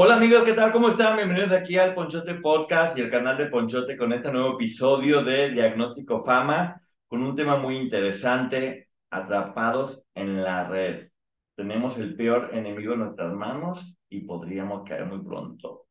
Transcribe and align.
Hola 0.00 0.14
amigos, 0.14 0.44
¿qué 0.44 0.52
tal? 0.52 0.70
¿Cómo 0.70 0.90
están? 0.90 1.16
Bienvenidos 1.16 1.50
aquí 1.50 1.76
al 1.76 1.92
Ponchote 1.92 2.36
Podcast 2.36 2.96
y 2.96 3.00
el 3.00 3.10
canal 3.10 3.36
de 3.36 3.46
Ponchote 3.46 3.96
con 3.96 4.12
este 4.12 4.30
nuevo 4.30 4.54
episodio 4.54 5.24
de 5.24 5.50
Diagnóstico 5.50 6.24
Fama 6.24 6.80
con 7.08 7.20
un 7.20 7.34
tema 7.34 7.56
muy 7.56 7.74
interesante, 7.78 8.90
atrapados 9.10 10.04
en 10.14 10.40
la 10.44 10.68
red. 10.68 11.08
Tenemos 11.56 11.98
el 11.98 12.14
peor 12.14 12.50
enemigo 12.52 12.92
en 12.92 13.00
nuestras 13.00 13.32
manos 13.32 13.98
y 14.08 14.20
podríamos 14.20 14.84
caer 14.88 15.04
muy 15.06 15.18
pronto. 15.18 15.87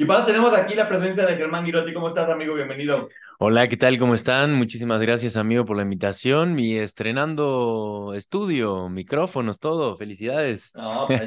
Y 0.00 0.06
para 0.06 0.24
tenemos 0.24 0.54
aquí 0.54 0.74
la 0.74 0.88
presencia 0.88 1.26
de 1.26 1.36
Germán 1.36 1.62
Girotti. 1.62 1.92
¿Cómo 1.92 2.08
estás, 2.08 2.26
amigo? 2.30 2.54
Bienvenido. 2.54 3.10
Hola, 3.38 3.68
¿qué 3.68 3.76
tal? 3.76 3.98
¿Cómo 3.98 4.14
están? 4.14 4.54
Muchísimas 4.54 5.02
gracias, 5.02 5.36
amigo, 5.36 5.66
por 5.66 5.76
la 5.76 5.82
invitación 5.82 6.58
y 6.58 6.78
estrenando 6.78 8.14
estudio, 8.14 8.88
micrófonos, 8.88 9.58
todo. 9.58 9.98
Felicidades. 9.98 10.74
No, 10.74 11.04
pues 11.06 11.20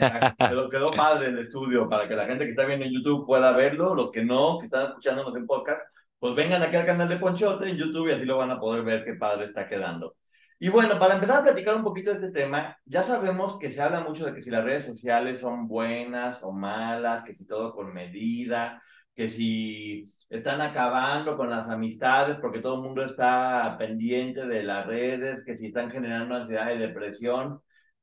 quedó, 0.50 0.70
quedó 0.72 0.92
padre 0.92 1.28
el 1.28 1.38
estudio 1.38 1.88
para 1.88 2.08
que 2.08 2.16
la 2.16 2.26
gente 2.26 2.46
que 2.46 2.50
está 2.50 2.66
viendo 2.66 2.88
en 2.88 2.94
YouTube 2.94 3.28
pueda 3.28 3.52
verlo. 3.52 3.94
Los 3.94 4.10
que 4.10 4.26
no, 4.26 4.58
que 4.58 4.66
están 4.66 4.88
escuchándonos 4.88 5.36
en 5.36 5.46
podcast, 5.46 5.82
pues 6.18 6.34
vengan 6.34 6.64
aquí 6.64 6.76
al 6.76 6.88
canal 6.88 7.08
de 7.08 7.18
Ponchote 7.18 7.70
en 7.70 7.78
YouTube 7.78 8.10
y 8.10 8.14
así 8.14 8.26
lo 8.26 8.38
van 8.38 8.50
a 8.50 8.60
poder 8.60 8.84
ver 8.84 9.04
qué 9.04 9.14
padre 9.14 9.46
está 9.46 9.68
quedando. 9.68 10.16
Y 10.64 10.70
bueno, 10.70 10.98
para 10.98 11.16
empezar 11.16 11.40
a 11.40 11.44
platicar 11.44 11.76
un 11.76 11.84
poquito 11.84 12.12
de 12.12 12.26
este 12.26 12.32
tema, 12.32 12.78
ya 12.86 13.04
sabemos 13.04 13.60
que 13.60 13.70
se 13.70 13.82
habla 13.82 14.00
mucho 14.00 14.26
de 14.26 14.34
que 14.34 14.42
si 14.42 14.50
las 14.50 14.64
redes 14.64 14.86
sociales 14.86 15.40
son 15.42 15.68
buenas 15.68 16.42
o 16.42 16.54
malas, 16.54 17.22
que 17.26 17.36
si 17.36 17.44
todo 17.46 17.74
con 17.76 17.94
medida, 17.94 18.82
que 19.14 19.28
si 19.28 20.06
están 20.30 20.62
acabando 20.62 21.36
con 21.36 21.50
las 21.50 21.68
amistades 21.68 22.38
porque 22.40 22.62
todo 22.62 22.76
el 22.76 22.82
mundo 22.82 23.04
está 23.04 23.76
pendiente 23.78 24.46
de 24.48 24.64
las 24.64 24.88
redes, 24.88 25.44
que 25.44 25.58
si 25.58 25.66
están 25.66 25.92
generando 25.92 26.36
ansiedad 26.36 26.74
y 26.74 26.78
depresión. 26.78 27.60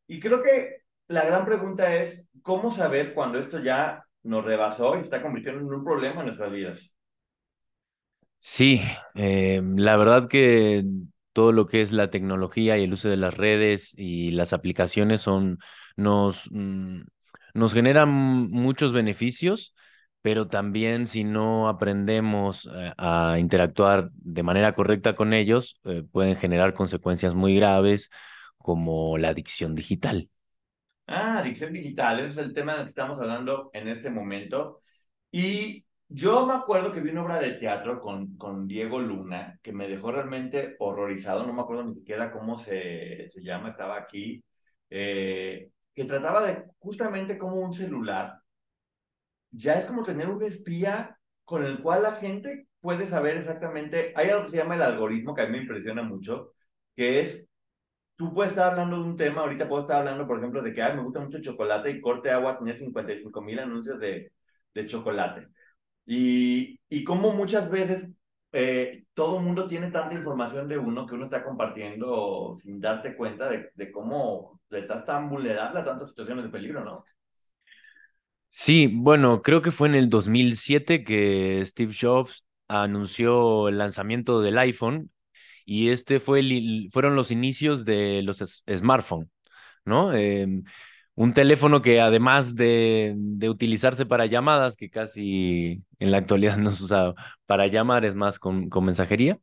Y 0.06 0.20
creo 0.20 0.42
que 0.42 0.82
la 1.08 1.24
gran 1.24 1.46
pregunta 1.46 1.94
es, 1.94 2.26
¿cómo 2.42 2.70
saber 2.70 3.14
cuando 3.14 3.38
esto 3.38 3.58
ya 3.60 4.04
nos 4.22 4.44
rebasó 4.44 4.98
y 4.98 5.00
está 5.00 5.22
convirtiendo 5.22 5.62
en 5.62 5.78
un 5.78 5.82
problema 5.82 6.20
en 6.20 6.26
nuestras 6.26 6.52
vidas? 6.52 6.94
Sí, 8.38 8.82
eh, 9.14 9.62
la 9.76 9.96
verdad 9.96 10.28
que 10.28 10.84
todo 11.32 11.52
lo 11.52 11.66
que 11.66 11.82
es 11.82 11.92
la 11.92 12.10
tecnología 12.10 12.78
y 12.78 12.84
el 12.84 12.92
uso 12.92 13.08
de 13.08 13.16
las 13.16 13.34
redes 13.36 13.94
y 13.96 14.32
las 14.32 14.52
aplicaciones 14.52 15.20
son, 15.20 15.58
nos, 15.96 16.48
mm, 16.50 17.02
nos 17.54 17.74
generan 17.74 18.10
muchos 18.10 18.92
beneficios, 18.92 19.74
pero 20.22 20.48
también 20.48 21.06
si 21.06 21.24
no 21.24 21.68
aprendemos 21.68 22.68
eh, 22.74 22.92
a 22.98 23.36
interactuar 23.38 24.10
de 24.12 24.42
manera 24.42 24.74
correcta 24.74 25.14
con 25.14 25.32
ellos, 25.32 25.80
eh, 25.84 26.02
pueden 26.10 26.36
generar 26.36 26.74
consecuencias 26.74 27.34
muy 27.34 27.56
graves 27.56 28.10
como 28.58 29.16
la 29.18 29.28
adicción 29.28 29.74
digital. 29.74 30.28
Ah, 31.06 31.38
adicción 31.38 31.72
digital, 31.72 32.20
ese 32.20 32.28
es 32.28 32.36
el 32.38 32.54
tema 32.54 32.74
del 32.74 32.84
que 32.84 32.90
estamos 32.90 33.18
hablando 33.20 33.70
en 33.72 33.88
este 33.88 34.10
momento. 34.10 34.80
Y 35.32 35.84
yo 36.12 36.44
me 36.46 36.54
acuerdo 36.54 36.92
que 36.92 37.00
vi 37.00 37.10
una 37.10 37.22
obra 37.22 37.38
de 37.38 37.52
teatro 37.52 38.00
con, 38.00 38.36
con 38.36 38.66
Diego 38.66 38.98
Luna 39.00 39.58
que 39.62 39.72
me 39.72 39.88
dejó 39.88 40.10
realmente 40.10 40.74
horrorizado, 40.80 41.46
no 41.46 41.52
me 41.52 41.62
acuerdo 41.62 41.84
ni 41.84 41.94
siquiera 41.94 42.32
cómo 42.32 42.58
se, 42.58 43.28
se 43.30 43.42
llama, 43.42 43.70
estaba 43.70 43.96
aquí, 43.96 44.42
eh, 44.90 45.70
que 45.94 46.04
trataba 46.04 46.42
de 46.42 46.64
justamente 46.80 47.38
como 47.38 47.56
un 47.60 47.72
celular. 47.72 48.40
Ya 49.52 49.74
es 49.74 49.84
como 49.86 50.02
tener 50.02 50.28
un 50.28 50.42
espía 50.42 51.16
con 51.44 51.64
el 51.64 51.80
cual 51.82 52.02
la 52.02 52.12
gente 52.12 52.68
puede 52.80 53.06
saber 53.08 53.36
exactamente, 53.36 54.12
hay 54.16 54.30
algo 54.30 54.44
que 54.44 54.50
se 54.50 54.56
llama 54.56 54.74
el 54.76 54.82
algoritmo 54.82 55.34
que 55.34 55.42
a 55.42 55.46
mí 55.46 55.52
me 55.52 55.58
impresiona 55.58 56.02
mucho, 56.02 56.54
que 56.96 57.20
es, 57.20 57.46
tú 58.16 58.34
puedes 58.34 58.52
estar 58.52 58.72
hablando 58.72 58.98
de 59.02 59.04
un 59.10 59.16
tema, 59.16 59.42
ahorita 59.42 59.68
puedo 59.68 59.82
estar 59.82 59.98
hablando, 59.98 60.26
por 60.26 60.38
ejemplo, 60.38 60.62
de 60.62 60.72
que 60.72 60.82
Ay, 60.82 60.96
me 60.96 61.02
gusta 61.02 61.20
mucho 61.20 61.40
chocolate 61.40 61.90
y 61.90 62.00
corte 62.00 62.30
agua 62.30 62.58
tenía 62.58 62.76
55 62.78 63.42
mil 63.42 63.58
anuncios 63.60 63.98
de, 64.00 64.32
de 64.74 64.86
chocolate 64.86 65.48
y, 66.06 66.80
y 66.88 67.04
como 67.04 67.32
muchas 67.32 67.70
veces 67.70 68.08
eh, 68.52 69.04
todo 69.14 69.38
el 69.38 69.44
mundo 69.44 69.66
tiene 69.66 69.90
tanta 69.90 70.14
información 70.14 70.68
de 70.68 70.78
uno 70.78 71.06
que 71.06 71.14
uno 71.14 71.24
está 71.26 71.44
compartiendo 71.44 72.54
sin 72.56 72.80
darte 72.80 73.16
cuenta 73.16 73.48
de, 73.48 73.70
de 73.74 73.92
cómo 73.92 74.60
estás 74.70 75.04
tan 75.04 75.28
vulnerable 75.30 75.80
a 75.80 75.84
tantas 75.84 76.10
situaciones 76.10 76.44
de 76.44 76.50
peligro, 76.50 76.84
¿no? 76.84 77.04
Sí, 78.48 78.88
bueno, 78.92 79.42
creo 79.42 79.62
que 79.62 79.70
fue 79.70 79.88
en 79.88 79.94
el 79.94 80.08
2007 80.10 81.04
que 81.04 81.64
Steve 81.66 81.94
Jobs 81.98 82.44
anunció 82.68 83.68
el 83.68 83.78
lanzamiento 83.78 84.40
del 84.40 84.58
iPhone 84.58 85.10
y 85.64 85.90
este 85.90 86.18
fue 86.20 86.40
el, 86.40 86.88
fueron 86.92 87.14
los 87.16 87.30
inicios 87.30 87.84
de 87.84 88.22
los 88.22 88.38
smartphones, 88.68 89.28
¿no? 89.84 90.14
Eh, 90.14 90.48
un 91.20 91.34
teléfono 91.34 91.82
que 91.82 92.00
además 92.00 92.56
de, 92.56 93.14
utilizarse 93.48 94.06
para 94.06 94.24
llamadas, 94.26 94.76
que 94.76 94.88
casi 94.90 95.84
en 95.98 96.10
la 96.12 96.18
actualidad 96.18 96.56
no 96.56 96.72
se 96.72 96.84
usa 96.84 97.14
para 97.46 97.66
llamar, 97.66 98.06
es 98.06 98.14
más 98.14 98.38
con, 98.38 98.70
mensajería. 98.82 99.38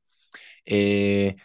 Eh, 0.66 1.38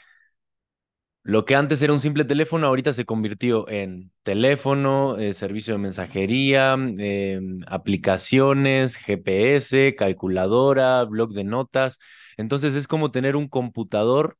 lo 1.24 1.44
que 1.44 1.54
antes 1.54 1.82
era 1.82 1.92
un 1.92 2.00
simple 2.00 2.24
teléfono, 2.24 2.66
ahorita 2.66 2.92
se 2.94 3.04
convirtió 3.04 3.68
en 3.68 4.10
teléfono, 4.22 5.18
eh, 5.18 5.34
servicio 5.34 5.74
de 5.74 5.78
mensajería, 5.78 6.74
em, 6.74 7.60
aplicaciones, 7.66 8.96
GPS, 8.96 9.94
calculadora, 9.94 11.04
blog 11.04 11.32
de 11.32 11.44
notas. 11.44 11.98
Entonces 12.38 12.74
es 12.74 12.88
como 12.88 13.10
tener 13.12 13.36
un 13.36 13.48
computador 13.48 14.38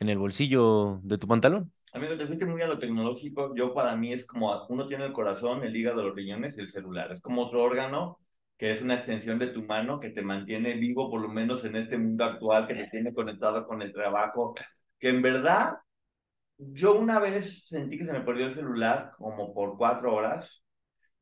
en 0.00 0.08
el 0.10 0.18
bolsillo 0.18 1.00
de 1.02 1.18
tu 1.18 1.26
pantalón. 1.28 1.72
Amigo, 1.94 2.16
te 2.16 2.26
fuiste 2.26 2.44
muy 2.44 2.60
a 2.60 2.66
lo 2.66 2.78
tecnológico. 2.78 3.54
Yo 3.54 3.72
para 3.72 3.94
mí 3.96 4.12
es 4.12 4.26
como 4.26 4.52
uno 4.68 4.86
tiene 4.86 5.06
el 5.06 5.12
corazón, 5.12 5.62
el 5.62 5.76
hígado, 5.76 6.02
los 6.02 6.14
riñones 6.14 6.56
y 6.58 6.60
el 6.60 6.70
celular. 6.70 7.12
Es 7.12 7.20
como 7.20 7.42
otro 7.42 7.62
órgano 7.62 8.18
que 8.56 8.72
es 8.72 8.82
una 8.82 8.94
extensión 8.94 9.38
de 9.38 9.48
tu 9.48 9.62
mano 9.62 10.00
que 10.00 10.10
te 10.10 10.22
mantiene 10.22 10.74
vivo, 10.74 11.08
por 11.10 11.20
lo 11.20 11.28
menos 11.28 11.64
en 11.64 11.76
este 11.76 11.96
mundo 11.96 12.24
actual, 12.24 12.66
que 12.66 12.74
te 12.74 12.88
tiene 12.88 13.14
conectado 13.14 13.66
con 13.66 13.80
el 13.80 13.92
trabajo. 13.92 14.54
Que 14.98 15.10
en 15.10 15.22
verdad, 15.22 15.74
yo 16.58 16.94
una 16.98 17.20
vez 17.20 17.66
sentí 17.68 17.98
que 17.98 18.06
se 18.06 18.12
me 18.12 18.22
perdió 18.22 18.46
el 18.46 18.54
celular 18.54 19.12
como 19.16 19.54
por 19.54 19.76
cuatro 19.76 20.14
horas. 20.14 20.64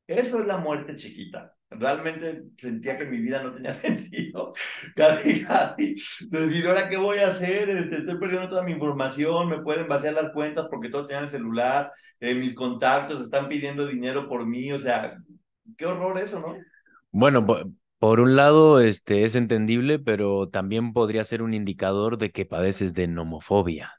Eso 0.07 0.41
es 0.41 0.47
la 0.47 0.59
muerte 0.59 0.97
chiquita 0.97 1.55
realmente 1.79 2.45
sentía 2.57 2.97
que 2.97 3.07
mi 3.07 3.19
vida 3.19 3.43
no 3.43 3.53
tenía 3.53 3.73
sentido, 3.73 4.53
casi, 4.95 5.45
casi, 5.45 5.95
decir, 6.29 6.67
ahora 6.67 6.89
qué 6.89 6.97
voy 6.97 7.19
a 7.19 7.29
hacer, 7.29 7.71
este, 7.71 7.99
estoy 7.99 8.19
perdiendo 8.19 8.49
toda 8.49 8.63
mi 8.63 8.73
información, 8.73 9.49
me 9.49 9.63
pueden 9.63 9.89
vaciar 9.89 10.15
las 10.15 10.33
cuentas 10.33 10.67
porque 10.71 10.89
todo 10.89 11.07
tenía 11.07 11.23
el 11.23 11.31
celular, 11.31 11.91
eh, 12.21 12.35
mis 12.35 12.55
contactos 12.55 13.21
están 13.23 13.49
pidiendo 13.49 13.87
dinero 13.87 14.29
por 14.29 14.47
mí, 14.47 14.73
o 14.73 14.79
sea, 14.79 15.17
qué 15.77 15.87
horror 15.87 16.19
eso, 16.19 16.41
¿no? 16.41 16.57
Bueno, 17.11 17.47
por 17.99 18.21
un 18.21 18.35
lado, 18.35 18.81
este, 18.81 19.25
es 19.25 19.37
entendible, 19.37 19.99
pero 19.99 20.49
también 20.49 20.93
podría 20.93 21.23
ser 21.25 21.43
un 21.43 21.55
indicador 21.55 22.19
de 22.19 22.33
que 22.33 22.47
padeces 22.47 22.95
de 22.95 23.07
nomofobia, 23.07 23.93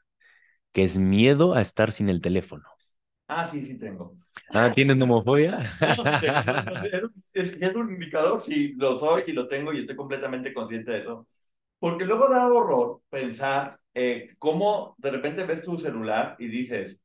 que 0.72 0.84
es 0.84 0.98
miedo 0.98 1.54
a 1.54 1.62
estar 1.62 1.90
sin 1.90 2.08
el 2.08 2.20
teléfono. 2.20 2.64
Ah, 3.28 3.48
sí, 3.50 3.62
sí 3.62 3.78
tengo. 3.78 4.16
Ah, 4.50 4.70
¿tienes 4.72 4.96
nomofobia? 4.96 5.58
es, 7.32 7.74
un 7.76 7.92
indicador, 7.92 8.40
sí, 8.40 8.72
lo 8.76 8.98
soy 8.98 9.24
y 9.26 9.32
lo 9.32 9.46
tengo 9.48 9.72
y 9.72 9.80
estoy 9.80 9.96
completamente 9.96 10.52
consciente 10.52 10.92
de 10.92 10.98
eso. 10.98 11.26
Porque 11.78 12.04
luego 12.04 12.28
da 12.28 12.46
horror 12.46 13.02
pensar 13.10 13.78
eh, 13.94 14.30
cómo 14.38 14.94
de 14.98 15.10
repente 15.10 15.44
ves 15.44 15.62
tu 15.62 15.78
celular 15.78 16.36
y 16.38 16.48
dices, 16.48 17.00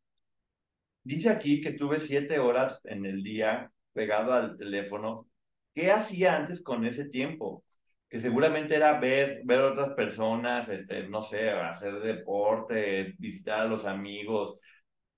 dice 1.04 1.30
aquí 1.30 1.62
que 1.62 1.70
estuve 1.70 2.00
siete 2.00 2.40
horas 2.40 2.80
en 2.84 3.06
el 3.06 3.24
día 3.24 3.72
pegado 3.94 4.34
al 4.34 4.58
teléfono. 4.58 5.28
¿Qué 5.74 5.92
hacía 5.92 6.36
antes 6.36 6.62
con 6.62 6.86
ese 6.86 7.06
tiempo? 7.06 7.64
Que 8.10 8.20
seguramente 8.20 8.76
era 8.76 9.00
ver, 9.00 9.42
ver 9.46 9.62
otras 9.62 9.92
personas, 9.92 10.68
este, 10.70 11.08
no 11.10 11.22
sé, 11.22 11.50
hacer 11.52 12.00
deporte, 12.00 13.16
visitar 13.20 13.62
a 13.62 13.66
los 13.66 13.86
amigos, 13.86 14.58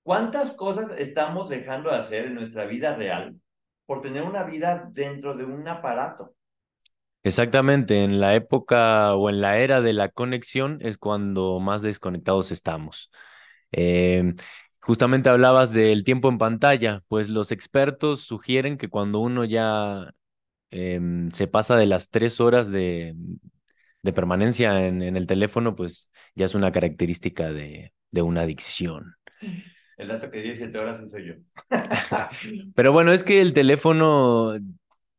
¿Cuántas 0.02 0.52
cosas 0.52 0.86
estamos 0.98 1.48
dejando 1.48 1.90
de 1.90 1.96
hacer 1.96 2.26
en 2.26 2.34
nuestra 2.34 2.64
vida 2.64 2.94
real 2.96 3.36
por 3.86 4.00
tener 4.00 4.22
una 4.24 4.42
vida 4.42 4.88
dentro 4.92 5.34
de 5.34 5.44
un 5.44 5.66
aparato? 5.68 6.34
Exactamente, 7.24 8.02
en 8.02 8.18
la 8.18 8.34
época 8.34 9.14
o 9.14 9.30
en 9.30 9.40
la 9.40 9.58
era 9.58 9.80
de 9.80 9.92
la 9.92 10.08
conexión 10.08 10.78
es 10.80 10.98
cuando 10.98 11.60
más 11.60 11.82
desconectados 11.82 12.50
estamos. 12.50 13.12
Em, 13.70 14.34
justamente 14.80 15.30
hablabas 15.30 15.72
del 15.72 16.02
tiempo 16.04 16.28
en 16.28 16.38
pantalla, 16.38 17.02
pues 17.08 17.28
los 17.28 17.52
expertos 17.52 18.22
sugieren 18.22 18.76
que 18.78 18.88
cuando 18.88 19.20
uno 19.20 19.44
ya 19.44 20.12
em, 20.70 21.30
se 21.30 21.46
pasa 21.48 21.76
de 21.76 21.86
las 21.86 22.10
tres 22.10 22.40
horas 22.40 22.72
de, 22.72 23.14
permanencia 24.14 24.86
en, 24.86 25.02
el 25.02 25.26
teléfono, 25.26 25.76
pues 25.76 26.10
ya 26.34 26.46
es 26.46 26.54
una 26.56 26.72
característica 26.72 27.52
de, 27.52 27.94
de 28.10 28.22
una 28.22 28.42
adicción. 28.42 29.14
El 30.02 30.08
dato 30.08 30.30
que 30.32 30.42
17 30.42 30.78
horas 30.78 31.00
soy 31.08 31.26
yo. 31.26 31.34
Pero 32.74 32.90
bueno, 32.90 33.12
es 33.12 33.22
que 33.22 33.40
el 33.40 33.52
teléfono 33.52 34.52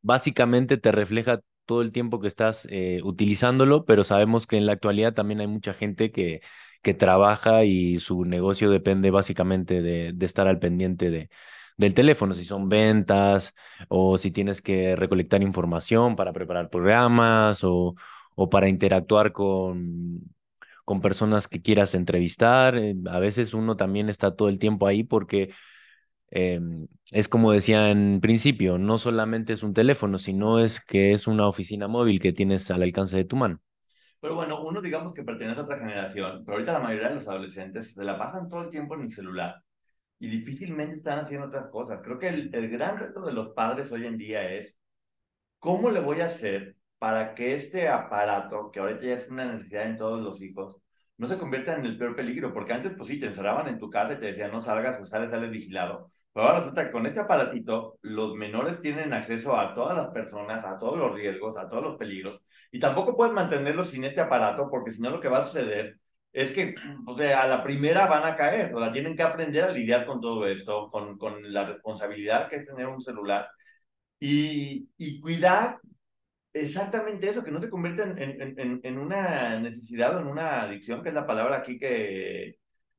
básicamente 0.01 0.77
te 0.77 0.91
refleja 0.91 1.39
todo 1.65 1.81
el 1.81 1.93
tiempo 1.93 2.19
que 2.19 2.27
estás 2.27 2.67
eh, 2.69 2.99
utilizándolo, 3.05 3.85
pero 3.85 4.03
sabemos 4.03 4.45
que 4.45 4.57
en 4.57 4.65
la 4.65 4.73
actualidad 4.73 5.13
también 5.13 5.39
hay 5.39 5.47
mucha 5.47 5.73
gente 5.73 6.11
que, 6.11 6.41
que 6.81 6.93
trabaja 6.93 7.63
y 7.63 7.99
su 7.99 8.25
negocio 8.25 8.69
depende 8.69 9.09
básicamente 9.11 9.81
de, 9.81 10.11
de 10.13 10.25
estar 10.25 10.47
al 10.49 10.59
pendiente 10.59 11.09
de, 11.09 11.29
del 11.77 11.93
teléfono, 11.93 12.33
si 12.33 12.43
son 12.43 12.67
ventas 12.67 13.53
o 13.87 14.17
si 14.17 14.31
tienes 14.31 14.61
que 14.61 14.97
recolectar 14.97 15.41
información 15.41 16.17
para 16.17 16.33
preparar 16.33 16.69
programas 16.69 17.63
o, 17.63 17.95
o 18.35 18.49
para 18.49 18.67
interactuar 18.67 19.31
con, 19.31 20.19
con 20.85 21.01
personas 21.01 21.47
que 21.47 21.61
quieras 21.61 21.95
entrevistar. 21.95 22.77
Eh, 22.77 22.95
A 23.09 23.19
veces 23.19 23.53
uno 23.53 23.77
también 23.77 24.09
está 24.09 24.35
todo 24.35 24.49
el 24.49 24.59
tiempo 24.59 24.87
ahí 24.87 25.03
porque 25.03 25.51
em, 26.31 26.87
es 27.11 27.29
como 27.29 27.51
decía 27.53 27.91
en 27.91 28.21
principio, 28.21 28.77
no 28.79 28.97
solamente 28.97 29.53
es 29.53 29.63
un 29.63 29.73
teléfono, 29.73 30.19
sino 30.19 30.59
es 30.59 30.79
que 30.81 31.13
es 31.13 31.27
una 31.27 31.47
oficina 31.47 31.87
móvil 31.87 32.19
que 32.21 32.33
tienes 32.33 32.71
al 32.71 32.83
alcance 32.83 33.17
de 33.17 33.25
tu 33.25 33.35
mano. 33.37 33.61
Pero 34.19 34.35
bueno, 34.35 34.61
uno 34.63 34.81
digamos 34.81 35.13
que 35.13 35.23
pertenece 35.23 35.59
a 35.59 35.63
otra 35.63 35.77
generación, 35.79 36.43
pero 36.45 36.53
ahorita 36.57 36.73
la 36.73 36.79
mayoría 36.79 37.09
de 37.09 37.15
los 37.15 37.27
adolescentes 37.27 37.93
se 37.93 38.03
la 38.03 38.17
pasan 38.17 38.47
todo 38.49 38.61
el 38.63 38.69
tiempo 38.69 38.95
en 38.95 39.01
el 39.01 39.11
celular 39.11 39.61
y 40.19 40.29
difícilmente 40.29 40.95
están 40.97 41.19
haciendo 41.19 41.47
otras 41.47 41.69
cosas. 41.71 42.01
Creo 42.03 42.19
que 42.19 42.29
el, 42.29 42.55
el 42.55 42.69
gran 42.69 42.97
reto 42.99 43.21
de 43.25 43.33
los 43.33 43.49
padres 43.49 43.91
hoy 43.91 44.05
en 44.07 44.17
día 44.17 44.49
es, 44.53 44.77
¿cómo 45.59 45.91
le 45.91 46.01
voy 46.01 46.21
a 46.21 46.27
hacer 46.27 46.75
para 47.03 47.35
que 47.35 47.55
este 47.55 47.89
aparato, 47.89 48.71
que 48.71 48.79
ahorita 48.79 49.01
ya 49.03 49.15
es 49.15 49.27
una 49.29 49.43
necesidad 49.43 49.87
en 49.87 49.97
todos 49.97 50.21
los 50.21 50.41
hijos, 50.41 50.77
no 51.17 51.27
se 51.27 51.37
convierta 51.37 51.75
en 51.77 51.83
el 51.85 51.97
peor 51.97 52.15
peligro? 52.15 52.53
Porque 52.53 52.71
antes, 52.71 52.93
pues 52.95 53.09
sí, 53.09 53.19
te 53.19 53.25
encerraban 53.25 53.67
en 53.67 53.77
tu 53.77 53.89
casa 53.89 54.13
y 54.13 54.19
te 54.21 54.27
decían, 54.27 54.51
no 54.53 54.61
salgas 54.61 55.01
o 55.01 55.05
sales, 55.05 55.29
sales 55.29 55.51
vigilado. 55.51 56.09
Pero 56.31 56.45
ahora 56.45 56.59
resulta 56.59 56.85
que 56.85 56.91
con 56.93 57.05
este 57.05 57.19
aparatito, 57.19 57.97
los 58.03 58.35
menores 58.35 58.79
tienen 58.79 59.11
acceso 59.11 59.57
a 59.57 59.73
todas 59.75 59.97
las 59.97 60.07
personas, 60.11 60.63
a 60.65 60.79
todos 60.79 60.97
los 60.97 61.13
riesgos, 61.13 61.57
a 61.57 61.67
todos 61.67 61.83
los 61.83 61.97
peligros, 61.97 62.39
y 62.71 62.79
tampoco 62.79 63.17
puedes 63.17 63.33
mantenerlos 63.33 63.89
sin 63.89 64.05
este 64.05 64.21
aparato, 64.21 64.69
porque 64.69 64.93
si 64.93 65.01
no 65.01 65.09
lo 65.09 65.19
que 65.19 65.27
va 65.27 65.39
a 65.39 65.45
suceder 65.45 65.99
es 66.31 66.51
que, 66.51 66.73
o 67.05 67.17
sea, 67.17 67.41
a 67.41 67.47
la 67.49 67.63
primera 67.63 68.07
van 68.07 68.25
a 68.25 68.37
caer, 68.37 68.73
o 68.73 68.79
sea, 68.79 68.93
tienen 68.93 69.17
que 69.17 69.23
aprender 69.23 69.65
a 69.65 69.71
lidiar 69.71 70.05
con 70.05 70.21
todo 70.21 70.47
esto, 70.47 70.89
con, 70.89 71.17
con 71.17 71.51
la 71.51 71.65
responsabilidad 71.65 72.47
que 72.49 72.55
es 72.57 72.65
tener 72.65 72.87
un 72.87 73.01
celular, 73.01 73.49
y, 74.19 74.89
y 74.97 75.19
cuidar 75.19 75.79
exactamente 76.53 77.29
eso, 77.29 77.43
que 77.43 77.51
no 77.51 77.59
se 77.59 77.69
convierta 77.69 78.03
en, 78.03 78.97
una 78.97 79.59
necesidad 79.59 80.15
o 80.15 80.21
en 80.21 80.27
una 80.27 80.61
adicción, 80.61 81.01
que 81.01 81.09
es 81.09 81.15
la 81.15 81.27
palabra 81.27 81.57
aquí 81.57 81.77
que, 81.77 82.57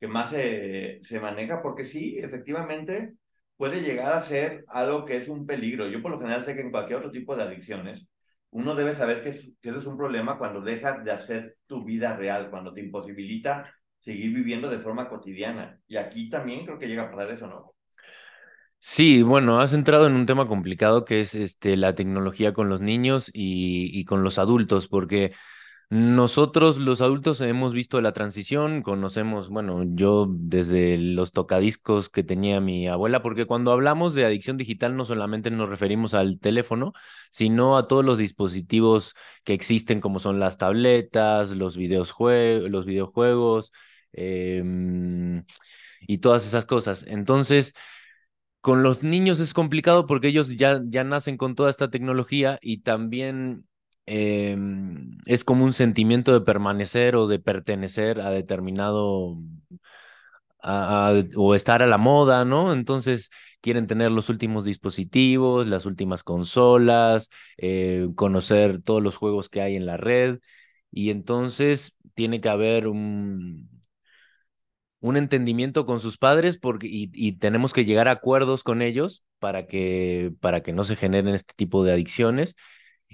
más 0.08 0.30
se, 0.30 1.00
maneja, 1.20 1.62
porque 1.62 1.84
sí, 1.86 2.18
efectivamente 2.18 3.14
puede 3.56 3.80
llegar 3.82 4.12
a 4.14 4.22
ser 4.22 4.64
algo 4.68 5.04
que 5.04 5.16
es 5.16 5.28
un 5.28 5.46
peligro. 5.46 5.88
Yo 5.88 6.02
por 6.02 6.10
lo 6.10 6.20
general 6.20 6.44
sé 6.44 6.54
que 6.54 6.60
en 6.62 6.70
cualquier 6.70 6.98
otro 6.98 7.10
tipo 7.10 7.36
de 7.36 7.44
adicciones, 7.44 8.08
uno 8.50 8.74
debe 8.74 8.94
saber 8.94 9.22
que, 9.22 9.30
es, 9.30 9.50
eso 9.62 9.78
es 9.78 9.86
un 9.86 9.96
problema 9.96 10.38
cuando 10.38 10.60
dejas 10.60 11.04
de 11.04 11.12
hacer 11.12 11.56
tu 11.66 11.84
vida 11.84 12.16
real, 12.16 12.50
cuando 12.50 12.72
te 12.72 12.80
imposibilita 12.80 13.72
seguir 13.98 14.34
viviendo 14.34 14.68
de 14.68 14.80
forma 14.80 15.08
cotidiana. 15.08 15.80
Y 15.86 15.96
aquí 15.96 16.28
también 16.28 16.64
creo 16.66 16.78
que 16.78 16.88
llega 16.88 17.04
a 17.04 17.10
pasar 17.10 17.30
eso, 17.30 17.46
¿no? 17.48 17.73
Sí, 18.86 19.22
bueno, 19.22 19.60
has 19.60 19.72
entrado 19.72 20.06
en 20.06 20.12
un 20.14 20.26
tema 20.26 20.46
complicado 20.46 21.04
que 21.06 21.20
es 21.20 21.34
este, 21.34 21.74
la 21.76 21.94
tecnología 21.94 22.52
con 22.52 22.68
los 22.68 22.80
niños 22.82 23.30
y, 23.32 24.04
con 24.04 24.22
los 24.22 24.38
adultos, 24.38 24.88
porque 24.88 25.32
nosotros 25.90 26.78
los 26.78 27.00
adultos 27.00 27.40
hemos 27.40 27.72
visto 27.74 28.00
la 28.02 28.12
transición, 28.12 28.82
conocemos, 28.82 29.50
bueno, 29.50 29.84
yo 29.86 30.26
desde 30.30 30.98
los 30.98 31.32
tocadiscos 31.32 32.10
que 32.10 32.24
tenía 32.24 32.60
mi 32.60 32.88
abuela, 32.88 33.22
porque 33.22 33.46
cuando 33.46 33.72
hablamos 33.72 34.14
de 34.14 34.26
adicción 34.26 34.58
digital 34.58 34.96
no 34.96 35.04
solamente 35.06 35.50
nos 35.50 35.70
referimos 35.70 36.14
al 36.14 36.38
teléfono, 36.40 36.92
sino 37.30 37.78
a 37.78 37.88
todos 37.88 38.04
los 38.04 38.18
dispositivos 38.18 39.14
que 39.44 39.54
existen, 39.54 40.00
como 40.02 40.20
son 40.20 40.40
las 40.40 40.58
tabletas, 40.58 41.50
los 41.52 41.78
videojue- 41.78 42.68
los 42.68 42.86
videojuegos 42.86 43.72
em, 44.12 45.44
y 46.06 46.18
todas 46.18 46.46
esas 46.46 46.66
cosas. 46.66 47.04
Entonces, 47.08 47.74
con 48.64 48.82
los 48.82 49.04
niños 49.04 49.40
es 49.40 49.52
complicado 49.54 50.06
porque 50.06 50.28
ellos 50.28 50.56
ya, 50.56 50.80
ya 50.86 51.04
nacen 51.04 51.36
con 51.36 51.54
toda 51.54 51.70
esta 51.70 51.90
tecnología 51.90 52.58
y 52.62 52.78
también 52.78 53.68
eh, 54.06 54.56
es 55.26 55.44
como 55.44 55.64
un 55.66 55.74
sentimiento 55.74 56.32
de 56.32 56.40
permanecer 56.42 57.14
o 57.16 57.26
de 57.28 57.40
pertenecer 57.40 58.20
a 58.22 58.30
determinado 58.30 59.36
a- 60.62 61.12
o 61.36 61.54
estar 61.54 61.82
a 61.82 61.86
la 61.86 61.98
moda, 61.98 62.44
¿no? 62.44 62.72
Entonces 62.72 63.30
quieren 63.60 63.86
tener 63.86 64.10
los 64.12 64.28
últimos 64.28 64.64
dispositivos, 64.64 65.66
las 65.66 65.86
últimas 65.86 66.22
consolas, 66.22 67.28
eh, 67.58 68.08
conocer 68.16 68.80
todos 68.82 69.02
los 69.02 69.16
juegos 69.16 69.48
que 69.48 69.60
hay 69.62 69.76
en 69.76 69.86
la 69.86 69.96
red 69.96 70.38
y 70.90 71.10
entonces 71.10 71.96
tiene 72.14 72.40
que 72.40 72.48
haber 72.48 72.88
un 72.88 73.68
un 75.04 75.18
entendimiento 75.18 75.84
con 75.84 76.00
sus 76.00 76.16
padres 76.16 76.58
porque, 76.58 76.86
y, 76.86 77.10
y 77.12 77.32
tenemos 77.32 77.74
que 77.74 77.84
llegar 77.84 78.08
a 78.08 78.12
acuerdos 78.12 78.62
con 78.62 78.80
ellos 78.80 79.22
para 79.38 79.66
que, 79.66 80.32
para 80.40 80.62
que 80.62 80.72
no 80.72 80.82
se 80.84 80.96
generen 80.96 81.34
este 81.34 81.52
tipo 81.56 81.84
de 81.84 81.92
adicciones. 81.92 82.56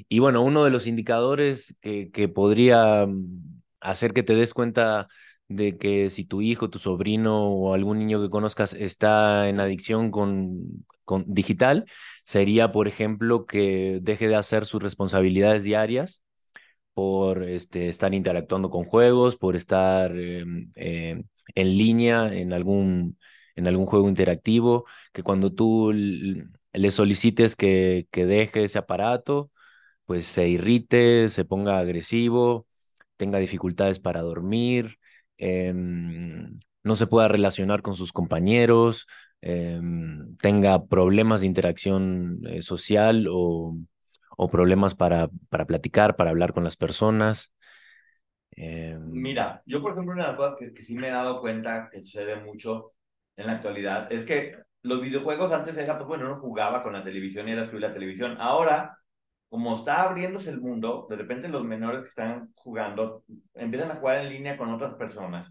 Y 0.09 0.21
bueno, 0.21 0.43
uno 0.43 0.65
de 0.65 0.71
los 0.71 0.87
indicadores 0.87 1.75
que, 1.81 2.11
que 2.13 2.29
podría 2.29 3.07
mm, 3.07 3.63
hacer 3.81 4.13
que 4.13 4.23
te 4.23 4.37
des 4.37 4.55
cuenta 4.55 5.09
de 5.49 5.79
que 5.79 6.11
si 6.11 6.25
tu 6.25 6.43
hijo, 6.43 6.71
tu 6.71 6.79
sobrino 6.79 7.49
o 7.49 7.75
algún 7.75 7.99
niño 7.99 8.23
que 8.23 8.31
conozcas 8.31 8.73
está 8.73 9.49
en 9.49 9.59
adicción 9.59 10.13
con, 10.13 10.87
con 11.05 11.25
digital, 11.27 11.87
sería, 12.25 12.71
por 12.71 12.87
ejemplo, 12.87 13.47
que 13.47 13.99
deje 14.01 14.29
de 14.29 14.37
hacer 14.37 14.65
sus 14.65 14.81
responsabilidades 14.81 15.65
diarias 15.65 16.23
por 16.95 17.43
este, 17.45 17.89
estar 17.89 18.15
interactuando 18.15 18.71
con 18.71 18.85
juegos, 18.85 19.37
por 19.37 19.57
estar 19.57 20.13
eh, 20.17 20.45
eh, 20.77 21.23
en 21.55 21.69
línea 21.69 22.33
en 22.33 22.53
algún, 22.53 23.19
en 23.57 23.67
algún 23.67 23.87
juego 23.87 24.09
interactivo, 24.09 24.87
que 25.13 25.23
cuando 25.23 25.53
tú 25.53 25.93
le 25.93 26.91
solicites 26.91 27.57
que, 27.57 28.07
que 28.11 28.27
deje 28.27 28.65
ese 28.65 28.79
aparato, 28.79 29.51
pues 30.07 30.27
se 30.27 30.49
irrite, 30.49 31.29
se 31.31 31.45
ponga 31.45 31.79
agresivo, 31.79 32.67
tenga 33.17 33.39
dificultades 33.39 34.01
para 34.01 34.23
dormir, 34.23 34.99
em, 35.39 36.59
no 36.83 36.97
se 36.97 37.07
pueda 37.07 37.29
relacionar 37.29 37.83
con 37.83 37.95
sus 37.95 38.13
compañeros, 38.13 39.07
em, 39.43 40.37
tenga 40.39 40.87
problemas 40.87 41.41
de 41.41 41.47
interacción 41.47 42.41
eh, 42.47 42.63
social 42.63 43.27
o 43.31 43.77
o 44.37 44.49
problemas 44.49 44.95
para, 44.95 45.29
para 45.51 45.67
platicar, 45.67 46.17
para 46.17 46.31
hablar 46.31 46.53
con 46.53 46.65
las 46.65 46.77
personas. 46.77 47.53
Em, 48.57 49.01
Mira, 49.13 49.63
yo 49.67 49.81
por 49.81 49.93
ejemplo 49.93 50.13
una 50.15 50.37
cosas 50.37 50.57
que, 50.59 50.75
que 50.75 50.83
sí 50.83 50.95
me 50.97 51.09
he 51.09 51.11
dado 51.11 51.41
cuenta 51.41 51.89
que 51.91 52.03
sucede 52.03 52.37
mucho 52.37 52.93
en 53.37 53.47
la 53.47 53.55
actualidad 53.55 54.13
es 54.13 54.25
que 54.25 54.57
los 54.83 55.01
videojuegos 55.01 55.53
antes 55.53 55.77
era, 55.77 55.97
pues 55.97 56.09
bueno, 56.09 56.27
uno 56.27 56.37
jugaba 56.41 56.83
con 56.83 56.93
la 56.93 57.03
televisión 57.03 57.49
y 57.49 57.53
era 57.53 57.63
excluir 57.63 57.83
la 57.83 57.93
televisión. 57.93 58.37
Ahora, 58.41 58.99
como 59.49 59.77
está 59.77 60.03
abriéndose 60.05 60.51
el 60.51 60.61
mundo, 60.61 61.07
de 61.11 61.17
repente 61.17 61.49
los 61.49 61.65
menores 61.65 62.03
que 62.03 62.09
están 62.09 62.53
jugando 62.57 63.25
empiezan 63.55 63.91
a 63.91 63.97
jugar 63.97 64.19
en 64.19 64.31
línea 64.31 64.57
con 64.57 64.71
otras 64.73 64.95
personas. 64.95 65.51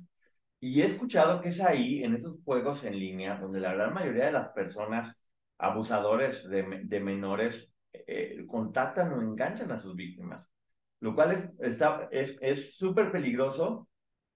Y 0.60 0.82
he 0.82 0.86
escuchado 0.86 1.42
que 1.42 1.50
es 1.50 1.62
ahí, 1.62 2.04
en 2.04 2.16
esos 2.16 2.42
juegos 2.44 2.84
en 2.84 3.00
línea, 3.00 3.38
donde 3.38 3.60
la 3.62 3.74
gran 3.74 3.94
mayoría 3.94 4.26
de 4.26 4.32
las 4.34 4.50
personas 4.50 5.16
abusadores 5.58 6.48
de, 6.50 6.64
me- 6.64 6.84
de 6.84 7.00
menores 7.00 7.72
eh, 7.94 8.46
contactan 8.48 9.14
o 9.14 9.22
enganchan 9.22 9.72
a 9.72 9.80
sus 9.80 9.96
víctimas, 9.96 10.52
lo 11.00 11.16
cual 11.16 11.32
es 11.32 11.72
está, 11.72 12.08
es, 12.12 12.36
es 12.42 12.78
súper 12.78 13.12
peligroso. 13.12 13.88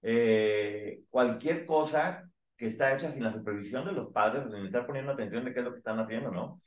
Eh, 0.02 1.00
cualquier 1.08 1.64
cosa 1.64 2.28
que 2.56 2.66
está 2.66 2.94
hecha 2.94 3.10
sin 3.10 3.24
la 3.24 3.32
supervisión 3.32 3.86
de 3.86 3.92
los 3.92 4.12
padres, 4.12 4.44
sin 4.52 4.66
estar 4.66 4.86
poniendo 4.86 5.12
atención 5.12 5.44
de 5.44 5.52
qué 5.52 5.60
es 5.60 5.64
lo 5.64 5.72
que 5.72 5.78
están 5.78 5.98
haciendo, 5.98 6.30
¿no? 6.30 6.60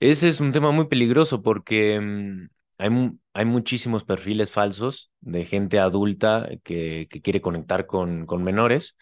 ese 0.00 0.28
es 0.28 0.40
un 0.40 0.52
tema 0.52 0.70
muy 0.70 0.86
peligroso 0.86 1.42
porque 1.42 2.00
mm, 2.00 2.48
hay, 2.78 3.10
hay 3.32 3.44
muchísimos 3.44 4.04
perfiles 4.04 4.50
falsos 4.50 5.10
de 5.20 5.44
gente 5.44 5.78
adulta 5.78 6.48
que, 6.62 7.06
que 7.10 7.22
quiere 7.22 7.40
conectar 7.40 7.86
con, 7.86 8.26
con 8.26 8.42
menores 8.42 8.96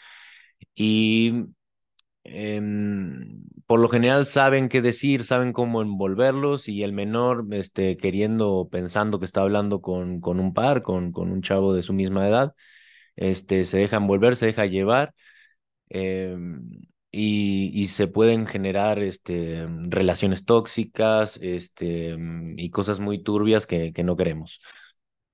y 0.75 1.47
em, 2.25 3.45
por 3.67 3.81
lo 3.81 3.89
general 3.89 4.27
saben 4.27 4.69
qué 4.69 4.83
decir, 4.83 5.25
saben 5.25 5.53
cómo 5.53 5.83
envolverlos 5.83 6.69
y 6.69 6.83
el 6.83 6.93
menor 6.93 7.47
este, 7.53 7.97
queriendo, 7.97 8.69
pensando 8.71 9.19
que 9.19 9.25
está 9.25 9.41
hablando 9.43 9.81
con, 9.81 10.21
con 10.21 10.41
un 10.41 10.55
par, 10.55 10.83
con, 10.83 11.13
con 11.13 11.33
un 11.33 11.43
chavo 11.43 11.75
de 11.75 11.83
su 11.83 11.93
misma 11.93 12.29
edad, 12.29 12.55
este, 13.17 13.65
se 13.65 13.79
deja 13.79 13.97
envolver, 13.97 14.37
se 14.37 14.47
deja 14.47 14.67
llevar 14.67 15.15
em, 15.89 16.63
y, 17.11 17.87
se 17.89 18.07
pueden 18.09 18.47
generar 18.47 18.99
este, 18.99 19.67
relaciones 19.89 20.45
tóxicas 20.45 21.39
este, 21.43 22.17
y 22.57 22.71
cosas 22.71 23.01
muy 23.01 23.23
turbias 23.23 23.67
que, 23.67 23.93
que 23.93 24.03
no 24.05 24.17
queremos. 24.17 24.61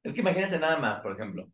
Es 0.03 0.13
que 0.13 0.21
imagínate 0.21 0.59
nada 0.59 0.79
más, 0.79 1.01
por 1.01 1.13
ejemplo. 1.13 1.49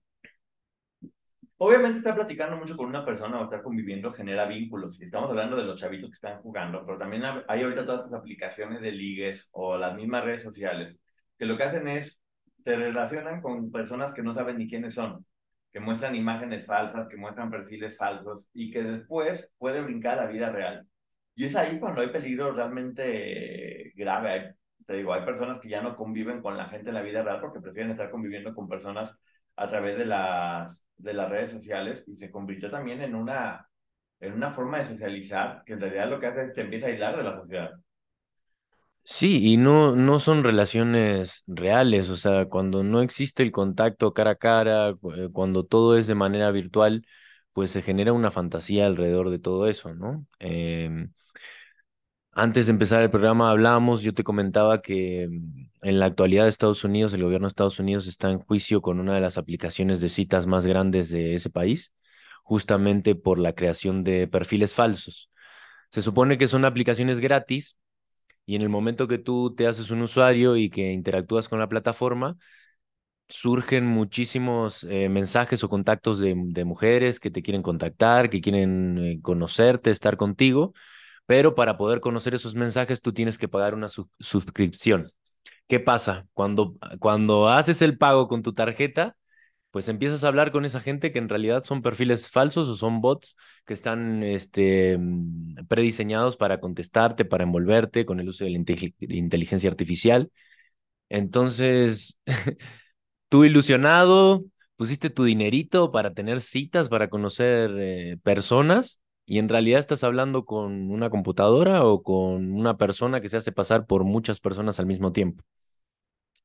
Obviamente 1.66 1.98
estar 1.98 2.14
platicando 2.14 2.56
mucho 2.58 2.76
con 2.76 2.86
una 2.88 3.04
persona 3.04 3.40
o 3.40 3.44
estar 3.44 3.62
conviviendo 3.62 4.12
genera 4.12 4.44
vínculos. 4.46 5.00
Y 5.00 5.04
estamos 5.04 5.30
hablando 5.30 5.56
de 5.56 5.64
los 5.64 5.80
chavitos 5.80 6.10
que 6.10 6.14
están 6.14 6.40
jugando, 6.42 6.84
pero 6.84 6.98
también 6.98 7.24
ha- 7.24 7.42
hay 7.48 7.62
ahorita 7.62 7.86
todas 7.86 8.04
estas 8.04 8.20
aplicaciones 8.20 8.80
de 8.82 8.92
ligues 8.92 9.48
o 9.52 9.76
las 9.78 9.94
mismas 9.96 10.24
redes 10.24 10.42
sociales 10.42 11.00
que 11.38 11.46
lo 11.46 11.56
que 11.56 11.62
hacen 11.64 11.88
es 11.88 12.20
te 12.64 12.76
relacionan 12.76 13.40
con 13.40 13.70
personas 13.70 14.12
que 14.12 14.22
no 14.22 14.34
saben 14.34 14.58
ni 14.58 14.68
quiénes 14.68 14.94
son, 14.94 15.24
que 15.72 15.80
muestran 15.80 16.14
imágenes 16.14 16.66
falsas, 16.66 17.08
que 17.08 17.16
muestran 17.16 17.50
perfiles 17.50 17.96
falsos 17.96 18.48
y 18.52 18.70
que 18.70 18.82
después 18.82 19.50
puede 19.58 19.80
brincar 19.82 20.18
a 20.18 20.24
la 20.26 20.30
vida 20.30 20.50
real. 20.50 20.86
Y 21.34 21.44
es 21.46 21.56
ahí 21.56 21.78
cuando 21.80 22.00
hay 22.02 22.08
peligro 22.10 22.52
realmente 22.52 23.92
grave. 23.96 24.56
te 24.86 24.96
digo, 24.96 25.12
hay 25.14 25.24
personas 25.24 25.58
que 25.58 25.68
ya 25.68 25.82
no 25.82 25.96
conviven 25.96 26.40
con 26.42 26.56
la 26.56 26.66
gente 26.68 26.90
en 26.90 26.94
la 26.94 27.02
vida 27.02 27.22
real 27.22 27.40
porque 27.40 27.60
prefieren 27.60 27.90
estar 27.92 28.10
conviviendo 28.10 28.54
con 28.54 28.68
personas 28.68 29.14
a 29.56 29.68
través 29.68 29.96
de 29.98 30.06
las, 30.06 30.83
de 30.96 31.14
las 31.14 31.28
redes 31.30 31.50
sociales 31.50 32.04
y 32.06 32.14
se 32.16 32.30
convirtió 32.30 32.70
también 32.70 33.00
en 33.02 33.14
una, 33.14 33.68
en 34.20 34.32
una 34.34 34.50
forma 34.50 34.78
de 34.78 34.86
socializar 34.86 35.62
que 35.64 35.74
en 35.74 35.80
realidad 35.80 36.10
lo 36.10 36.20
que 36.20 36.26
hace 36.28 36.42
es 36.42 36.48
que 36.50 36.54
te 36.56 36.60
empieza 36.62 36.86
a 36.86 36.90
aislar 36.90 37.16
de 37.16 37.24
la 37.24 37.36
sociedad. 37.40 37.72
Sí, 39.06 39.52
y 39.52 39.56
no, 39.58 39.94
no 39.96 40.18
son 40.18 40.44
relaciones 40.44 41.44
reales, 41.46 42.08
o 42.08 42.16
sea, 42.16 42.46
cuando 42.46 42.82
no 42.82 43.02
existe 43.02 43.42
el 43.42 43.52
contacto 43.52 44.14
cara 44.14 44.30
a 44.32 44.34
cara, 44.36 44.90
eh, 45.16 45.28
cuando 45.32 45.64
todo 45.66 45.96
es 45.98 46.06
de 46.06 46.14
manera 46.14 46.50
virtual, 46.50 47.06
pues 47.52 47.70
se 47.70 47.82
genera 47.82 48.14
una 48.14 48.30
fantasía 48.30 48.86
alrededor 48.86 49.28
de 49.30 49.38
todo 49.38 49.68
eso, 49.68 49.94
¿no? 49.94 50.26
Em, 50.38 51.12
antes 52.34 52.66
de 52.66 52.72
empezar 52.72 53.02
el 53.02 53.10
programa 53.10 53.50
hablábamos, 53.50 54.02
yo 54.02 54.14
te 54.14 54.24
comentaba 54.24 54.82
que 54.82 55.28
mm, 55.30 55.66
en 55.82 56.00
la 56.00 56.06
actualidad 56.06 56.44
de 56.44 56.50
Estados 56.50 56.84
Unidos, 56.84 57.12
el 57.12 57.22
gobierno 57.22 57.46
de 57.46 57.50
Estados 57.50 57.78
Unidos 57.78 58.06
está 58.06 58.30
en 58.30 58.38
juicio 58.38 58.80
con 58.80 59.00
una 59.00 59.14
de 59.14 59.20
las 59.20 59.38
aplicaciones 59.38 60.00
de 60.00 60.08
citas 60.08 60.46
más 60.46 60.66
grandes 60.66 61.10
de 61.10 61.34
ese 61.34 61.50
país, 61.50 61.92
justamente 62.42 63.14
por 63.14 63.38
la 63.38 63.54
creación 63.54 64.04
de 64.04 64.26
perfiles 64.28 64.74
falsos. 64.74 65.30
Se 65.90 66.02
supone 66.02 66.38
que 66.38 66.48
son 66.48 66.64
aplicaciones 66.64 67.20
gratis 67.20 67.76
y 68.46 68.56
en 68.56 68.62
el 68.62 68.68
momento 68.68 69.08
que 69.08 69.18
tú 69.18 69.54
te 69.54 69.66
haces 69.66 69.90
un 69.90 70.02
usuario 70.02 70.56
y 70.56 70.70
que 70.70 70.92
interactúas 70.92 71.48
con 71.48 71.58
la 71.60 71.68
plataforma, 71.68 72.36
surgen 73.28 73.86
muchísimos 73.86 74.84
eh, 74.84 75.08
mensajes 75.08 75.64
o 75.64 75.68
contactos 75.68 76.20
de, 76.20 76.34
mujeres 76.64 77.20
que 77.20 77.30
te 77.30 77.42
quieren 77.42 77.62
contactar, 77.62 78.30
que 78.30 78.40
quieren 78.40 78.98
eh, 78.98 79.20
conocerte, 79.22 79.90
estar 79.90 80.16
contigo, 80.16 80.74
pero 81.26 81.54
para 81.54 81.76
poder 81.76 82.00
conocer 82.00 82.34
esos 82.34 82.54
mensajes 82.54 83.00
tú 83.02 83.12
tienes 83.12 83.38
que 83.38 83.48
pagar 83.48 83.74
una 83.74 83.88
suscripción. 84.20 85.12
¿Qué 85.66 85.80
pasa? 85.80 86.26
Cuando, 86.34 86.76
cuando 87.00 87.48
haces 87.48 87.82
el 87.82 87.98
pago 87.98 88.28
con 88.28 88.42
tu 88.42 88.52
tarjeta, 88.52 89.16
pues 89.70 89.88
empiezas 89.88 90.24
a 90.24 90.28
hablar 90.28 90.52
con 90.52 90.64
esa 90.64 90.80
gente 90.80 91.10
que 91.12 91.18
en 91.18 91.28
realidad 91.28 91.64
son 91.64 91.82
perfiles 91.82 92.28
falsos 92.30 92.68
o 92.68 92.76
son 92.76 93.00
bots 93.00 93.36
que 93.66 93.74
están 93.74 94.22
este, 94.22 94.98
mm, 94.98 95.66
prediseñados 95.68 96.36
para 96.36 96.60
contestarte, 96.60 97.24
para 97.24 97.44
envolverte 97.44 98.04
con 98.06 98.20
el 98.20 98.28
uso 98.28 98.44
de 98.44 98.50
la 98.50 98.58
inteligencia 99.16 99.70
artificial. 99.70 100.30
Entonces, 101.08 102.18
tú 103.28 103.44
ilusionado, 103.44 104.44
pusiste 104.76 105.10
tu 105.10 105.24
dinerito 105.24 105.92
para 105.92 106.14
tener 106.14 106.40
citas, 106.40 106.88
para 106.88 107.08
conocer 107.08 107.70
eh, 107.78 108.18
personas 108.22 109.00
y 109.26 109.38
en 109.38 109.48
realidad 109.48 109.80
estás 109.80 110.04
hablando 110.04 110.44
con 110.44 110.90
una 110.90 111.10
computadora 111.10 111.84
o 111.84 112.02
con 112.02 112.52
una 112.52 112.76
persona 112.76 113.20
que 113.20 113.28
se 113.28 113.36
hace 113.38 113.52
pasar 113.52 113.86
por 113.86 114.04
muchas 114.04 114.40
personas 114.40 114.78
al 114.80 114.86
mismo 114.86 115.12
tiempo. 115.12 115.44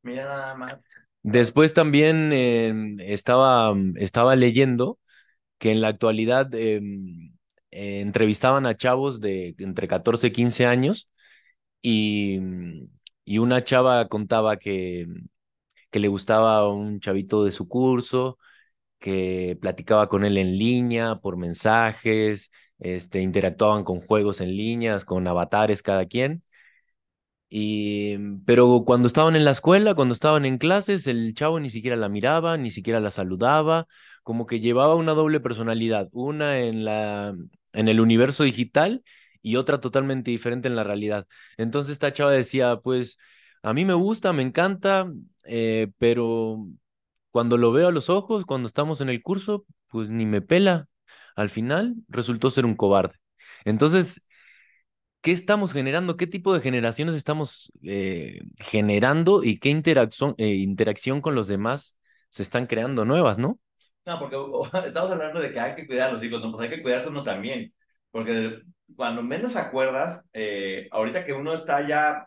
Mira 0.02 0.26
nada 0.26 0.56
más. 0.56 0.78
Después 1.24 1.74
también 1.74 2.32
em, 2.32 2.98
estaba, 3.00 3.74
mm, 3.74 3.98
estaba 3.98 4.36
leyendo 4.36 5.00
que 5.60 5.72
en 5.72 5.82
la 5.82 5.90
actualidad 5.90 6.54
em, 6.56 7.34
eh, 7.72 8.02
entrevistaban 8.02 8.66
a 8.66 8.78
chavos 8.78 9.22
de 9.22 9.56
entre 9.60 9.88
14 9.88 10.28
y 10.28 10.32
15 10.32 10.66
años 10.66 11.10
y, 11.82 12.40
mm, 12.42 12.88
y 13.26 13.38
una 13.40 13.64
chava 13.64 14.08
contaba 14.10 14.58
que, 14.58 15.08
que 15.92 16.00
le 16.00 16.08
gustaba 16.08 16.68
un 16.72 17.00
chavito 17.00 17.44
de 17.44 17.52
su 17.52 17.68
curso, 17.68 18.38
que 19.00 19.58
platicaba 19.62 20.10
con 20.10 20.26
él 20.26 20.38
en 20.38 20.58
línea, 20.58 21.16
por 21.18 21.38
mensajes, 21.38 22.52
este, 22.80 23.22
interactuaban 23.22 23.84
con 23.84 24.02
juegos 24.02 24.42
en 24.42 24.50
líneas, 24.50 25.06
con 25.06 25.28
avatares 25.28 25.84
cada 25.84 26.06
quien. 26.08 26.44
Y, 27.52 28.18
pero 28.46 28.84
cuando 28.86 29.08
estaban 29.08 29.36
en 29.36 29.44
la 29.46 29.52
escuela, 29.52 29.96
cuando 29.96 30.14
estaban 30.14 30.46
en 30.46 30.60
clases, 30.60 31.08
el 31.08 31.34
chavo 31.34 31.60
ni 31.60 31.70
siquiera 31.70 31.96
la 31.96 32.10
miraba, 32.10 32.58
ni 32.58 32.70
siquiera 32.70 33.00
la 33.00 33.10
saludaba, 33.12 33.88
como 34.24 34.46
que 34.46 34.60
llevaba 34.60 34.96
una 34.96 35.14
doble 35.14 35.40
personalidad, 35.40 36.10
una 36.12 36.60
en 36.60 36.86
la 36.86 37.36
en 37.74 37.88
el 37.88 38.00
universo 38.00 38.44
digital 38.44 39.04
y 39.42 39.56
otra 39.56 39.80
totalmente 39.80 40.32
diferente 40.32 40.68
en 40.68 40.76
la 40.76 40.84
realidad. 40.84 41.28
Entonces 41.58 41.94
esta 41.94 42.14
chava 42.14 42.32
decía, 42.32 42.78
pues 42.84 43.18
a 43.64 43.74
mí 43.74 43.86
me 43.86 43.94
gusta, 43.94 44.34
me 44.34 44.44
encanta, 44.44 45.12
eh, 45.46 45.92
pero 45.98 46.68
cuando 47.32 47.58
lo 47.58 47.72
veo 47.72 47.88
a 47.90 47.92
los 47.92 48.10
ojos, 48.10 48.46
cuando 48.46 48.68
estamos 48.68 49.02
en 49.02 49.10
el 49.10 49.22
curso, 49.24 49.66
pues 49.88 50.10
ni 50.10 50.26
me 50.26 50.42
pela. 50.42 50.89
Al 51.40 51.50
final 51.50 51.96
resultó 52.10 52.52
ser 52.52 52.66
un 52.66 52.76
cobarde. 52.76 53.16
Entonces, 53.64 54.28
qué 55.22 55.32
estamos 55.32 55.72
generando, 55.72 56.18
qué 56.18 56.28
tipo 56.28 56.54
de 56.54 56.60
generaciones 56.60 57.16
estamos 57.16 57.72
eh, 57.82 58.42
generando 58.58 59.42
y 59.42 59.58
qué 59.58 59.70
interacción, 59.70 60.36
eh, 60.38 60.48
interacción 60.56 61.22
con 61.22 61.36
los 61.36 61.48
demás 61.48 61.98
se 62.30 62.44
están 62.44 62.68
creando 62.68 63.06
nuevas, 63.06 63.40
¿no? 63.40 63.58
No, 64.06 64.20
porque 64.20 64.36
estamos 64.88 65.12
hablando 65.12 65.40
de 65.40 65.54
que 65.54 65.60
hay 65.62 65.76
que 65.76 65.88
cuidar 65.88 66.10
a 66.10 66.14
los 66.14 66.24
hijos, 66.24 66.42
no, 66.42 66.52
pues 66.52 66.64
hay 66.70 66.76
que 66.76 66.82
cuidarse 66.82 67.08
uno 67.08 67.24
también, 67.24 67.74
porque 68.12 68.62
cuando 68.98 69.24
menos 69.24 69.56
acuerdas, 69.56 70.26
eh, 70.34 70.90
ahorita 70.92 71.24
que 71.24 71.32
uno 71.32 71.54
está 71.54 71.88
ya 71.88 72.26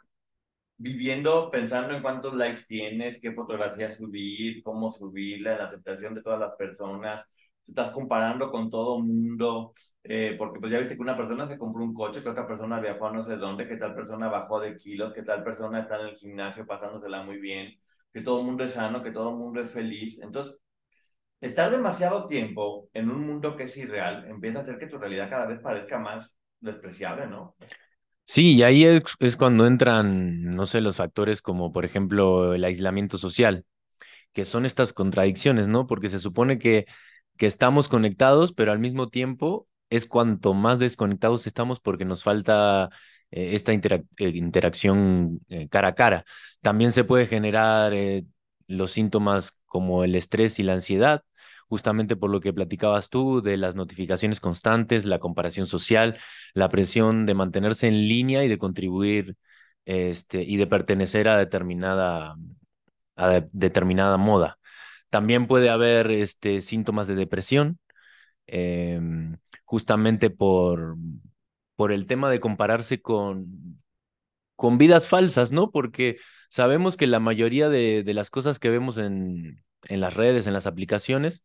viviendo, 0.78 1.50
pensando 1.50 1.94
en 1.94 2.00
cuántos 2.00 2.34
likes 2.34 2.62
tienes, 2.66 3.20
qué 3.20 3.32
fotografías 3.32 3.96
subir, 3.96 4.62
cómo 4.62 4.90
subirla, 4.90 5.58
la 5.58 5.64
aceptación 5.64 6.14
de 6.14 6.22
todas 6.22 6.40
las 6.40 6.56
personas, 6.56 7.26
estás 7.66 7.90
comparando 7.90 8.50
con 8.50 8.70
todo 8.70 8.98
mundo, 9.00 9.72
eh, 10.02 10.34
porque 10.38 10.60
pues 10.60 10.72
ya 10.72 10.78
viste 10.78 10.96
que 10.96 11.02
una 11.02 11.16
persona 11.16 11.46
se 11.46 11.58
compró 11.58 11.84
un 11.84 11.94
coche, 11.94 12.22
que 12.22 12.28
otra 12.28 12.46
persona 12.46 12.80
viajó 12.80 13.06
a 13.06 13.12
no 13.12 13.22
sé 13.22 13.36
dónde, 13.36 13.68
que 13.68 13.76
tal 13.76 13.94
persona 13.94 14.28
bajó 14.28 14.60
de 14.60 14.76
kilos, 14.76 15.12
que 15.12 15.22
tal 15.22 15.42
persona 15.44 15.80
está 15.80 16.00
en 16.00 16.08
el 16.08 16.16
gimnasio 16.16 16.66
pasándosela 16.66 17.22
muy 17.22 17.38
bien, 17.38 17.74
que 18.12 18.20
todo 18.20 18.40
el 18.40 18.46
mundo 18.46 18.64
es 18.64 18.72
sano, 18.72 19.02
que 19.02 19.10
todo 19.10 19.30
el 19.30 19.36
mundo 19.36 19.60
es 19.60 19.70
feliz. 19.70 20.18
Entonces, 20.20 20.56
estar 21.40 21.70
demasiado 21.70 22.26
tiempo 22.28 22.88
en 22.92 23.10
un 23.10 23.26
mundo 23.26 23.56
que 23.56 23.64
es 23.64 23.76
irreal 23.76 24.26
empieza 24.28 24.58
a 24.58 24.62
hacer 24.62 24.78
que 24.78 24.86
tu 24.86 24.98
realidad 24.98 25.30
cada 25.30 25.46
vez 25.46 25.60
parezca 25.60 25.98
más 25.98 26.34
despreciable, 26.60 27.26
¿no? 27.26 27.56
Sí, 28.24 28.54
y 28.54 28.62
ahí 28.62 28.84
es, 28.84 29.02
es 29.18 29.36
cuando 29.36 29.66
entran, 29.66 30.54
no 30.54 30.64
sé, 30.64 30.80
los 30.80 30.96
factores 30.96 31.42
como, 31.42 31.72
por 31.72 31.84
ejemplo, 31.84 32.54
el 32.54 32.64
aislamiento 32.64 33.18
social, 33.18 33.66
que 34.32 34.44
son 34.44 34.64
estas 34.64 34.92
contradicciones, 34.92 35.68
¿no? 35.68 35.86
Porque 35.86 36.08
se 36.08 36.18
supone 36.18 36.58
que 36.58 36.86
que 37.36 37.46
estamos 37.46 37.88
conectados, 37.88 38.52
pero 38.52 38.72
al 38.72 38.78
mismo 38.78 39.08
tiempo 39.08 39.68
es 39.90 40.06
cuanto 40.06 40.54
más 40.54 40.78
desconectados 40.78 41.46
estamos 41.46 41.80
porque 41.80 42.04
nos 42.04 42.22
falta 42.22 42.90
eh, 43.30 43.54
esta 43.54 43.72
eh, 43.72 43.80
interacción 44.18 45.40
eh, 45.48 45.68
cara 45.68 45.88
a 45.88 45.94
cara. 45.94 46.24
También 46.60 46.92
se 46.92 47.04
puede 47.04 47.26
generar 47.26 47.92
los 48.66 48.92
síntomas 48.92 49.52
como 49.66 50.04
el 50.04 50.14
estrés 50.14 50.58
y 50.58 50.62
la 50.62 50.74
ansiedad, 50.74 51.22
justamente 51.68 52.16
por 52.16 52.30
lo 52.30 52.40
que 52.40 52.52
platicabas 52.52 53.08
tú 53.08 53.42
de 53.42 53.56
las 53.56 53.74
notificaciones 53.74 54.40
constantes, 54.40 55.04
la 55.04 55.18
comparación 55.18 55.66
social, 55.66 56.18
la 56.54 56.68
presión 56.68 57.26
de 57.26 57.34
mantenerse 57.34 57.88
en 57.88 57.94
línea 58.08 58.44
y 58.44 58.48
de 58.48 58.58
contribuir 58.58 59.36
este, 59.84 60.42
y 60.42 60.56
de 60.56 60.66
pertenecer 60.66 61.28
a 61.28 61.36
determinada, 61.38 62.36
a 63.16 63.40
determinada 63.52 64.16
moda. 64.16 64.58
También 65.12 65.46
puede 65.46 65.68
haber 65.68 66.10
este, 66.10 66.62
síntomas 66.62 67.06
de 67.06 67.14
depresión, 67.14 67.78
em, 68.46 69.36
justamente 69.66 70.30
por, 70.30 70.96
por 71.76 71.92
el 71.92 72.06
tema 72.06 72.30
de 72.30 72.40
compararse 72.40 73.02
con, 73.02 73.76
con 74.56 74.78
vidas 74.78 75.08
falsas, 75.08 75.52
¿no? 75.52 75.70
Porque 75.70 76.16
sabemos 76.48 76.96
que 76.96 77.06
la 77.06 77.20
mayoría 77.20 77.68
de, 77.68 78.04
las 78.14 78.30
cosas 78.30 78.58
que 78.58 78.70
vemos 78.70 78.96
en, 78.96 79.62
en, 79.84 80.00
las 80.00 80.14
redes, 80.14 80.46
en 80.46 80.54
las 80.54 80.66
aplicaciones, 80.66 81.44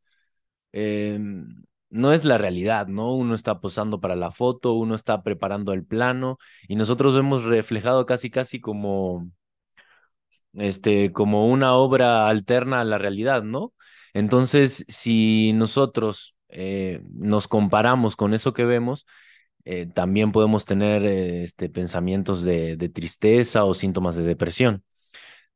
em, 0.72 1.64
no 1.90 2.14
es 2.14 2.24
la 2.24 2.38
realidad, 2.38 2.88
¿no? 2.88 3.14
Uno 3.16 3.36
está 3.36 3.60
posando 3.60 4.00
para 4.00 4.16
la 4.16 4.32
foto, 4.32 4.76
uno 4.76 4.96
está 4.96 5.24
preparando 5.24 5.74
el 5.74 5.86
plano 5.86 6.38
y 6.70 6.78
nosotros 6.78 7.16
vemos 7.16 7.44
reflejado 7.44 8.06
casi, 8.06 8.30
casi 8.30 8.62
como 8.62 9.30
este, 10.58 11.12
como 11.12 11.48
una 11.48 11.74
obra 11.74 12.28
alterna 12.28 12.82
a 12.82 12.86
la 12.86 12.98
realidad, 12.98 13.44
¿no? 13.44 13.74
Entonces, 14.14 14.86
si 14.88 15.54
nosotros 15.54 16.36
eh, 16.50 17.02
nos 17.14 17.48
comparamos 17.48 18.16
con 18.16 18.34
eso 18.34 18.54
que 18.54 18.66
vemos, 18.66 19.06
eh, 19.66 19.88
también 19.88 20.32
podemos 20.32 20.66
tener 20.66 21.04
eh, 21.06 21.44
este, 21.44 21.70
pensamientos 21.70 22.44
de, 22.44 22.78
tristeza 22.94 23.66
o 23.66 23.74
síntomas 23.74 24.16
de 24.16 24.24
depresión. 24.24 24.84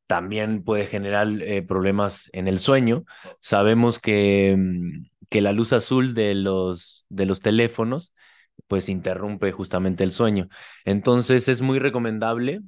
También 0.08 0.64
puede 0.64 0.86
generar 0.86 1.28
problemas 1.68 2.30
en 2.34 2.48
el 2.48 2.60
sueño. 2.60 3.06
Sabemos 3.40 4.00
que, 4.00 4.56
mm, 4.58 5.06
que 5.30 5.42
la 5.42 5.54
luz 5.54 5.74
azul 5.74 6.14
de 6.14 6.36
los, 6.36 7.06
de 7.10 7.26
los 7.26 7.40
teléfonos 7.40 8.14
pues 8.68 8.90
interrumpe 8.90 9.52
justamente 9.52 10.04
el 10.04 10.12
sueño. 10.12 10.50
Entonces 10.86 11.48
es 11.48 11.62
muy 11.62 11.80
recomendable 11.80 12.62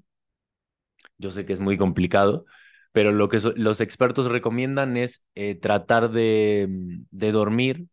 yo 1.23 1.31
sé 1.31 1.45
que 1.45 1.53
es 1.53 1.59
muy 1.59 1.77
complicado, 1.77 2.45
pero 2.91 3.11
lo 3.11 3.29
que 3.29 3.39
los 3.55 3.81
expertos 3.81 4.27
recomiendan 4.27 4.97
es 4.97 5.23
eh, 5.33 5.55
tratar 5.55 6.11
de, 6.11 6.67
mm, 6.69 7.05
de 7.09 7.31
dormir 7.31 7.87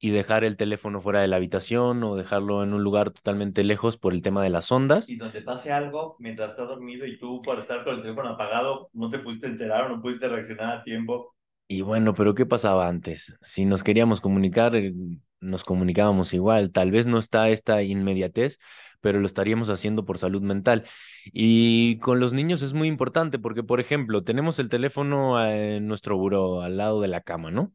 y 0.00 0.10
dejar 0.10 0.44
el 0.44 0.56
teléfono 0.56 1.00
fuera 1.00 1.20
de 1.20 1.28
la 1.28 1.36
habitación 1.36 2.04
o 2.04 2.14
dejarlo 2.14 2.62
en 2.62 2.72
un 2.72 2.84
lugar 2.84 3.10
totalmente 3.10 3.64
lejos 3.64 3.96
por 3.96 4.12
el 4.12 4.22
tema 4.22 4.42
de 4.42 4.50
las 4.50 4.70
ondas. 4.70 5.08
Y 5.08 5.16
donde 5.16 5.42
pase 5.42 5.72
algo 5.72 6.16
mientras 6.20 6.50
estás 6.50 6.68
dormido 6.68 7.04
y 7.06 7.18
tú 7.18 7.42
por 7.42 7.58
estar 7.58 7.84
con 7.84 7.96
el 7.96 8.02
teléfono 8.02 8.30
apagado 8.30 8.90
no 8.92 9.08
te 9.08 9.18
pudiste 9.18 9.46
enterar 9.46 9.86
o 9.86 9.88
no 9.96 10.02
pudiste 10.02 10.28
reaccionar 10.28 10.78
a 10.78 10.82
tiempo. 10.82 11.34
Y 11.66 11.82
bueno, 11.82 12.14
pero 12.14 12.34
¿qué 12.34 12.46
pasaba 12.46 12.88
antes? 12.88 13.36
Si 13.42 13.64
nos 13.64 13.82
queríamos 13.82 14.20
comunicar, 14.20 14.74
eh, 14.76 14.94
nos 15.40 15.64
comunicábamos 15.64 16.32
igual. 16.32 16.70
Tal 16.72 16.90
vez 16.90 17.06
no 17.06 17.18
está 17.18 17.48
esta 17.50 17.82
inmediatez, 17.82 18.58
pero 19.00 19.20
lo 19.20 19.26
estaríamos 19.26 19.68
haciendo 19.70 20.04
por 20.04 20.18
salud 20.18 20.42
mental. 20.42 20.84
Y 21.26 21.98
con 22.00 22.20
los 22.20 22.32
niños 22.32 22.62
es 22.62 22.72
muy 22.74 22.88
importante 22.88 23.38
porque, 23.38 23.62
por 23.62 23.80
ejemplo, 23.80 24.24
tenemos 24.24 24.58
el 24.58 24.68
teléfono 24.68 25.42
en 25.44 25.86
nuestro 25.86 26.16
buró 26.16 26.62
al 26.62 26.76
lado 26.76 27.00
de 27.00 27.08
la 27.08 27.20
cama, 27.22 27.50
¿no? 27.50 27.72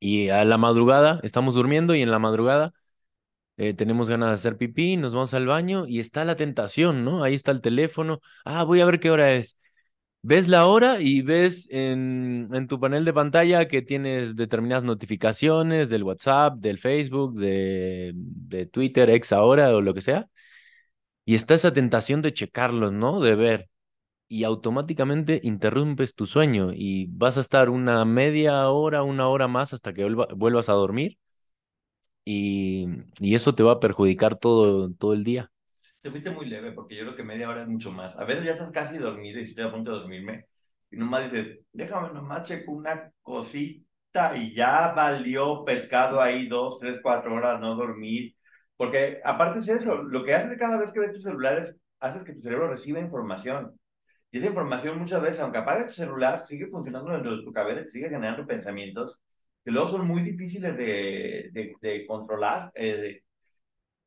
Y 0.00 0.28
a 0.30 0.44
la 0.44 0.58
madrugada 0.58 1.20
estamos 1.22 1.54
durmiendo 1.54 1.94
y 1.94 2.02
en 2.02 2.10
la 2.10 2.18
madrugada 2.18 2.72
eh, 3.56 3.74
tenemos 3.74 4.08
ganas 4.08 4.28
de 4.30 4.34
hacer 4.34 4.56
pipí, 4.56 4.96
nos 4.96 5.14
vamos 5.14 5.34
al 5.34 5.46
baño 5.46 5.84
y 5.88 6.00
está 6.00 6.24
la 6.24 6.36
tentación, 6.36 7.04
¿no? 7.04 7.24
Ahí 7.24 7.34
está 7.34 7.50
el 7.50 7.60
teléfono. 7.60 8.20
Ah, 8.44 8.64
voy 8.64 8.80
a 8.80 8.86
ver 8.86 9.00
qué 9.00 9.10
hora 9.10 9.32
es. 9.32 9.58
Ves 10.22 10.48
la 10.48 10.66
hora 10.66 11.00
y 11.00 11.22
ves 11.22 11.68
en, 11.70 12.66
tu 12.68 12.80
panel 12.80 13.04
de 13.04 13.12
pantalla 13.12 13.68
que 13.68 13.82
tienes 13.82 14.36
determinadas 14.36 14.84
notificaciones 14.84 15.88
del 15.90 16.04
WhatsApp, 16.04 16.58
del 16.58 16.78
Facebook, 16.78 17.34
de 17.38 18.68
Twitter, 18.72 19.10
ex 19.10 19.32
ahora 19.32 19.74
o 19.76 19.80
lo 19.80 19.94
que 19.94 20.00
sea. 20.00 20.28
Y 21.28 21.34
está 21.34 21.52
esa 21.52 21.74
tentación 21.74 22.22
de 22.22 22.32
checarlos, 22.32 22.90
¿no? 22.90 23.20
De 23.20 23.34
ver 23.34 23.68
y 24.28 24.44
automáticamente 24.44 25.42
interrumpes 25.44 26.14
tu 26.14 26.24
sueño 26.24 26.70
y 26.72 27.04
vas 27.10 27.36
a 27.36 27.42
estar 27.42 27.68
una 27.68 28.06
media 28.06 28.66
hora, 28.70 29.02
una 29.02 29.28
hora 29.28 29.46
más 29.46 29.74
hasta 29.74 29.92
que 29.92 30.04
vuelvas 30.06 30.70
a 30.70 30.72
dormir 30.72 31.18
y, 32.24 32.86
y, 33.20 33.34
eso 33.34 33.54
te 33.54 33.62
va 33.62 33.72
a 33.72 33.78
perjudicar 33.78 34.38
todo, 34.38 34.90
todo 34.94 35.12
el 35.12 35.22
día. 35.22 35.52
Te 36.00 36.10
fuiste 36.10 36.30
muy 36.30 36.46
leve 36.46 36.72
porque 36.72 36.96
yo 36.96 37.02
creo 37.02 37.16
que 37.16 37.24
media 37.24 37.50
hora 37.50 37.60
es 37.60 37.68
mucho 37.68 37.92
más. 37.92 38.16
A 38.16 38.24
veces 38.24 38.46
ya 38.46 38.52
estás 38.52 38.70
casi 38.70 38.96
dormido 38.96 39.38
y 39.38 39.42
estoy 39.42 39.64
a 39.64 39.70
punto 39.70 39.92
de 39.92 39.98
dormirme 39.98 40.46
y 40.90 40.96
nomás 40.96 41.30
dices, 41.30 41.58
déjame 41.74 42.14
nomás 42.14 42.48
checo 42.48 42.72
una 42.72 43.12
cosita 43.20 44.34
y 44.34 44.54
ya 44.54 44.94
valió 44.94 45.62
pescado 45.62 46.22
ahí 46.22 46.48
dos, 46.48 46.78
tres, 46.78 47.00
cuatro 47.02 47.34
horas 47.34 47.60
no 47.60 47.74
dormir. 47.74 48.34
Porque 48.78 49.20
aparte 49.24 49.58
es 49.60 49.68
eso, 49.68 49.96
lo 49.96 50.24
que 50.24 50.34
hace 50.34 50.56
cada 50.56 50.78
vez 50.78 50.92
que 50.92 51.00
ves 51.00 51.12
tus 51.12 51.24
celulares, 51.24 51.74
haces 52.00 52.24
que 52.24 52.32
tu 52.34 52.40
cerebro 52.42 52.68
reciba 52.70 53.00
información. 53.00 53.78
Y 54.30 54.38
esa 54.38 54.48
información 54.48 54.98
muchas 54.98 55.22
veces, 55.22 55.40
aunque 55.40 55.58
apague 55.58 55.84
tu 55.84 55.92
celular, 55.92 56.38
sigue 56.40 56.66
funcionando 56.66 57.12
dentro 57.12 57.36
de 57.36 57.44
tu 57.44 57.52
cabeza, 57.52 57.84
sigue 57.84 58.08
generando 58.08 58.46
pensamientos 58.46 59.20
que 59.64 59.72
luego 59.72 59.88
son 59.88 60.06
muy 60.06 60.22
difíciles 60.22 60.76
de, 60.76 61.50
de, 61.52 61.74
de 61.80 62.06
controlar. 62.06 62.70
Eh, 62.74 63.22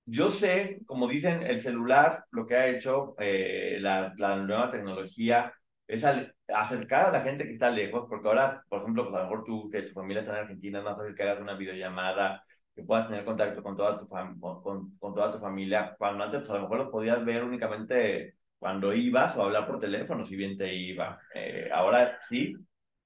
yo 0.06 0.30
sé, 0.30 0.82
como 0.86 1.08
dicen, 1.08 1.44
el 1.44 1.62
celular, 1.62 2.26
lo 2.32 2.48
que 2.48 2.56
ha 2.56 2.68
hecho 2.68 3.16
eh, 3.20 3.78
la, 3.80 4.14
la, 4.18 4.38
nueva 4.38 4.70
tecnología 4.70 5.54
es 5.88 6.04
al, 6.04 6.36
acercar 6.48 7.06
a 7.08 7.12
la 7.12 7.22
gente 7.22 7.46
que 7.46 7.52
está 7.52 7.70
lejos, 7.70 8.06
porque 8.10 8.28
ahora, 8.28 8.64
por 8.70 8.82
ejemplo, 8.82 9.04
pues 9.06 9.16
a 9.16 9.24
lo 9.24 9.30
mejor 9.30 9.46
tú, 9.46 9.70
que 9.70 9.84
tu 9.84 9.94
familia 9.94 10.22
está 10.22 10.34
en 10.34 10.42
Argentina, 10.44 10.80
es 10.80 10.86
más 10.86 10.98
fácil 10.98 11.16
que 11.16 11.24
hagas 11.24 11.40
una 11.42 11.56
videollamada, 11.56 12.44
que 12.76 12.84
puedas 12.84 13.08
tener 13.08 13.26
contacto 13.26 13.62
con 13.64 13.76
toda 13.76 14.00
tu, 14.00 14.08
fam 14.08 14.40
con, 14.40 14.96
con, 14.98 15.14
toda 15.14 15.32
tu 15.32 15.40
familia, 15.40 15.96
cuando 15.98 16.24
antes 16.24 16.42
pues, 16.42 16.52
a 16.52 16.56
lo 16.56 16.62
mejor 16.62 16.78
los 16.78 16.90
podías 16.90 17.24
ver 17.26 17.44
únicamente 17.44 18.36
cuando 18.60 18.94
ibas 18.94 19.36
o 19.38 19.44
hablar 19.44 19.66
por 19.68 19.80
teléfono, 19.80 20.26
si 20.26 20.36
bien 20.36 20.58
te 20.58 20.74
iba. 20.74 21.20
Eh, 21.34 21.70
ahora 21.74 22.20
sí, 22.30 22.56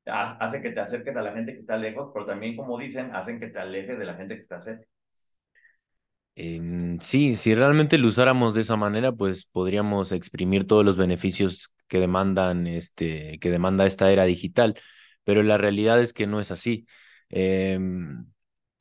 hace 0.05 0.61
que 0.61 0.71
te 0.71 0.81
acerques 0.81 1.15
a 1.15 1.21
la 1.21 1.31
gente 1.31 1.53
que 1.53 1.61
está 1.61 1.77
lejos, 1.77 2.11
pero 2.13 2.25
también, 2.25 2.55
como 2.57 2.77
dicen, 2.77 3.15
hacen 3.15 3.39
que 3.39 3.47
te 3.47 3.59
alejes 3.59 3.97
de 3.97 4.05
la 4.05 4.15
gente 4.15 4.35
que 4.35 4.41
está 4.41 4.61
cerca. 4.61 4.85
Eh, 6.35 6.97
sí, 6.99 7.37
si 7.37 7.55
realmente 7.55 7.97
lo 7.97 8.07
usáramos 8.07 8.53
de 8.53 8.61
esa 8.61 8.75
manera, 8.75 9.13
pues 9.13 9.45
podríamos 9.45 10.11
exprimir 10.11 10.67
todos 10.67 10.83
los 10.83 10.97
beneficios 10.97 11.71
que 11.87 11.99
demandan 11.99 12.67
este, 12.67 13.39
que 13.39 13.49
demanda 13.49 13.85
esta 13.85 14.11
era 14.11 14.25
digital. 14.25 14.77
Pero 15.23 15.43
la 15.43 15.57
realidad 15.57 16.01
es 16.01 16.13
que 16.13 16.27
no 16.27 16.39
es 16.39 16.51
así. 16.51 16.85
Eh, 17.29 17.79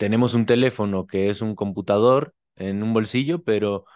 tenemos 0.04 0.34
un 0.34 0.44
teléfono 0.44 1.06
que 1.06 1.30
es 1.30 1.40
un 1.40 1.54
computador 1.54 2.34
en 2.56 2.82
un 2.82 2.92
bolsillo, 2.92 3.42
pero 3.42 3.86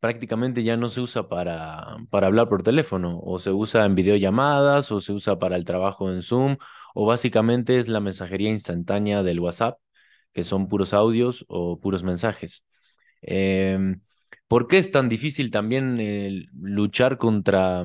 prácticamente 0.00 0.62
ya 0.62 0.78
no 0.78 0.88
se 0.88 1.02
usa 1.02 1.28
para, 1.28 1.98
para 2.08 2.28
hablar 2.28 2.48
por 2.48 2.62
teléfono, 2.62 3.20
o 3.22 3.38
se 3.38 3.50
usa 3.50 3.84
en 3.84 3.94
videollamadas, 3.94 4.90
o 4.92 5.02
se 5.02 5.12
usa 5.12 5.38
para 5.38 5.56
el 5.56 5.66
trabajo 5.66 6.10
en 6.10 6.22
Zoom, 6.22 6.56
o 6.94 7.04
básicamente 7.04 7.78
es 7.78 7.88
la 7.88 8.00
mensajería 8.00 8.48
instantánea 8.48 9.22
del 9.22 9.40
WhatsApp, 9.40 9.78
que 10.32 10.42
son 10.42 10.68
puros 10.68 10.94
audios 10.94 11.44
o 11.48 11.78
puros 11.78 12.02
mensajes. 12.02 12.64
Eh, 13.20 13.78
¿Por 14.48 14.68
qué 14.68 14.78
es 14.78 14.90
tan 14.90 15.10
difícil 15.10 15.50
también 15.50 15.98
eh, 16.00 16.46
luchar 16.54 17.18
contra, 17.18 17.84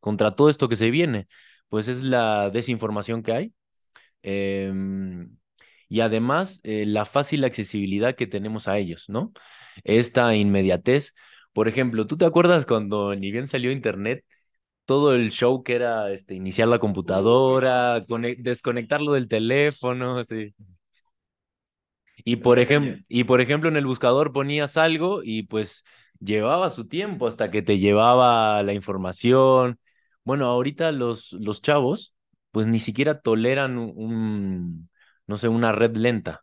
contra 0.00 0.32
todo 0.36 0.50
esto 0.50 0.68
que 0.68 0.76
se 0.76 0.90
viene? 0.90 1.28
Pues 1.70 1.88
es 1.88 2.02
la 2.02 2.50
desinformación 2.50 3.22
que 3.22 3.32
hay. 3.32 3.54
Eh, 4.22 4.70
y 5.88 6.00
además 6.00 6.60
eh, 6.64 6.84
la 6.86 7.04
fácil 7.04 7.44
accesibilidad 7.44 8.14
que 8.14 8.26
tenemos 8.26 8.68
a 8.68 8.78
ellos, 8.78 9.08
¿no? 9.08 9.32
Esta 9.84 10.34
inmediatez 10.34 11.12
por 11.56 11.68
ejemplo, 11.68 12.06
¿tú 12.06 12.18
te 12.18 12.26
acuerdas 12.26 12.66
cuando 12.66 13.16
ni 13.16 13.30
bien 13.30 13.46
salió 13.48 13.72
Internet, 13.72 14.26
todo 14.84 15.14
el 15.14 15.30
show 15.30 15.62
que 15.62 15.74
era 15.74 16.12
este, 16.12 16.34
iniciar 16.34 16.68
la 16.68 16.78
computadora, 16.78 18.00
desconectarlo 18.38 19.12
del 19.14 19.26
teléfono, 19.26 20.22
sí. 20.24 20.54
Y 22.26 22.36
por, 22.36 22.58
ejemplo, 22.58 23.02
y 23.08 23.24
por 23.24 23.40
ejemplo, 23.40 23.70
en 23.70 23.76
el 23.78 23.86
buscador 23.86 24.34
ponías 24.34 24.76
algo 24.76 25.22
y 25.24 25.44
pues 25.44 25.82
llevaba 26.20 26.70
su 26.70 26.88
tiempo 26.88 27.26
hasta 27.26 27.50
que 27.50 27.62
te 27.62 27.78
llevaba 27.78 28.62
la 28.62 28.74
información. 28.74 29.80
Bueno, 30.24 30.46
ahorita 30.46 30.92
los, 30.92 31.32
los 31.32 31.62
chavos 31.62 32.14
pues 32.50 32.66
ni 32.66 32.80
siquiera 32.80 33.22
toleran 33.22 33.78
un, 33.78 34.90
no 35.26 35.36
sé, 35.36 35.48
una 35.48 35.72
red 35.72 35.96
lenta 35.96 36.42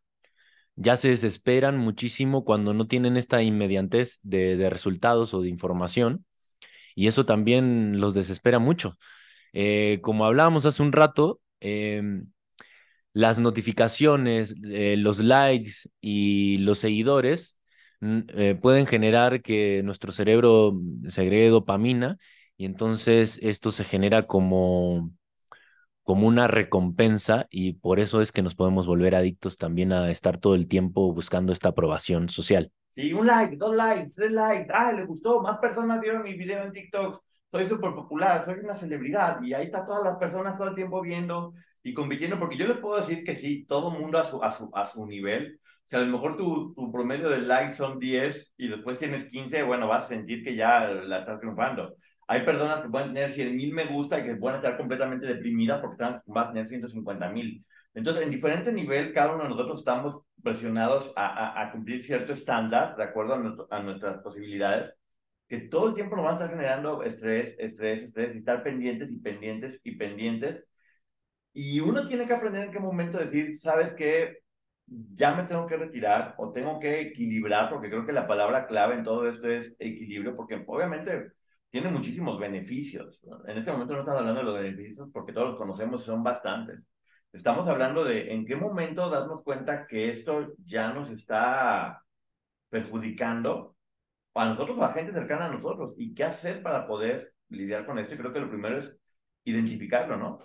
ya 0.76 0.98
se 0.98 1.10
desesperan 1.10 1.78
muchísimo 1.78 2.44
cuando 2.46 2.74
no 2.74 2.88
tienen 2.88 3.18
esta 3.18 3.42
inmediatez 3.44 4.20
de, 4.24 4.70
resultados 4.70 5.34
o 5.34 5.42
de 5.42 5.50
información 5.50 6.26
y 6.96 7.08
eso 7.08 7.26
también 7.26 8.00
los 8.00 8.14
desespera 8.14 8.60
mucho. 8.60 8.98
Eh, 9.54 10.00
como 10.04 10.26
hablábamos 10.26 10.66
hace 10.66 10.84
un 10.84 10.92
rato, 10.94 11.42
em, 11.60 12.28
las 13.14 13.40
notificaciones, 13.40 14.56
eh, 14.72 14.98
los 14.98 15.20
likes 15.20 15.90
y 16.02 16.60
los 16.60 16.80
seguidores 16.80 17.58
eh, 18.02 18.56
pueden 18.62 18.88
generar 18.88 19.42
que 19.42 19.82
nuestro 19.84 20.12
cerebro 20.12 20.80
segregue 21.10 21.50
dopamina 21.50 22.18
y 22.58 22.66
entonces 22.66 23.40
esto 23.42 23.72
se 23.72 23.84
genera 23.86 24.28
como 24.28 25.12
como 26.04 26.28
una 26.28 26.48
recompensa 26.48 27.48
y 27.50 27.74
por 27.74 28.00
eso 28.00 28.22
es 28.22 28.32
que 28.32 28.42
nos 28.42 28.56
podemos 28.56 28.88
volver 28.88 29.16
adictos 29.16 29.58
también 29.58 29.94
a 29.94 30.12
estar 30.12 30.38
todo 30.38 30.56
el 30.56 30.68
tiempo 30.68 31.14
buscando 31.14 31.54
esta 31.54 31.70
aprobación 31.70 32.30
social. 32.30 32.72
Sí, 32.90 33.12
un 33.14 33.26
like, 33.26 33.56
dos 33.58 33.76
likes, 33.76 34.14
tres 34.16 34.32
likes, 34.32 34.72
ah, 34.72 34.92
le 34.92 35.06
gustó, 35.06 35.42
más 35.42 35.58
personas 35.58 36.00
vieron 36.00 36.22
mi 36.22 36.34
video 36.36 36.64
en 36.64 36.72
TikTok, 36.72 37.24
soy 37.52 37.66
súper 37.66 37.94
popular, 37.94 38.44
soy 38.44 38.60
una 38.60 38.76
celebridad 38.76 39.42
y 39.42 39.54
ahí 39.54 39.66
está 39.66 39.84
todas 39.84 40.04
las 40.04 40.18
personas 40.18 40.58
todo 40.58 40.68
el 40.70 40.76
tiempo 40.76 41.02
viendo 41.02 41.54
y 41.82 41.94
compitiendo, 41.94 42.38
porque 42.38 42.58
yo 42.58 42.68
les 42.68 42.78
puedo 42.78 42.98
decir 42.98 43.24
que 43.24 43.36
sí, 43.36 43.66
todo 43.66 43.90
mundo 43.90 44.20
a 44.20 44.26
su, 44.26 44.44
a 44.44 44.52
su, 44.52 44.70
a 44.76 44.86
su 44.86 45.06
nivel, 45.08 45.60
o 45.64 45.88
sea, 45.88 46.00
a 46.00 46.04
lo 46.04 46.12
mejor 46.12 46.38
tu, 46.38 46.74
tu 46.76 46.92
promedio 46.92 47.30
de 47.30 47.40
likes 47.40 47.74
son 47.74 47.98
10 48.00 48.54
y 48.58 48.68
después 48.68 48.98
tienes 48.98 49.26
15, 49.26 49.64
bueno, 49.64 49.88
vas 49.88 50.04
a 50.06 50.08
sentir 50.10 50.44
que 50.44 50.56
ya 50.56 50.82
la 50.88 51.20
estás 51.20 51.40
triunfando. 51.40 51.96
Hay 52.28 52.46
personas 52.46 52.82
que 52.82 52.90
pueden 52.90 53.14
tener 53.14 53.30
100 53.30 53.56
mil 53.56 53.74
me 53.74 53.86
gusta 53.86 54.20
y 54.20 54.24
que 54.24 54.36
pueden 54.36 54.58
estar 54.58 54.78
completamente 54.78 55.26
deprimidas 55.26 55.82
porque 55.82 56.04
van 56.04 56.48
a 56.48 56.52
tener 56.52 56.68
150 56.68 57.30
mil. 57.30 57.66
Entonces, 57.94 58.24
en 58.24 58.32
diferente 58.32 58.72
nivel, 58.72 59.14
cada 59.14 59.36
uno 59.36 59.44
de 59.44 59.50
nosotros 59.50 59.80
estamos 59.80 60.24
presionados 60.42 61.14
a, 61.16 61.62
a, 61.62 61.72
cumplir 61.72 62.04
cierto 62.04 62.34
estándar 62.34 62.96
de 62.96 63.04
acuerdo 63.04 63.34
a, 63.36 63.78
a, 63.78 63.82
nuestras 63.82 64.18
posibilidades, 64.22 64.96
que 65.48 65.60
todo 65.60 65.90
el 65.90 65.94
tiempo 65.96 66.16
nos 66.16 66.26
van 66.26 66.34
a 66.36 66.38
estar 66.38 66.50
generando 66.52 67.04
estrés, 67.04 67.56
estrés, 67.60 68.04
estrés, 68.04 68.36
y 68.36 68.40
estar 68.40 68.64
pendientes 68.64 69.12
y 69.12 69.20
pendientes 69.20 69.80
y 69.84 69.96
pendientes. 69.98 70.66
Y 71.54 71.80
uno 71.82 72.08
tiene 72.08 72.28
que 72.28 72.34
aprender 72.34 72.64
en 72.66 72.72
qué 72.72 72.80
momento 72.80 73.18
decir, 73.20 73.58
¿sabes 73.60 73.94
qué? 73.94 74.40
Ya 74.88 75.34
me 75.36 75.44
tengo 75.44 75.68
que 75.68 75.78
retirar 75.78 76.36
o 76.38 76.52
tengo 76.52 76.80
que 76.80 77.02
equilibrar, 77.02 77.70
porque 77.70 77.90
creo 77.90 78.06
que 78.06 78.14
la 78.14 78.28
palabra 78.28 78.66
clave 78.66 78.96
en 78.96 79.04
todo 79.04 79.28
esto 79.30 79.48
es 79.50 79.76
equilibrio, 79.80 80.36
porque 80.36 80.64
obviamente 80.68 81.32
tiene 81.74 81.90
muchísimos 81.90 82.40
beneficios. 82.40 83.20
En 83.48 83.58
este 83.58 83.72
momento 83.72 83.96
no 83.96 84.02
estamos 84.02 84.20
hablando 84.20 84.42
de 84.42 84.46
los 84.46 84.56
beneficios 84.62 85.10
porque 85.12 85.34
todos 85.34 85.50
los 85.50 85.58
conocemos, 85.58 86.04
son 86.04 86.24
bastantes. 86.24 86.88
Estamos 87.32 87.68
hablando 87.68 88.04
de 88.06 88.32
en 88.32 88.46
qué 88.46 88.56
momento 88.56 89.10
darnos 89.10 89.42
cuenta 89.44 89.88
que 89.88 90.12
esto 90.12 90.54
ya 90.64 90.94
nos 90.94 91.10
está 91.10 92.04
perjudicando 92.70 93.76
a 94.36 94.46
nosotros, 94.46 94.78
a 94.80 94.90
la 94.90 94.94
gente 94.94 95.14
cercana 95.14 95.46
a 95.46 95.52
nosotros, 95.52 95.96
y 95.98 96.14
qué 96.14 96.26
hacer 96.26 96.64
para 96.64 96.88
poder 96.88 97.34
lidiar 97.50 97.86
con 97.88 98.00
esto. 98.00 98.16
Y 98.16 98.18
creo 98.20 98.34
que 98.34 98.42
lo 98.42 98.50
primero 98.50 98.78
es 98.78 98.96
identificarlo, 99.46 100.18
¿no? 100.18 100.38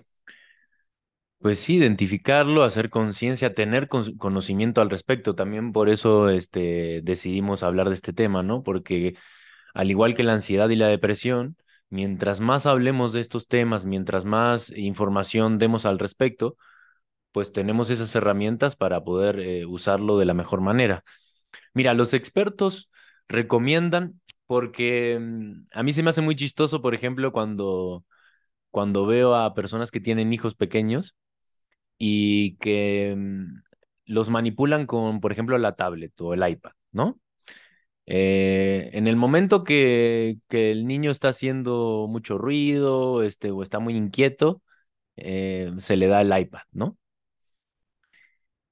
Pues 1.40 1.60
sí, 1.60 1.76
identificarlo, 1.76 2.64
hacer 2.64 2.90
conciencia, 2.90 3.54
tener 3.54 3.86
con- 3.88 4.16
conocimiento 4.18 4.80
al 4.80 4.90
respecto. 4.90 5.36
También 5.36 5.72
por 5.72 5.88
eso 5.88 6.28
este, 6.30 7.00
decidimos 7.02 7.62
hablar 7.62 7.88
de 7.88 7.94
este 7.94 8.12
tema, 8.12 8.42
¿no? 8.42 8.62
Porque 8.64 9.14
al 9.78 9.92
igual 9.92 10.14
que 10.16 10.24
la 10.24 10.32
ansiedad 10.34 10.68
y 10.70 10.76
la 10.76 10.88
depresión, 10.88 11.56
mientras 11.88 12.40
más 12.40 12.66
hablemos 12.66 13.12
de 13.12 13.20
estos 13.20 13.46
temas, 13.46 13.86
mientras 13.86 14.24
más 14.24 14.72
información 14.76 15.58
demos 15.58 15.86
al 15.86 16.00
respecto, 16.00 16.56
pues 17.32 17.52
tenemos 17.52 17.90
esas 17.90 18.14
herramientas 18.16 18.76
para 18.76 19.04
poder 19.04 19.40
eh, 19.40 19.66
usarlo 19.66 20.18
de 20.18 20.26
la 20.26 20.34
mejor 20.34 20.60
manera. 20.62 21.04
Mira, 21.74 21.94
los 21.94 22.14
expertos 22.14 22.90
recomiendan, 23.28 24.20
porque 24.46 25.18
mm, 25.20 25.68
a 25.72 25.82
mí 25.84 25.92
se 25.92 26.02
me 26.02 26.10
hace 26.10 26.22
muy 26.22 26.36
chistoso, 26.36 26.82
por 26.82 26.94
ejemplo, 26.94 27.32
cuando, 27.32 28.04
cuando 28.70 29.06
veo 29.06 29.36
a 29.36 29.54
personas 29.54 29.90
que 29.92 30.00
tienen 30.00 30.32
hijos 30.32 30.56
pequeños 30.56 31.16
y 31.98 32.56
que 32.58 33.14
mm, 33.16 33.62
los 34.06 34.30
manipulan 34.30 34.86
con, 34.86 35.20
por 35.20 35.32
ejemplo, 35.32 35.58
la 35.58 35.76
tablet 35.76 36.20
o 36.20 36.34
el 36.34 36.48
iPad, 36.48 36.72
¿no? 36.92 37.20
Eh, 38.10 38.90
en 38.94 39.06
el 39.06 39.16
momento 39.16 39.64
que, 39.64 40.38
que 40.48 40.72
el 40.72 40.86
niño 40.86 41.10
está 41.10 41.28
haciendo 41.30 42.06
mucho 42.08 42.38
ruido, 42.38 43.22
este, 43.22 43.50
o 43.50 43.62
está 43.62 43.80
muy 43.80 43.96
inquieto, 43.96 44.62
eh, 45.16 45.72
se 45.78 45.96
le 45.96 46.08
da 46.08 46.22
el 46.22 46.38
iPad, 46.38 46.62
¿no? 46.72 46.98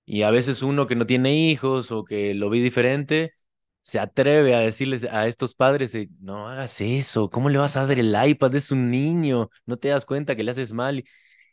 Y 0.05 0.23
a 0.23 0.31
veces 0.31 0.63
uno 0.63 0.87
que 0.87 0.95
no 0.97 1.07
tiene 1.07 1.35
hijos 1.37 1.91
o 1.93 2.05
que 2.05 2.33
lo 2.35 2.49
ve 2.51 2.59
diferente, 2.61 3.35
se 3.83 3.99
atreve 3.99 4.55
a 4.55 4.61
decirles 4.61 5.05
a 5.05 5.27
estos 5.27 5.55
padres, 5.55 5.97
no 6.21 6.49
hagas 6.49 6.81
eso, 6.81 7.29
¿cómo 7.31 7.49
le 7.51 7.59
vas 7.59 7.77
a 7.77 7.87
dar 7.87 7.99
el 7.99 8.15
iPad? 8.29 8.55
Es 8.55 8.71
un 8.71 8.91
niño, 8.91 9.51
no 9.67 9.77
te 9.79 9.89
das 9.89 10.07
cuenta 10.07 10.37
que 10.37 10.45
le 10.45 10.51
haces 10.53 10.73
mal. 10.73 11.05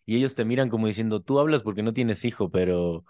Y 0.06 0.17
ellos 0.17 0.36
te 0.36 0.46
miran 0.46 0.69
como 0.69 0.88
diciendo, 0.88 1.22
tú 1.22 1.39
hablas 1.39 1.63
porque 1.63 1.84
no 1.84 1.93
tienes 1.93 2.26
hijo, 2.26 2.52
pero 2.52 3.06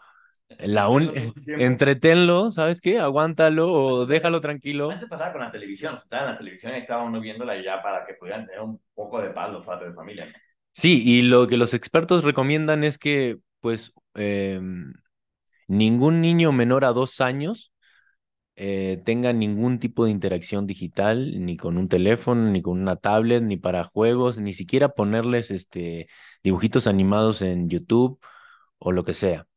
la 0.59 0.89
un... 0.89 1.11
Entretenlo 1.47 2.51
¿sabes 2.51 2.81
qué? 2.81 2.99
Aguántalo 2.99 3.71
o 3.71 4.05
déjalo 4.05 4.41
tranquilo. 4.41 4.91
Antes 4.91 5.09
pasaba 5.09 5.31
con 5.31 5.41
la 5.41 5.49
televisión, 5.49 5.95
estaba 5.95 6.23
en 6.23 6.31
la 6.33 6.37
televisión 6.37 6.73
y 6.73 6.77
estaba 6.77 7.03
uno 7.03 7.19
viéndola 7.19 7.61
ya 7.61 7.81
para 7.81 8.05
que 8.05 8.13
pudieran 8.13 8.45
tener 8.45 8.61
un 8.61 8.79
poco 8.93 9.21
de 9.21 9.29
paz 9.29 9.51
los 9.51 9.65
padres 9.65 9.89
de 9.89 9.95
familia. 9.95 10.25
¿no? 10.25 10.31
Sí, 10.71 11.03
y 11.05 11.21
lo 11.21 11.47
que 11.47 11.57
los 11.57 11.73
expertos 11.73 12.23
recomiendan 12.23 12.83
es 12.83 12.97
que, 12.97 13.37
pues, 13.59 13.93
em, 14.15 14.93
ningún 15.67 16.21
niño 16.21 16.51
menor 16.51 16.83
a 16.85 16.93
dos 16.93 17.21
años 17.21 17.71
eh, 18.55 19.01
tenga 19.05 19.33
ningún 19.33 19.79
tipo 19.79 20.05
de 20.05 20.11
interacción 20.11 20.67
digital, 20.67 21.43
ni 21.45 21.57
con 21.57 21.77
un 21.77 21.89
teléfono, 21.89 22.51
ni 22.51 22.61
con 22.61 22.79
una 22.79 22.95
tablet, 22.97 23.41
ni 23.43 23.57
para 23.57 23.83
juegos, 23.83 24.39
ni 24.39 24.53
siquiera 24.53 24.89
ponerles 24.89 25.51
este, 25.51 26.07
dibujitos 26.43 26.87
animados 26.87 27.41
en 27.41 27.69
YouTube 27.69 28.19
o 28.77 28.91
lo 28.91 29.03
que 29.03 29.13
sea. 29.13 29.47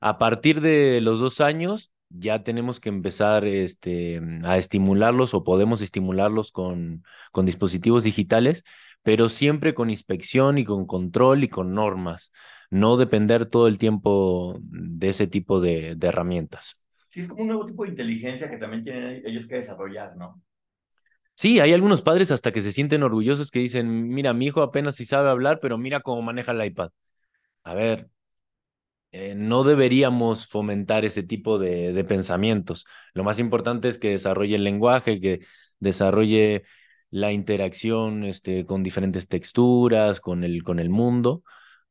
A 0.00 0.18
partir 0.18 0.60
de 0.60 1.00
los 1.00 1.20
dos 1.20 1.40
años 1.40 1.92
ya 2.08 2.42
tenemos 2.42 2.80
que 2.80 2.88
empezar 2.88 3.44
este, 3.44 4.20
a 4.44 4.58
estimularlos 4.58 5.34
o 5.34 5.44
podemos 5.44 5.82
estimularlos 5.82 6.52
con, 6.52 7.04
con 7.32 7.46
dispositivos 7.46 8.04
digitales, 8.04 8.64
pero 9.02 9.28
siempre 9.28 9.74
con 9.74 9.90
inspección 9.90 10.58
y 10.58 10.64
con 10.64 10.86
control 10.86 11.44
y 11.44 11.48
con 11.48 11.74
normas. 11.74 12.32
No 12.70 12.96
depender 12.96 13.46
todo 13.46 13.68
el 13.68 13.78
tiempo 13.78 14.56
de 14.62 15.08
ese 15.10 15.26
tipo 15.26 15.60
de, 15.60 15.94
de 15.96 16.06
herramientas. 16.08 16.76
Sí, 17.10 17.20
es 17.20 17.28
como 17.28 17.42
un 17.42 17.48
nuevo 17.48 17.64
tipo 17.66 17.82
de 17.84 17.90
inteligencia 17.90 18.48
que 18.50 18.56
también 18.56 18.84
tienen 18.84 19.22
ellos 19.26 19.46
que 19.46 19.56
desarrollar, 19.56 20.16
¿no? 20.16 20.42
Sí, 21.34 21.58
hay 21.60 21.72
algunos 21.72 22.02
padres 22.02 22.30
hasta 22.30 22.52
que 22.52 22.60
se 22.60 22.72
sienten 22.72 23.02
orgullosos 23.02 23.50
que 23.50 23.60
dicen, 23.60 24.08
mira, 24.10 24.34
mi 24.34 24.46
hijo 24.46 24.62
apenas 24.62 24.96
sí 24.96 25.06
sabe 25.06 25.30
hablar, 25.30 25.58
pero 25.60 25.78
mira 25.78 26.00
cómo 26.00 26.20
maneja 26.22 26.52
el 26.52 26.62
iPad. 26.64 26.90
A 27.64 27.74
ver, 27.74 28.10
eh, 29.12 29.34
no 29.36 29.64
deberíamos 29.64 30.46
fomentar 30.46 31.04
ese 31.04 31.22
tipo 31.22 31.58
de, 31.58 31.92
de 31.92 32.04
pensamientos. 32.04 32.86
Lo 33.14 33.24
más 33.24 33.38
importante 33.38 33.88
es 33.88 33.98
que 33.98 34.10
desarrolle 34.10 34.56
el 34.56 34.64
lenguaje, 34.64 35.20
que 35.20 35.40
desarrolle 35.78 36.64
la 37.10 37.32
interacción 37.32 38.24
este, 38.24 38.64
con 38.66 38.82
diferentes 38.82 39.28
texturas, 39.28 40.20
con 40.20 40.44
el, 40.44 40.62
con 40.62 40.78
el 40.78 40.90
mundo. 40.90 41.42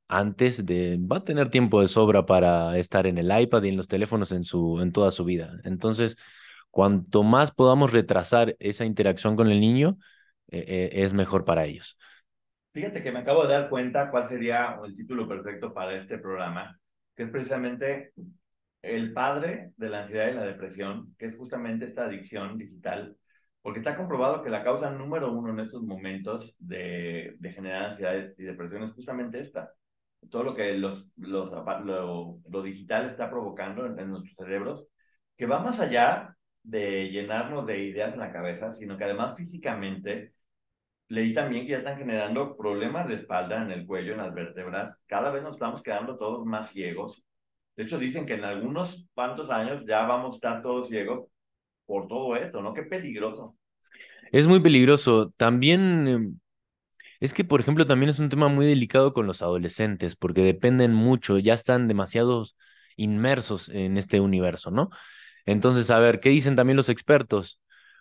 Antes 0.07 0.65
de, 0.65 0.97
va 0.99 1.17
a 1.17 1.23
tener 1.23 1.49
tiempo 1.49 1.81
de 1.81 1.87
sobra 1.87 2.25
para 2.25 2.77
estar 2.77 3.05
en 3.05 3.17
el 3.17 3.37
iPad 3.37 3.63
y 3.63 3.69
en 3.69 3.77
los 3.77 3.87
teléfonos 3.87 4.31
en, 4.31 4.43
su, 4.43 4.79
en 4.81 4.91
toda 4.91 5.11
su 5.11 5.23
vida. 5.23 5.59
Entonces, 5.65 6.17
cuanto 6.71 7.23
más 7.23 7.51
podamos 7.51 7.91
retrasar 7.91 8.55
esa 8.59 8.85
interacción 8.85 9.35
con 9.35 9.51
el 9.51 9.59
niño, 9.59 9.97
eh, 10.47 10.65
eh, 10.67 10.89
es 11.03 11.13
mejor 11.13 11.45
para 11.45 11.65
ellos. 11.65 11.97
Fíjate 12.73 13.03
que 13.03 13.11
me 13.11 13.19
acabo 13.19 13.45
de 13.45 13.53
dar 13.53 13.69
cuenta 13.69 14.09
cuál 14.09 14.23
sería 14.23 14.79
el 14.83 14.95
título 14.95 15.27
perfecto 15.27 15.73
para 15.73 15.93
este 15.95 16.17
programa, 16.17 16.78
que 17.19 17.23
es 17.23 17.31
precisamente 17.31 18.13
el 18.81 19.11
padre 19.11 19.73
de 19.75 19.89
la 19.89 20.03
ansiedad 20.03 20.29
y 20.29 20.35
la 20.35 20.45
depresión, 20.45 21.13
que 21.17 21.25
es 21.25 21.35
justamente 21.35 21.83
esta 21.83 22.05
adicción 22.05 22.57
digital, 22.57 23.17
porque 23.61 23.79
está 23.79 23.97
comprobado 23.97 24.41
que 24.41 24.49
la 24.49 24.63
causa 24.63 24.89
número 24.91 25.29
uno 25.33 25.51
en 25.51 25.59
estos 25.59 25.83
momentos 25.83 26.55
de, 26.59 27.37
generar 27.53 27.87
ansiedad 27.87 28.29
y 28.37 28.43
depresión 28.43 28.83
es 28.83 28.93
justamente 28.93 29.41
esta. 29.41 29.73
Todo 30.29 30.43
lo 30.43 30.55
que 30.55 30.77
los, 30.77 31.09
los, 31.17 31.51
lo, 31.83 32.39
lo 32.49 32.61
digital 32.61 33.09
está 33.09 33.29
provocando 33.29 33.85
en 33.85 34.09
nuestros 34.09 34.37
cerebros, 34.37 34.87
que 35.35 35.45
va 35.45 35.59
más 35.59 35.81
allá 35.81 36.37
de 36.63 37.09
llenarnos 37.09 37.65
de 37.65 37.83
ideas 37.83 38.13
en 38.13 38.19
la 38.19 38.31
cabeza, 38.31 38.71
sino 38.71 38.97
que 38.97 39.03
además 39.03 39.35
físicamente 39.35 40.35
leí 41.09 41.33
también 41.33 41.65
que 41.65 41.71
ya 41.71 41.79
están 41.79 41.97
generando 41.97 42.55
problemas 42.55 43.07
de 43.07 43.15
espalda 43.15 43.61
en 43.63 43.71
el 43.71 43.85
cuello, 43.85 44.13
en 44.13 44.19
las 44.19 44.33
vértebras. 44.33 44.97
Cada 45.07 45.31
vez 45.31 45.43
nos 45.43 45.53
estamos 45.53 45.81
quedando 45.81 46.17
todos 46.17 46.45
más 46.45 46.69
ciegos. 46.71 47.23
De 47.75 47.83
hecho, 47.83 47.97
dicen 47.97 48.25
que 48.25 48.33
en 48.33 48.43
algunos 48.43 49.07
cuantos 49.13 49.49
años 49.49 49.85
ya 49.85 50.03
vamos 50.03 50.33
a 50.33 50.35
estar 50.35 50.61
todos 50.61 50.87
ciegos 50.87 51.27
por 51.85 52.07
todo 52.07 52.35
esto, 52.35 52.61
¿no? 52.61 52.73
Qué 52.73 52.83
peligroso. 52.83 53.55
Es 54.31 54.45
muy 54.45 54.59
peligroso. 54.59 55.33
También 55.35 56.07
eh, 56.07 56.31
es 57.19 57.33
que, 57.33 57.43
por 57.43 57.59
ejemplo, 57.59 57.87
también 57.87 58.09
es 58.09 58.19
un 58.19 58.29
tema 58.29 58.47
muy 58.47 58.67
delicado 58.67 59.13
con 59.13 59.25
los 59.25 59.41
adolescentes, 59.41 60.15
porque 60.15 60.41
dependen 60.41 60.93
mucho, 60.93 61.39
ya 61.39 61.55
están 61.55 61.87
demasiados 61.87 62.55
inmersos 62.95 63.69
en 63.69 63.97
este 63.97 64.19
universo, 64.19 64.69
¿no? 64.69 64.89
Entonces, 65.45 65.89
a 65.89 65.97
ver, 65.97 66.19
¿qué 66.19 66.29
dicen 66.29 66.55
también 66.55 66.77
los 66.77 66.89
expertos? 66.89 67.59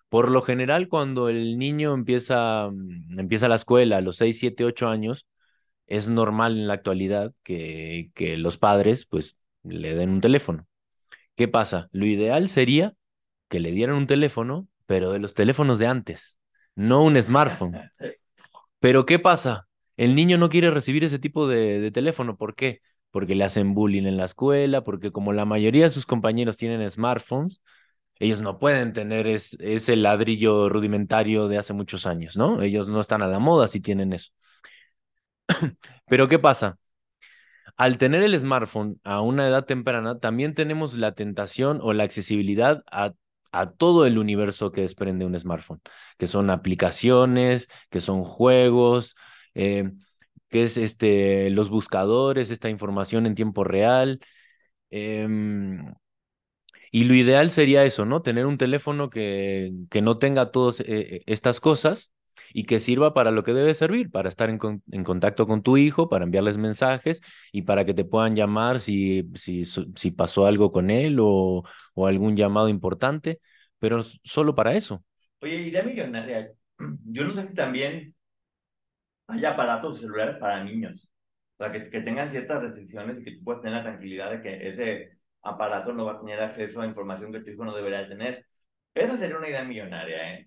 Por 0.08 0.30
lo 0.30 0.42
general, 0.42 0.88
cuando 0.88 1.28
el 1.28 1.58
niño 1.58 1.94
empieza, 1.94 2.68
mm, 2.70 3.18
empieza 3.20 3.48
la 3.48 3.56
escuela 3.56 3.98
a 3.98 4.00
los 4.00 4.16
6, 4.16 4.38
7, 4.38 4.64
8 4.64 4.88
años, 4.88 5.26
es 5.86 6.08
normal 6.08 6.58
en 6.58 6.68
la 6.68 6.74
actualidad 6.74 7.32
que, 7.42 8.10
que 8.14 8.36
los 8.38 8.58
padres 8.58 9.06
pues 9.06 9.36
le 9.64 9.94
den 9.94 10.10
un 10.10 10.20
teléfono. 10.20 10.66
¿Qué 11.36 11.48
pasa? 11.48 11.88
Lo 11.92 12.06
ideal 12.06 12.48
sería 12.50 12.94
que 13.48 13.60
le 13.60 13.72
dieran 13.72 13.96
un 13.96 14.06
teléfono, 14.06 14.68
pero 14.86 15.12
de 15.12 15.20
los 15.20 15.34
teléfonos 15.34 15.78
de 15.78 15.86
antes, 15.88 16.38
no 16.74 17.02
un 17.04 17.22
smartphone. 17.22 17.78
Pero 18.80 19.06
¿qué 19.06 19.18
pasa? 19.18 19.68
El 19.96 20.14
niño 20.14 20.38
no 20.38 20.48
quiere 20.48 20.70
recibir 20.70 21.04
ese 21.04 21.18
tipo 21.18 21.48
de, 21.48 21.80
de 21.80 21.90
teléfono. 21.90 22.36
¿Por 22.36 22.54
qué? 22.54 22.80
Porque 23.10 23.34
le 23.34 23.44
hacen 23.44 23.74
bullying 23.74 24.04
en 24.04 24.16
la 24.16 24.26
escuela, 24.26 24.84
porque 24.84 25.10
como 25.12 25.32
la 25.32 25.44
mayoría 25.44 25.84
de 25.84 25.90
sus 25.90 26.06
compañeros 26.06 26.56
tienen 26.56 26.88
smartphones, 26.88 27.62
ellos 28.20 28.40
no 28.40 28.58
pueden 28.58 28.92
tener 28.92 29.26
es, 29.26 29.54
ese 29.60 29.96
ladrillo 29.96 30.68
rudimentario 30.68 31.48
de 31.48 31.58
hace 31.58 31.72
muchos 31.72 32.06
años, 32.06 32.36
¿no? 32.36 32.62
Ellos 32.62 32.88
no 32.88 33.00
están 33.00 33.22
a 33.22 33.26
la 33.28 33.38
moda 33.38 33.68
si 33.68 33.80
tienen 33.80 34.12
eso. 34.12 34.30
Pero 36.06 36.28
¿qué 36.28 36.38
pasa? 36.38 36.78
Al 37.76 37.98
tener 37.98 38.22
el 38.22 38.38
smartphone 38.38 39.00
a 39.04 39.20
una 39.20 39.46
edad 39.48 39.64
temprana, 39.64 40.18
también 40.18 40.54
tenemos 40.54 40.94
la 40.94 41.12
tentación 41.14 41.78
o 41.82 41.92
la 41.92 42.04
accesibilidad 42.04 42.82
a, 42.90 43.12
a 43.52 43.70
todo 43.70 44.06
el 44.06 44.18
universo 44.18 44.72
que 44.72 44.80
desprende 44.82 45.24
un 45.24 45.38
smartphone, 45.38 45.80
que 46.18 46.26
son 46.26 46.50
aplicaciones, 46.50 47.68
que 47.90 48.00
son 48.00 48.24
juegos, 48.24 49.14
eh, 49.54 49.92
que 50.50 50.64
es 50.64 50.76
este, 50.76 51.50
los 51.50 51.70
buscadores, 51.70 52.50
esta 52.50 52.68
información 52.70 53.26
en 53.26 53.34
tiempo 53.34 53.64
real. 53.64 54.20
em, 54.90 55.94
y 56.90 57.04
lo 57.04 57.14
ideal 57.14 57.50
sería 57.50 57.84
eso, 57.84 58.04
¿no? 58.04 58.22
Tener 58.22 58.46
un 58.46 58.58
teléfono 58.58 59.10
que, 59.10 59.72
que 59.90 60.02
no 60.02 60.18
tenga 60.18 60.50
todas 60.50 60.80
eh, 60.80 61.22
estas 61.26 61.60
cosas 61.60 62.12
y 62.52 62.64
que 62.64 62.80
sirva 62.80 63.14
para 63.14 63.30
lo 63.30 63.44
que 63.44 63.52
debe 63.52 63.74
servir, 63.74 64.10
para 64.10 64.28
estar 64.28 64.48
en, 64.50 64.58
con- 64.58 64.82
en 64.90 65.04
contacto 65.04 65.46
con 65.46 65.62
tu 65.62 65.76
hijo, 65.76 66.08
para 66.08 66.24
enviarles 66.24 66.58
mensajes 66.58 67.20
y 67.52 67.62
para 67.62 67.84
que 67.84 67.94
te 67.94 68.04
puedan 68.04 68.36
llamar 68.36 68.80
si, 68.80 69.28
si, 69.34 69.64
si 69.64 70.10
pasó 70.10 70.46
algo 70.46 70.72
con 70.72 70.90
él 70.90 71.18
o, 71.20 71.64
o 71.94 72.06
algún 72.06 72.36
llamado 72.36 72.68
importante, 72.68 73.40
pero 73.78 74.02
solo 74.24 74.54
para 74.54 74.74
eso. 74.74 75.04
Oye, 75.40 75.56
idea 75.68 75.82
millonaria. 75.82 76.52
Yo 77.04 77.24
no 77.24 77.32
sé 77.34 77.48
si 77.48 77.54
también 77.54 78.14
hay 79.26 79.44
aparatos 79.44 80.00
celulares 80.00 80.36
para 80.36 80.62
niños, 80.64 81.10
para 81.56 81.72
que, 81.72 81.90
que 81.90 82.00
tengan 82.00 82.30
ciertas 82.30 82.62
restricciones 82.62 83.20
y 83.20 83.24
que 83.24 83.32
tú 83.32 83.44
puedas 83.44 83.62
tener 83.62 83.78
la 83.78 83.82
tranquilidad 83.84 84.30
de 84.30 84.42
que 84.42 84.68
ese 84.68 85.17
aparato 85.48 85.92
no 85.92 86.04
va 86.04 86.12
a 86.12 86.18
tener 86.20 86.40
acceso 86.40 86.80
a 86.80 86.86
información 86.86 87.32
que 87.32 87.40
tu 87.40 87.50
hijo 87.50 87.64
no 87.64 87.74
debería 87.74 88.08
tener. 88.08 88.46
Esa 88.94 89.16
sería 89.16 89.38
una 89.38 89.48
idea 89.48 89.64
millonaria, 89.64 90.34
¿eh? 90.34 90.46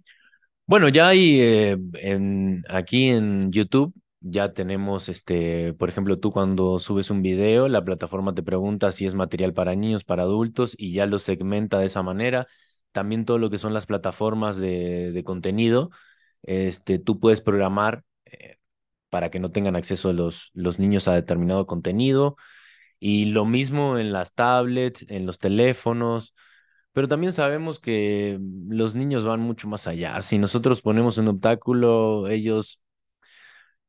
Bueno, 0.65 0.87
ya 0.87 1.09
hay 1.09 1.41
eh, 1.41 1.77
en, 1.95 2.63
aquí 2.69 3.09
en 3.09 3.51
YouTube, 3.51 3.93
ya 4.21 4.53
tenemos, 4.53 5.09
este, 5.09 5.73
por 5.73 5.89
ejemplo, 5.89 6.19
tú 6.19 6.31
cuando 6.31 6.79
subes 6.79 7.09
un 7.09 7.21
video, 7.21 7.67
la 7.67 7.83
plataforma 7.83 8.33
te 8.33 8.43
pregunta 8.43 8.91
si 8.91 9.05
es 9.05 9.13
material 9.13 9.53
para 9.53 9.75
niños, 9.75 10.05
para 10.05 10.23
adultos, 10.23 10.75
y 10.77 10.93
ya 10.93 11.07
lo 11.07 11.19
segmenta 11.19 11.79
de 11.79 11.87
esa 11.87 12.03
manera. 12.03 12.47
También 12.93 13.25
todo 13.25 13.37
lo 13.37 13.49
que 13.49 13.57
son 13.57 13.73
las 13.73 13.85
plataformas 13.85 14.57
de, 14.57 15.11
de 15.11 15.23
contenido, 15.23 15.91
este, 16.43 16.99
tú 16.99 17.19
puedes 17.19 17.41
programar 17.41 18.03
eh, 18.25 18.57
para 19.09 19.29
que 19.29 19.39
no 19.39 19.51
tengan 19.51 19.75
acceso 19.75 20.13
los, 20.13 20.51
los 20.53 20.79
niños 20.79 21.07
a 21.07 21.13
determinado 21.13 21.65
contenido. 21.67 22.37
Y 23.01 23.25
lo 23.27 23.45
mismo 23.45 23.97
en 23.97 24.13
las 24.13 24.35
tablets, 24.35 25.05
en 25.09 25.25
los 25.25 25.39
teléfonos, 25.39 26.35
pero 26.93 27.07
también 27.07 27.33
sabemos 27.33 27.79
que 27.79 28.39
los 28.69 28.95
niños 28.95 29.25
van 29.25 29.39
mucho 29.41 29.67
más 29.67 29.87
allá. 29.87 30.21
Si 30.21 30.37
nosotros 30.37 30.81
ponemos 30.81 31.17
un 31.17 31.29
obstáculo, 31.29 32.27
ellos 32.29 32.81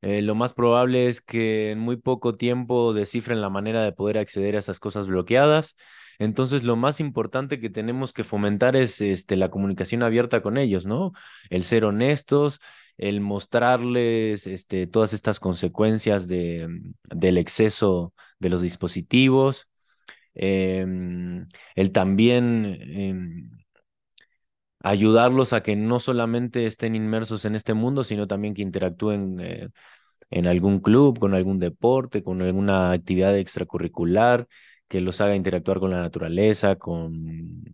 eh, 0.01 0.22
lo 0.22 0.35
más 0.35 0.53
probable 0.55 1.09
es 1.09 1.20
que 1.20 1.70
en 1.72 1.79
muy 1.79 1.96
poco 1.96 2.35
tiempo 2.35 2.92
descifren 2.92 3.40
la 3.40 3.51
manera 3.51 3.83
de 3.85 3.92
poder 3.92 4.18
acceder 4.18 4.57
a 4.57 4.59
esas 4.61 4.81
cosas 4.81 5.07
bloqueadas. 5.07 5.77
Entonces, 6.18 6.64
lo 6.64 6.77
más 6.77 7.01
importante 7.01 7.61
que 7.61 7.70
tenemos 7.70 8.12
que 8.12 8.25
fomentar 8.25 8.77
es 8.77 9.01
este, 9.01 9.37
la 9.37 9.51
comunicación 9.51 10.03
abierta 10.03 10.42
con 10.42 10.57
ellos, 10.59 10.87
¿no? 10.87 11.12
El 11.51 11.64
ser 11.64 11.85
honestos, 11.85 12.61
el 13.02 13.20
mostrarles 13.20 14.46
este, 14.46 14.86
todas 14.86 15.12
estas 15.12 15.40
consecuencias 15.40 16.28
de, 16.28 16.68
del 17.10 17.38
exceso 17.38 18.14
de 18.38 18.48
los 18.50 18.62
dispositivos, 18.62 19.68
em, 20.34 21.46
el 21.74 21.92
también 21.92 22.64
em, 22.80 23.50
ayudarlos 24.80 25.52
a 25.52 25.62
que 25.62 25.76
no 25.76 26.00
solamente 26.00 26.66
estén 26.66 26.94
inmersos 26.94 27.44
en 27.44 27.54
este 27.54 27.74
mundo, 27.74 28.04
sino 28.04 28.26
también 28.26 28.54
que 28.54 28.62
interactúen 28.62 29.38
eh, 29.40 29.68
en 30.30 30.46
algún 30.46 30.80
club, 30.80 31.18
con 31.18 31.34
algún 31.34 31.58
deporte, 31.58 32.22
con 32.22 32.42
alguna 32.42 32.92
actividad 32.92 33.36
extracurricular 33.38 34.46
que 34.88 35.00
los 35.00 35.20
haga 35.20 35.36
interactuar 35.36 35.80
con 35.80 35.90
la 35.90 36.00
naturaleza, 36.00 36.76
con, 36.76 37.64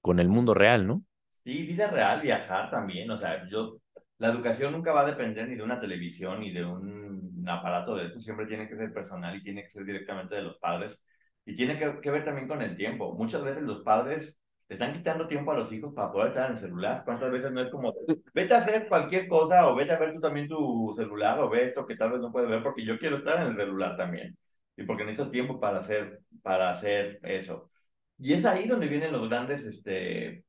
con 0.00 0.20
el 0.20 0.28
mundo 0.28 0.54
real, 0.54 0.86
¿no? 0.86 1.04
Sí, 1.44 1.62
vida 1.66 1.90
real, 1.90 2.20
viajar 2.22 2.70
también, 2.70 3.10
o 3.10 3.18
sea, 3.18 3.46
yo, 3.46 3.78
la 4.18 4.28
educación 4.28 4.72
nunca 4.72 4.92
va 4.92 5.02
a 5.02 5.06
depender 5.06 5.48
ni 5.48 5.56
de 5.56 5.62
una 5.62 5.78
televisión 5.80 6.40
ni 6.40 6.52
de 6.52 6.64
un 6.64 7.44
aparato 7.48 7.96
de 7.96 8.06
eso, 8.06 8.20
siempre 8.20 8.46
tiene 8.46 8.68
que 8.68 8.76
ser 8.76 8.92
personal 8.92 9.36
y 9.36 9.42
tiene 9.42 9.62
que 9.62 9.70
ser 9.70 9.84
directamente 9.84 10.34
de 10.36 10.42
los 10.42 10.58
padres 10.58 10.98
y 11.44 11.54
tiene 11.54 11.78
que, 11.78 12.10
ver 12.10 12.24
también 12.24 12.48
con 12.48 12.62
el 12.62 12.76
tiempo. 12.76 13.14
Muchas 13.14 13.42
veces 13.42 13.62
los 13.62 13.82
padres 13.82 14.38
están 14.68 14.92
quitando 14.92 15.26
tiempo 15.28 15.52
a 15.52 15.56
los 15.56 15.70
hijos 15.72 15.92
para 15.94 16.10
poder 16.10 16.28
estar 16.28 16.46
en 16.46 16.52
el 16.52 16.58
celular. 16.58 17.02
¿Cuántas 17.04 17.30
veces 17.30 17.52
no 17.52 17.60
es 17.60 17.68
como, 17.70 17.94
vete 18.34 18.54
a 18.54 18.58
hacer 18.58 18.88
cualquier 18.88 19.28
cosa 19.28 19.68
o 19.68 19.74
vete 19.74 19.92
a 19.92 19.98
ver 19.98 20.14
tú 20.14 20.20
también 20.20 20.48
tu 20.48 20.92
celular 20.96 21.38
o 21.40 21.50
ve 21.50 21.66
esto 21.66 21.86
que 21.86 21.96
tal 21.96 22.12
vez 22.12 22.20
no 22.20 22.32
puedes 22.32 22.48
ver 22.48 22.62
porque 22.62 22.84
yo 22.84 22.98
quiero 22.98 23.16
estar 23.16 23.42
en 23.42 23.48
el 23.48 23.56
celular 23.56 23.96
también 23.96 24.36
y 24.76 24.84
porque 24.84 25.04
necesito 25.04 25.30
tiempo 25.30 25.60
para 25.60 25.78
hacer, 25.78 26.20
para 26.42 26.70
hacer 26.70 27.20
eso. 27.22 27.70
Y 28.18 28.32
es 28.32 28.44
ahí 28.44 28.66
donde 28.68 28.88
vienen 28.88 29.12
los 29.12 29.28
grandes 29.28 29.64
este, 29.64 30.44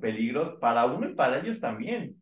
peligros 0.00 0.54
para 0.60 0.86
uno 0.86 1.08
y 1.10 1.14
para 1.14 1.38
ellos 1.40 1.60
también. 1.60 2.19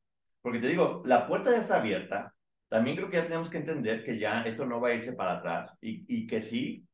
Porque 0.48 0.60
te 0.60 0.68
digo, 0.68 1.02
la 1.04 1.26
puerta 1.26 1.50
ya 1.50 1.58
está 1.58 1.76
abierta. 1.76 2.34
También 2.68 2.96
creo 2.96 3.10
que 3.10 3.18
ya 3.18 3.26
tenemos 3.26 3.50
que 3.50 3.58
entender 3.58 4.02
que 4.02 4.18
ya 4.18 4.40
esto 4.44 4.64
no 4.64 4.80
va 4.80 4.88
a 4.88 4.94
irse 4.94 5.12
para 5.12 5.34
atrás 5.34 5.76
y, 5.82 6.06
y 6.08 6.26
que 6.26 6.40
sí, 6.40 6.86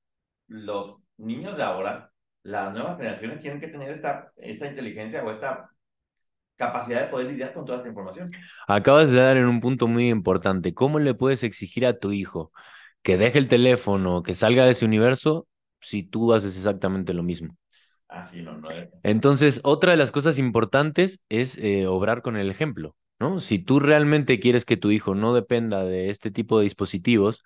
los 0.48 0.96
niños 1.18 1.56
de 1.56 1.62
ahora 1.62 2.10
las 2.42 2.72
nuevas 2.72 2.96
generaciones 2.96 3.38
tienen 3.38 3.60
que 3.60 3.68
tener 3.68 3.92
esta, 3.92 4.32
esta 4.38 4.66
inteligencia 4.66 5.22
o 5.22 5.30
esta 5.30 5.70
capacidad 6.56 7.02
de 7.02 7.06
poder 7.06 7.28
lidiar 7.28 7.54
con 7.54 7.64
toda 7.64 7.78
esta 7.78 7.88
información. 7.90 8.32
Acabas 8.66 9.12
de 9.12 9.20
dar 9.20 9.36
en 9.36 9.46
un 9.46 9.60
punto 9.60 9.86
muy 9.86 10.08
importante. 10.08 10.74
¿Cómo 10.74 10.98
le 10.98 11.14
puedes 11.14 11.44
exigir 11.44 11.86
a 11.86 11.96
tu 11.96 12.10
hijo 12.10 12.50
que 13.04 13.16
deje 13.18 13.38
el 13.38 13.46
teléfono, 13.46 14.24
que 14.24 14.34
salga 14.34 14.64
de 14.64 14.72
ese 14.72 14.84
universo, 14.84 15.46
si 15.80 16.02
tú 16.02 16.32
haces 16.32 16.56
exactamente 16.56 17.14
lo 17.14 17.22
mismo? 17.22 17.56
Ah, 18.08 18.26
sí, 18.26 18.42
no, 18.42 18.58
no 18.58 18.68
es... 18.72 18.88
Entonces, 19.04 19.60
otra 19.62 19.92
de 19.92 19.96
las 19.96 20.10
cosas 20.10 20.38
importantes 20.40 21.20
es 21.28 21.56
eh, 21.58 21.86
obrar 21.86 22.20
con 22.20 22.36
el 22.36 22.50
ejemplo, 22.50 22.96
Si 23.40 23.58
tú 23.58 23.80
realmente 23.80 24.40
quieres 24.40 24.64
que 24.64 24.76
tu 24.76 24.90
hijo 24.90 25.14
no 25.14 25.34
dependa 25.34 25.84
de 25.84 26.10
este 26.10 26.30
tipo 26.30 26.58
de 26.58 26.64
dispositivos, 26.64 27.42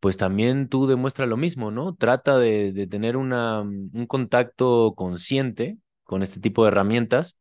pues 0.00 0.16
también 0.16 0.68
tú 0.68 0.86
demuestra 0.86 1.26
lo 1.26 1.36
mismo, 1.36 1.70
¿no? 1.70 1.94
Trata 1.96 2.38
de, 2.38 2.72
de 2.72 2.86
tener 2.88 3.16
una, 3.16 3.64
mm, 3.64 3.90
un 3.94 4.06
contacto 4.06 4.94
consciente 4.96 5.78
con 6.04 6.22
este 6.22 6.40
tipo 6.40 6.64
de 6.64 6.68
herramientas 6.70 7.36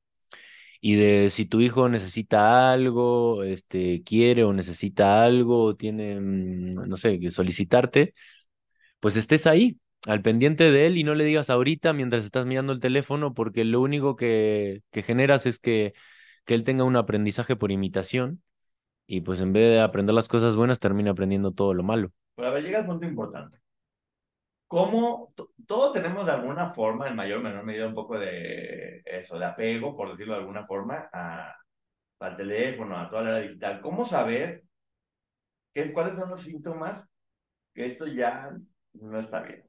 y 0.81 0.95
de 0.95 1.29
si 1.29 1.45
tu 1.45 1.61
hijo 1.61 1.89
necesita 1.89 2.71
algo, 2.73 3.43
este, 3.43 4.03
quiere 4.03 4.43
o 4.43 4.53
necesita 4.53 5.23
algo, 5.23 5.75
tiene, 5.75 6.19
mm, 6.19 6.87
no 6.89 6.97
sé, 6.97 7.19
que 7.19 7.29
solicitarte, 7.31 8.13
pues 8.99 9.15
estés 9.17 9.47
ahí, 9.47 9.79
al 10.07 10.21
pendiente 10.21 10.71
de 10.71 10.87
él 10.87 10.97
y 10.97 11.03
no 11.03 11.15
le 11.15 11.25
digas 11.25 11.49
ahorita 11.49 11.93
mientras 11.93 12.23
estás 12.25 12.45
mirando 12.45 12.73
el 12.73 12.79
teléfono, 12.79 13.33
porque 13.33 13.63
lo 13.65 13.81
único 13.81 14.15
que, 14.15 14.81
que 14.91 15.03
generas 15.03 15.45
es 15.45 15.59
que, 15.59 15.93
que 16.45 16.53
él 16.53 16.63
tenga 16.63 16.83
un 16.83 16.95
aprendizaje 16.95 17.55
por 17.55 17.71
imitación 17.71 18.41
y 19.07 19.21
pues 19.21 19.39
en 19.41 19.53
vez 19.53 19.73
de 19.73 19.81
aprender 19.81 20.15
las 20.15 20.27
cosas 20.27 20.55
buenas, 20.55 20.79
termina 20.79 21.11
aprendiendo 21.11 21.51
todo 21.51 21.73
lo 21.73 21.83
malo. 21.83 22.11
Pero 22.35 22.47
a 22.47 22.51
ver, 22.51 22.63
llega 22.63 22.79
el 22.79 22.85
punto 22.85 23.05
importante. 23.05 23.59
¿Cómo 24.67 25.33
todos 25.67 25.91
tenemos 25.91 26.25
de 26.25 26.31
alguna 26.31 26.67
forma, 26.67 27.09
en 27.09 27.15
mayor 27.17 27.39
o 27.39 27.43
menor 27.43 27.65
medida, 27.65 27.87
un 27.87 27.93
poco 27.93 28.17
de 28.17 29.01
eso, 29.05 29.37
de 29.37 29.43
apego, 29.45 29.97
por 29.97 30.11
decirlo 30.11 30.33
de 30.33 30.39
alguna 30.39 30.65
forma, 30.65 31.09
a, 31.11 31.53
al 32.19 32.35
teléfono, 32.35 32.97
a 32.97 33.09
toda 33.09 33.23
la 33.23 33.29
era 33.31 33.39
digital? 33.39 33.81
¿Cómo 33.81 34.05
saber 34.05 34.63
qué, 35.73 35.91
cuáles 35.91 36.17
son 36.17 36.29
los 36.29 36.39
síntomas 36.39 37.05
que 37.73 37.85
esto 37.85 38.07
ya 38.07 38.49
no 38.93 39.19
está 39.19 39.41
bien? 39.41 39.65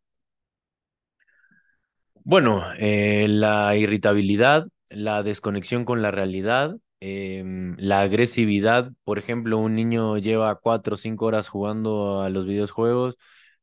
Bueno, 2.23 2.63
eh, 2.79 3.27
la 3.29 3.75
irritabilidad, 3.75 4.69
la 4.95 5.23
desconexión 5.23 5.85
con 5.85 6.03
la 6.03 6.11
realidad, 6.11 6.77
em, 7.01 7.77
la 7.79 8.01
agresividad. 8.03 8.93
Por 9.05 9.19
ejemplo, 9.19 9.59
un 9.59 9.75
niño 9.75 10.19
lleva 10.19 10.55
cuatro 10.61 10.95
o 10.95 10.97
cinco 10.99 11.27
horas 11.27 11.49
jugando 11.49 12.23
a 12.23 12.31
los 12.31 12.47
videojuegos 12.47 13.17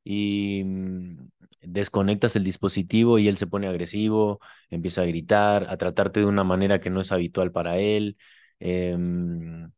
y 0.04 0.64
mm, 0.66 1.30
desconectas 1.62 2.36
el 2.36 2.44
dispositivo 2.44 3.20
y 3.20 3.28
él 3.28 3.38
se 3.38 3.48
pone 3.48 3.68
agresivo, 3.68 4.40
empieza 4.70 5.02
a 5.02 5.06
gritar, 5.06 5.68
a 5.70 5.78
tratarte 5.78 6.20
de 6.22 6.26
una 6.26 6.44
manera 6.44 6.80
que 6.80 6.90
no 6.90 7.02
es 7.02 7.12
habitual 7.12 7.52
para 7.52 7.78
él. 7.78 8.18
Em, 8.60 9.72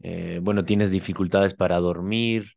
eh, 0.00 0.40
bueno, 0.42 0.64
tienes 0.64 0.90
dificultades 0.90 1.54
para 1.54 1.78
dormir, 1.80 2.52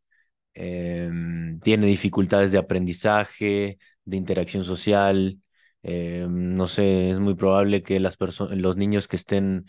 em, 0.53 1.59
tiene 1.61 1.87
dificultades 1.87 2.51
de 2.51 2.57
aprendizaje, 2.59 3.79
de 4.05 4.17
interacción 4.17 4.63
social. 4.63 5.39
Em, 5.83 6.55
no 6.55 6.67
sé, 6.67 7.09
es 7.11 7.19
muy 7.19 7.35
probable 7.35 7.83
que 7.83 7.99
las 7.99 8.17
los 8.51 8.77
niños 8.77 9.07
que 9.07 9.15
estén 9.15 9.65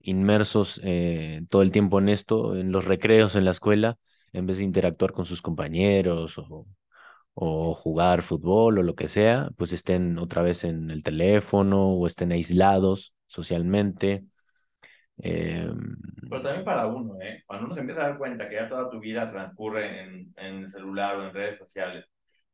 inmersos 0.00 0.80
eh, 0.84 1.42
todo 1.48 1.62
el 1.62 1.70
tiempo 1.72 1.98
en 1.98 2.08
esto, 2.08 2.56
en 2.56 2.72
los 2.72 2.84
recreos 2.84 3.36
en 3.36 3.44
la 3.44 3.52
escuela, 3.52 3.96
en 4.32 4.46
vez 4.46 4.58
de 4.58 4.64
interactuar 4.64 5.12
con 5.12 5.24
sus 5.24 5.42
compañeros 5.42 6.38
o, 6.38 6.66
o 7.34 7.74
jugar 7.74 8.22
fútbol 8.22 8.78
o 8.78 8.82
lo 8.82 8.94
que 8.94 9.08
sea, 9.08 9.50
pues 9.56 9.72
estén 9.72 10.18
otra 10.18 10.42
vez 10.42 10.64
en 10.64 10.90
el 10.90 11.02
teléfono 11.02 11.90
o 11.92 12.06
estén 12.06 12.32
aislados 12.32 13.14
socialmente. 13.26 14.24
Em, 15.18 15.96
Pero 16.28 16.42
también 16.42 16.64
para 16.64 16.86
uno, 16.86 17.20
¿eh? 17.20 17.42
Cuando 17.46 17.66
uno 17.66 17.74
se 17.74 17.80
empieza 17.80 18.04
a 18.04 18.08
dar 18.08 18.18
cuenta 18.18 18.48
que 18.48 18.56
ya 18.56 18.68
toda 18.68 18.90
tu 18.90 18.98
vida 19.00 19.30
transcurre 19.30 20.00
en, 20.02 20.34
en 20.36 20.54
el 20.64 20.70
celular 20.70 21.16
o 21.16 21.24
en 21.24 21.34
redes 21.34 21.58
sociales 21.58 22.04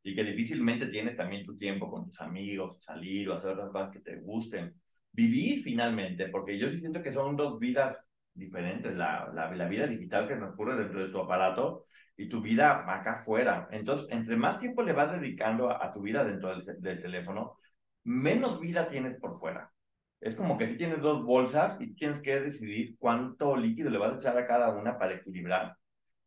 y 0.03 0.15
que 0.15 0.23
difícilmente 0.23 0.87
tienes 0.87 1.15
también 1.15 1.45
tu 1.45 1.57
tiempo 1.57 1.89
con 1.89 2.05
tus 2.05 2.19
amigos, 2.21 2.83
salir 2.83 3.29
o 3.29 3.35
hacer 3.35 3.51
otras 3.51 3.69
cosas 3.71 3.91
que 3.91 3.99
te 3.99 4.17
gusten, 4.17 4.73
vivir 5.11 5.61
finalmente, 5.63 6.27
porque 6.29 6.57
yo 6.57 6.69
sí 6.69 6.79
siento 6.79 7.01
que 7.03 7.11
son 7.11 7.35
dos 7.35 7.59
vidas 7.59 7.97
diferentes, 8.33 8.95
la, 8.95 9.31
la, 9.33 9.53
la 9.53 9.67
vida 9.67 9.87
digital 9.87 10.27
que 10.27 10.35
transcurre 10.35 10.75
dentro 10.77 11.05
de 11.05 11.11
tu 11.11 11.19
aparato 11.19 11.85
y 12.17 12.29
tu 12.29 12.41
vida 12.41 12.85
acá 12.91 13.13
afuera. 13.13 13.67
Entonces, 13.71 14.07
entre 14.09 14.35
más 14.37 14.57
tiempo 14.59 14.83
le 14.83 14.93
vas 14.93 15.11
dedicando 15.19 15.69
a, 15.69 15.85
a 15.85 15.93
tu 15.93 16.01
vida 16.01 16.23
dentro 16.23 16.49
del, 16.49 16.81
del, 16.81 16.99
teléfono, 17.01 17.57
menos 18.03 18.59
vida 18.59 18.87
tienes 18.87 19.17
por 19.17 19.37
fuera. 19.37 19.71
Es 20.19 20.35
como 20.35 20.57
que 20.57 20.67
si 20.67 20.77
tienes 20.77 21.01
dos 21.01 21.23
bolsas 21.23 21.77
y 21.79 21.93
tienes 21.95 22.19
que 22.19 22.39
decidir 22.39 22.95
cuánto 22.99 23.57
líquido 23.57 23.89
le 23.89 23.97
vas 23.97 24.13
a 24.15 24.17
echar 24.17 24.37
a 24.37 24.47
cada 24.47 24.69
una 24.69 24.97
para 24.97 25.15
equilibrar. 25.15 25.75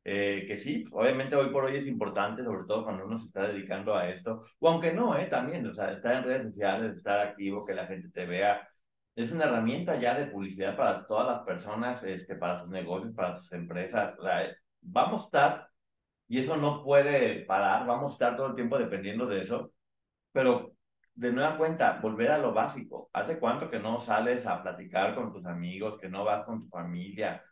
Eh, 0.07 0.45
que 0.47 0.59
sí, 0.59 0.85
obviamente 0.93 1.35
hoy 1.35 1.49
por 1.51 1.65
hoy 1.65 1.77
es 1.77 1.87
importante, 1.87 2.45
sobre 2.45 2.67
todo 2.67 2.85
cuando 2.85 3.07
uno 3.07 3.17
se 3.17 3.27
está 3.27 3.49
dedicando 3.49 3.95
a 3.97 4.09
esto, 4.11 4.43
o 4.59 4.69
aunque 4.69 4.93
no, 4.93 5.17
eh, 5.17 5.27
también, 5.27 5.67
o 5.67 5.73
sea, 5.73 5.93
estar 5.93 6.15
en 6.17 6.25
redes 6.25 6.43
sociales, 6.49 6.97
estar 6.97 7.21
activo, 7.21 7.65
que 7.65 7.75
la 7.75 7.87
gente 7.87 8.11
te 8.11 8.27
vea, 8.27 8.69
es 9.17 9.31
una 9.33 9.45
herramienta 9.45 9.97
ya 9.99 10.15
de 10.15 10.27
publicidad 10.27 10.77
para 10.77 11.07
todas 11.07 11.27
las 11.29 11.41
personas, 11.47 12.03
este, 12.03 12.37
para 12.37 12.59
sus 12.59 12.69
negocios, 12.69 13.15
para 13.15 13.39
sus 13.39 13.51
empresas. 13.53 14.15
O 14.19 14.23
sea, 14.25 14.55
vamos 14.83 15.23
a 15.23 15.25
estar, 15.27 15.69
y 16.29 16.39
eso 16.39 16.57
no 16.57 16.83
puede 16.85 17.45
parar, 17.47 17.87
vamos 17.87 18.13
a 18.13 18.15
estar 18.15 18.37
todo 18.37 18.49
el 18.49 18.55
tiempo 18.55 18.79
dependiendo 18.79 19.27
de 19.27 19.41
eso, 19.41 19.73
pero 20.33 20.73
de 21.15 21.33
nueva 21.33 21.57
cuenta, 21.59 22.01
volver 22.01 22.31
a 22.31 22.39
lo 22.39 22.53
básico. 22.53 23.09
¿Hace 23.13 23.39
cuánto 23.39 23.71
que 23.71 23.79
no 23.79 24.01
sales 24.01 24.47
a 24.47 24.63
platicar 24.63 25.15
con 25.15 25.33
tus 25.33 25.47
amigos, 25.47 25.99
que 25.99 26.09
no 26.09 26.25
vas 26.25 26.45
con 26.45 26.63
tu 26.63 26.69
familia? 26.69 27.43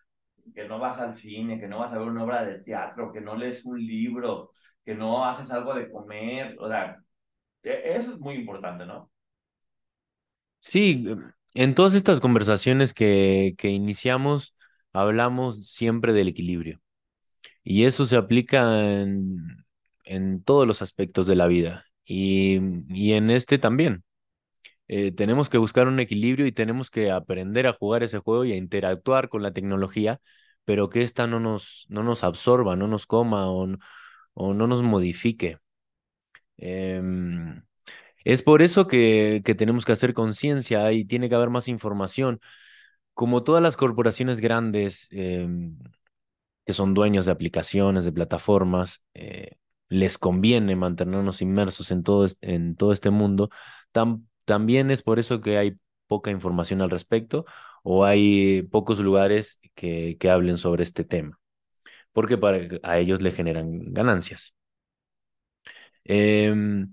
Que 0.54 0.66
no 0.68 0.78
vas 0.78 1.00
al 1.00 1.16
cine, 1.16 1.60
que 1.60 1.68
no 1.68 1.78
vas 1.80 1.92
a 1.92 1.98
ver 1.98 2.08
una 2.08 2.24
obra 2.24 2.44
de 2.44 2.60
teatro, 2.60 3.12
que 3.12 3.20
no 3.20 3.36
lees 3.36 3.64
un 3.64 3.78
libro, 3.84 4.52
que 4.84 4.94
no 4.94 5.24
haces 5.26 5.50
algo 5.50 5.74
de 5.74 5.90
comer, 5.90 6.56
o 6.60 6.68
sea, 6.68 6.98
e, 7.62 7.82
eso 7.96 8.12
es 8.14 8.20
muy 8.20 8.34
importante, 8.36 8.86
¿no? 8.86 9.10
Sí, 10.60 11.04
en 11.54 11.74
todas 11.74 11.94
estas 11.94 12.20
conversaciones 12.20 12.94
que, 12.94 13.54
que 13.58 13.68
iniciamos, 13.70 14.54
hablamos 14.92 15.68
siempre 15.68 16.12
del 16.12 16.28
equilibrio. 16.28 16.80
Y 17.64 17.84
eso 17.84 18.06
se 18.06 18.16
aplica 18.16 19.00
en, 19.02 19.64
en 20.04 20.42
todos 20.44 20.66
los 20.66 20.82
aspectos 20.82 21.26
de 21.26 21.36
la 21.36 21.46
vida 21.48 21.84
y, 22.04 22.60
y 22.88 23.14
en 23.14 23.30
este 23.30 23.58
también. 23.58 24.04
Eh, 24.88 25.12
tenemos 25.12 25.48
que 25.48 25.58
buscar 25.58 25.88
un 25.88 26.00
equilibrio 26.00 26.46
y 26.46 26.52
tenemos 26.52 26.90
que 26.90 27.10
aprender 27.10 27.66
a 27.66 27.72
jugar 27.72 28.02
ese 28.02 28.18
juego 28.18 28.44
y 28.44 28.52
a 28.52 28.56
interactuar 28.56 29.28
con 29.28 29.42
la 29.42 29.52
tecnología, 29.52 30.20
pero 30.64 30.90
que 30.90 31.02
ésta 31.02 31.26
no 31.26 31.40
nos, 31.40 31.86
no 31.88 32.02
nos 32.02 32.24
absorba, 32.24 32.76
no 32.76 32.88
nos 32.88 33.06
coma 33.06 33.50
o, 33.50 33.68
o 34.34 34.54
no 34.54 34.66
nos 34.66 34.82
modifique. 34.82 35.58
Em, 36.58 37.62
es 38.24 38.42
por 38.42 38.62
eso 38.62 38.86
que, 38.88 39.42
que 39.44 39.54
tenemos 39.54 39.84
que 39.84 39.92
hacer 39.92 40.14
conciencia 40.14 40.92
y 40.92 41.04
tiene 41.04 41.28
que 41.28 41.34
haber 41.36 41.50
más 41.50 41.68
información. 41.68 42.40
Como 43.14 43.44
todas 43.44 43.62
las 43.62 43.76
corporaciones 43.76 44.40
grandes 44.40 45.08
em, 45.12 45.78
que 46.66 46.72
son 46.72 46.94
dueños 46.94 47.26
de 47.26 47.32
aplicaciones, 47.32 48.04
de 48.04 48.12
plataformas, 48.12 49.02
eh, 49.14 49.52
les 49.88 50.18
conviene 50.18 50.76
mantenernos 50.76 51.42
inmersos 51.42 51.90
en 51.90 52.02
todo, 52.02 52.26
en 52.40 52.76
todo 52.76 52.92
este 52.92 53.10
mundo, 53.10 53.50
también 54.44 54.90
es 54.90 55.02
por 55.02 55.18
eso 55.18 55.40
que 55.40 55.58
hay 55.58 55.78
poca 56.06 56.30
información 56.30 56.80
al 56.82 56.90
respecto 56.90 57.44
o 57.82 58.04
hay 58.04 58.62
pocos 58.62 59.00
lugares 59.00 59.60
que, 59.74 60.16
que 60.18 60.30
hablen 60.30 60.58
sobre 60.58 60.82
este 60.84 61.04
tema, 61.04 61.40
porque 62.12 62.38
para, 62.38 62.58
a 62.82 62.98
ellos 62.98 63.22
le 63.22 63.32
generan 63.32 63.92
ganancias. 63.92 64.54
Em, 66.04 66.92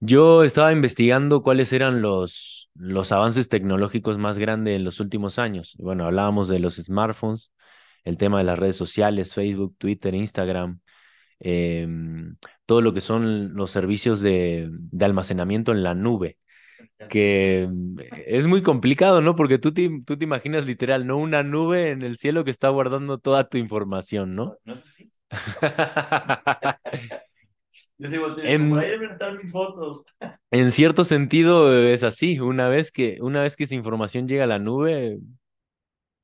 yo 0.00 0.44
estaba 0.44 0.72
investigando 0.72 1.42
cuáles 1.42 1.72
eran 1.72 2.02
los, 2.02 2.70
los 2.74 3.12
avances 3.12 3.48
tecnológicos 3.48 4.18
más 4.18 4.38
grandes 4.38 4.76
en 4.76 4.84
los 4.84 5.00
últimos 5.00 5.38
años. 5.38 5.74
Bueno, 5.78 6.06
hablábamos 6.06 6.48
de 6.48 6.58
los 6.58 6.76
smartphones, 6.76 7.52
el 8.04 8.16
tema 8.16 8.38
de 8.38 8.44
las 8.44 8.58
redes 8.58 8.76
sociales, 8.76 9.34
Facebook, 9.34 9.76
Twitter, 9.78 10.14
Instagram, 10.14 10.80
em, 11.40 12.36
todo 12.66 12.80
lo 12.82 12.92
que 12.94 13.00
son 13.00 13.54
los 13.54 13.70
servicios 13.70 14.20
de, 14.20 14.68
de, 14.72 15.04
almacenamiento 15.04 15.72
en 15.72 15.82
la 15.82 15.94
nube, 15.94 16.38
que 17.08 17.68
es 18.26 18.46
muy 18.46 18.62
complicado, 18.62 19.20
¿no? 19.20 19.34
Porque 19.36 19.58
tú 19.58 19.72
te, 19.72 19.90
tú 20.04 20.16
te 20.16 20.24
imaginas 20.24 20.66
literal, 20.66 21.06
¿no? 21.06 21.18
Una 21.18 21.42
nube 21.42 21.90
en 21.90 22.02
el 22.02 22.16
cielo 22.16 22.44
que 22.44 22.50
está 22.50 22.68
guardando 22.68 23.18
toda 23.18 23.48
tu 23.48 23.58
información, 23.58 24.34
¿no? 24.34 24.56
No, 24.64 24.76
sé 24.76 24.82
si. 24.96 25.12
Yo 27.98 28.08
digo, 28.08 28.36
en, 28.42 28.70
por 28.70 28.80
ahí 28.80 28.90
estar 29.10 29.32
mis 29.34 29.52
fotos. 29.52 30.02
En 30.50 30.70
cierto 30.72 31.04
sentido 31.04 31.72
es 31.72 32.02
así. 32.02 32.40
Una 32.40 32.68
vez 32.68 32.90
que, 32.90 33.18
una 33.20 33.40
vez 33.40 33.56
que 33.56 33.64
esa 33.64 33.74
información 33.74 34.28
llega 34.28 34.44
a 34.44 34.48
la 34.48 34.58
nube, 34.58 35.18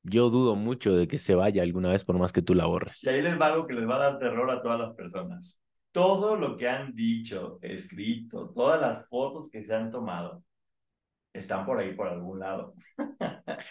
yo 0.03 0.29
dudo 0.29 0.55
mucho 0.55 0.95
de 0.95 1.07
que 1.07 1.19
se 1.19 1.35
vaya 1.35 1.63
alguna 1.63 1.89
vez 1.89 2.05
por 2.05 2.19
más 2.19 2.31
que 2.31 2.41
tú 2.41 2.53
la 2.53 2.65
borres. 2.65 3.03
Y 3.03 3.09
ahí 3.09 3.21
les 3.21 3.39
va 3.39 3.47
algo 3.47 3.65
que 3.65 3.73
les 3.73 3.87
va 3.87 3.95
a 3.95 3.99
dar 3.99 4.19
terror 4.19 4.49
a 4.51 4.61
todas 4.61 4.79
las 4.79 4.93
personas. 4.93 5.59
Todo 5.91 6.35
lo 6.35 6.55
que 6.55 6.67
han 6.69 6.93
dicho, 6.93 7.57
escrito, 7.61 8.49
todas 8.49 8.81
las 8.81 9.07
fotos 9.07 9.49
que 9.49 9.63
se 9.63 9.73
han 9.73 9.89
tomado, 9.89 10.43
están 11.33 11.65
por 11.65 11.79
ahí, 11.79 11.93
por 11.93 12.07
algún 12.07 12.39
lado. 12.39 12.73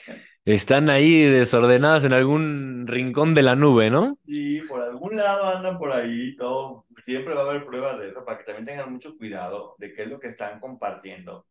Están 0.44 0.88
ahí 0.88 1.24
desordenadas 1.24 2.04
en 2.04 2.14
algún 2.14 2.86
rincón 2.86 3.34
de 3.34 3.42
la 3.42 3.54
nube, 3.54 3.90
¿no? 3.90 4.18
Sí, 4.24 4.62
por 4.62 4.80
algún 4.80 5.16
lado 5.16 5.44
andan 5.54 5.76
por 5.78 5.92
ahí, 5.92 6.34
todo. 6.36 6.86
Siempre 7.04 7.34
va 7.34 7.42
a 7.42 7.50
haber 7.50 7.66
pruebas 7.66 7.98
de 7.98 8.08
eso 8.08 8.24
para 8.24 8.38
que 8.38 8.44
también 8.44 8.64
tengan 8.64 8.90
mucho 8.90 9.14
cuidado 9.18 9.74
de 9.78 9.92
qué 9.92 10.04
es 10.04 10.08
lo 10.08 10.18
que 10.18 10.28
están 10.28 10.58
compartiendo. 10.58 11.46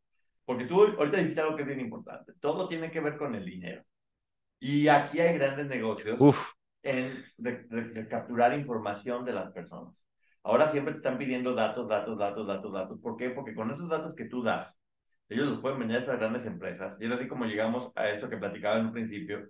Porque 0.45 0.65
tú 0.65 0.81
ahorita 0.81 1.17
dijiste 1.17 1.41
algo 1.41 1.55
que 1.55 1.61
es 1.61 1.67
bien 1.67 1.79
importante. 1.79 2.33
Todo 2.39 2.67
tiene 2.67 2.89
que 2.89 3.01
ver 3.01 3.17
con 3.17 3.35
el 3.35 3.45
dinero. 3.45 3.83
Y 4.59 4.87
aquí 4.87 5.19
hay 5.19 5.37
grandes 5.37 5.67
negocios 5.67 6.19
en 6.81 7.23
capturar 8.09 8.57
información 8.57 9.25
de 9.25 9.33
las 9.33 9.51
personas. 9.51 10.03
Ahora 10.41 10.69
siempre 10.69 10.93
te 10.93 10.97
están 10.97 11.17
pidiendo 11.17 11.53
datos, 11.53 11.87
datos, 11.87 12.17
datos, 12.17 12.47
datos, 12.47 12.73
datos. 12.73 12.99
¿Por 12.99 13.17
qué? 13.17 13.29
Porque 13.29 13.53
con 13.53 13.69
esos 13.69 13.89
datos 13.89 14.15
que 14.15 14.25
tú 14.25 14.41
das, 14.41 14.75
ellos 15.29 15.47
los 15.47 15.59
pueden 15.59 15.79
vender 15.79 15.97
a 15.97 15.99
estas 16.01 16.19
grandes 16.19 16.45
empresas. 16.45 16.97
Y 16.99 17.05
es 17.05 17.11
así 17.11 17.27
como 17.27 17.45
llegamos 17.45 17.91
a 17.95 18.09
esto 18.09 18.29
que 18.29 18.37
platicaba 18.37 18.79
en 18.79 18.87
un 18.87 18.91
principio. 18.93 19.49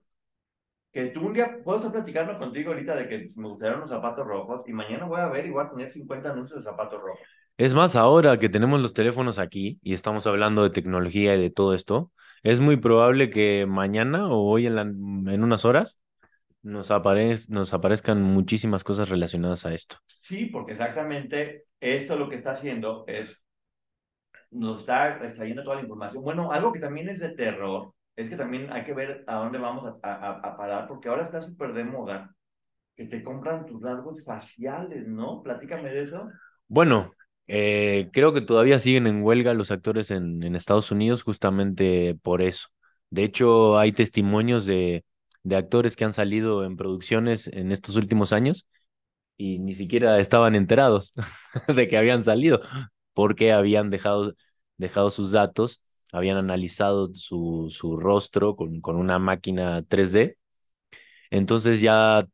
Que 0.91 1.07
tú 1.07 1.27
un 1.27 1.33
día 1.33 1.59
puedo 1.63 1.77
estar 1.77 1.91
platicando 1.91 2.37
contigo 2.39 2.71
ahorita 2.71 2.95
de 2.95 3.07
que 3.07 3.27
me 3.35 3.47
gustaron 3.49 3.81
los 3.81 3.89
zapatos 3.89 4.25
rojos 4.25 4.63
y 4.67 4.73
mañana 4.73 5.05
voy 5.05 5.19
a 5.19 5.27
ver 5.27 5.45
y 5.45 5.51
voy 5.51 5.63
a 5.63 5.69
tener 5.69 5.91
50 5.91 6.31
anuncios 6.31 6.59
de 6.59 6.69
zapatos 6.69 7.01
rojos. 7.01 7.21
Es 7.57 7.73
más, 7.73 7.95
ahora 7.95 8.37
que 8.39 8.49
tenemos 8.49 8.81
los 8.81 8.93
teléfonos 8.93 9.39
aquí 9.39 9.79
y 9.83 9.93
estamos 9.93 10.25
hablando 10.27 10.63
de 10.63 10.69
tecnología 10.69 11.35
y 11.35 11.41
de 11.41 11.49
todo 11.49 11.73
esto, 11.73 12.11
es 12.43 12.59
muy 12.59 12.77
probable 12.77 13.29
que 13.29 13.65
mañana 13.67 14.27
o 14.29 14.43
hoy 14.49 14.67
en, 14.67 14.75
la, 14.75 14.81
en 14.81 15.43
unas 15.43 15.65
horas 15.65 15.99
nos, 16.61 16.91
aparez, 16.91 17.49
nos 17.49 17.73
aparezcan 17.73 18.21
muchísimas 18.21 18.83
cosas 18.83 19.09
relacionadas 19.09 19.65
a 19.65 19.73
esto. 19.73 19.97
Sí, 20.19 20.45
porque 20.47 20.73
exactamente 20.73 21.65
esto 21.79 22.15
lo 22.15 22.29
que 22.29 22.35
está 22.35 22.51
haciendo 22.51 23.05
es, 23.07 23.41
nos 24.51 24.79
está 24.79 25.23
extrayendo 25.23 25.63
toda 25.63 25.75
la 25.75 25.81
información. 25.81 26.23
Bueno, 26.23 26.51
algo 26.51 26.71
que 26.71 26.79
también 26.79 27.09
es 27.09 27.19
de 27.19 27.29
terror, 27.29 27.93
es 28.15 28.29
que 28.29 28.35
también 28.35 28.71
hay 28.71 28.83
que 28.83 28.93
ver 28.93 29.23
a 29.27 29.35
dónde 29.35 29.57
vamos 29.59 29.93
a, 30.01 30.57
parar, 30.57 30.87
porque 30.87 31.09
ahora 31.09 31.23
está 31.23 31.41
súper 31.41 31.73
de 31.73 31.83
moda 31.83 32.33
que 32.95 33.05
te 33.05 33.23
compran 33.23 33.65
tus 33.65 33.81
rasgos 33.81 34.23
faciales, 34.23 35.07
¿no? 35.07 35.43
Platícame 35.43 35.89
de 35.89 36.01
eso. 36.01 36.27
Bueno, 36.67 37.13
eh, 37.45 38.09
creo 38.11 38.33
que 38.33 38.41
todavía 38.41 38.79
siguen 38.79 39.05
en 39.05 39.21
huelga 39.21 39.53
los 39.53 39.69
actores 39.69 40.09
en, 40.09 40.41
en, 40.41 40.55
Estados 40.55 40.91
Unidos 40.91 41.21
justamente 41.21 42.17
por 42.23 42.41
eso. 42.41 42.69
De 43.11 43.23
hecho, 43.23 43.77
hay 43.77 43.91
testimonios 43.91 44.65
de, 44.65 45.05
de 45.43 45.55
actores 45.55 45.95
que 45.95 46.05
han 46.05 46.13
salido 46.13 46.65
en 46.65 46.75
producciones 46.75 47.47
en 47.47 47.71
estos 47.71 47.95
últimos 47.95 48.33
años 48.33 48.67
y 49.37 49.59
ni 49.59 49.75
siquiera 49.75 50.19
estaban 50.19 50.55
enterados 50.55 51.13
de 51.73 51.87
que 51.87 51.97
habían 51.97 52.23
salido 52.23 52.61
porque 53.17 53.51
habían 53.51 53.89
dejado, 53.89 54.35
dejado 54.77 55.09
sus 55.09 55.31
datos, 55.31 55.81
habían 56.11 56.37
analizado 56.37 57.11
su, 57.15 57.67
su 57.71 57.97
rostro 57.97 58.55
con, 58.55 58.79
con 58.79 58.95
una 58.95 59.17
máquina 59.17 59.83
3D. 59.87 60.37
Entonces 61.31 61.81
ya 61.81 62.27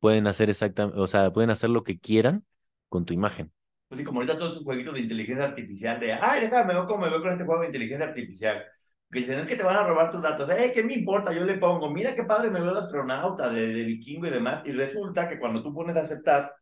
pueden 0.00 0.28
hacer 0.28 0.50
exactamente, 0.50 1.00
o 1.00 1.08
sea, 1.08 1.32
pueden 1.32 1.50
hacer 1.50 1.70
lo 1.70 1.84
que 1.84 1.98
quieran 1.98 2.44
con 2.88 3.06
tu 3.06 3.14
imagen. 3.14 3.52
Pues 3.88 3.98
sí, 3.98 4.04
como 4.04 4.20
ahorita 4.20 4.38
todos 4.38 4.54
tus 4.54 4.64
jueguitos 4.64 4.94
de 4.94 5.00
inteligencia 5.00 5.46
artificial, 5.46 5.98
de, 5.98 6.12
ay, 6.12 6.42
déjame, 6.42 6.66
me 6.66 6.74
veo 6.74 6.86
como 6.86 7.02
me 7.04 7.10
veo 7.10 7.20
con 7.20 7.32
este 7.32 7.44
juego 7.44 7.62
de 7.62 7.66
inteligencia 7.68 8.06
artificial. 8.06 8.64
Que 9.10 9.18
dicen, 9.20 9.40
es 9.40 9.46
que 9.48 9.56
te 9.56 9.64
van 9.64 9.74
a 9.76 9.84
robar 9.84 10.12
tus 10.12 10.22
datos. 10.22 10.48
Eh, 10.50 10.70
¿qué 10.72 10.84
me 10.84 10.94
importa? 10.94 11.32
Yo 11.32 11.44
le 11.44 11.58
pongo, 11.58 11.90
mira 11.90 12.14
qué 12.14 12.22
padre 12.22 12.50
me 12.50 12.60
veo 12.60 12.72
de 12.72 12.80
astronauta, 12.80 13.48
de, 13.50 13.66
de 13.66 13.84
vikingo 13.84 14.28
y 14.28 14.30
demás. 14.30 14.62
Y 14.64 14.70
resulta 14.72 15.28
que 15.28 15.40
cuando 15.40 15.62
tú 15.62 15.74
pones 15.74 15.96
a 15.96 16.02
aceptar, 16.02 16.52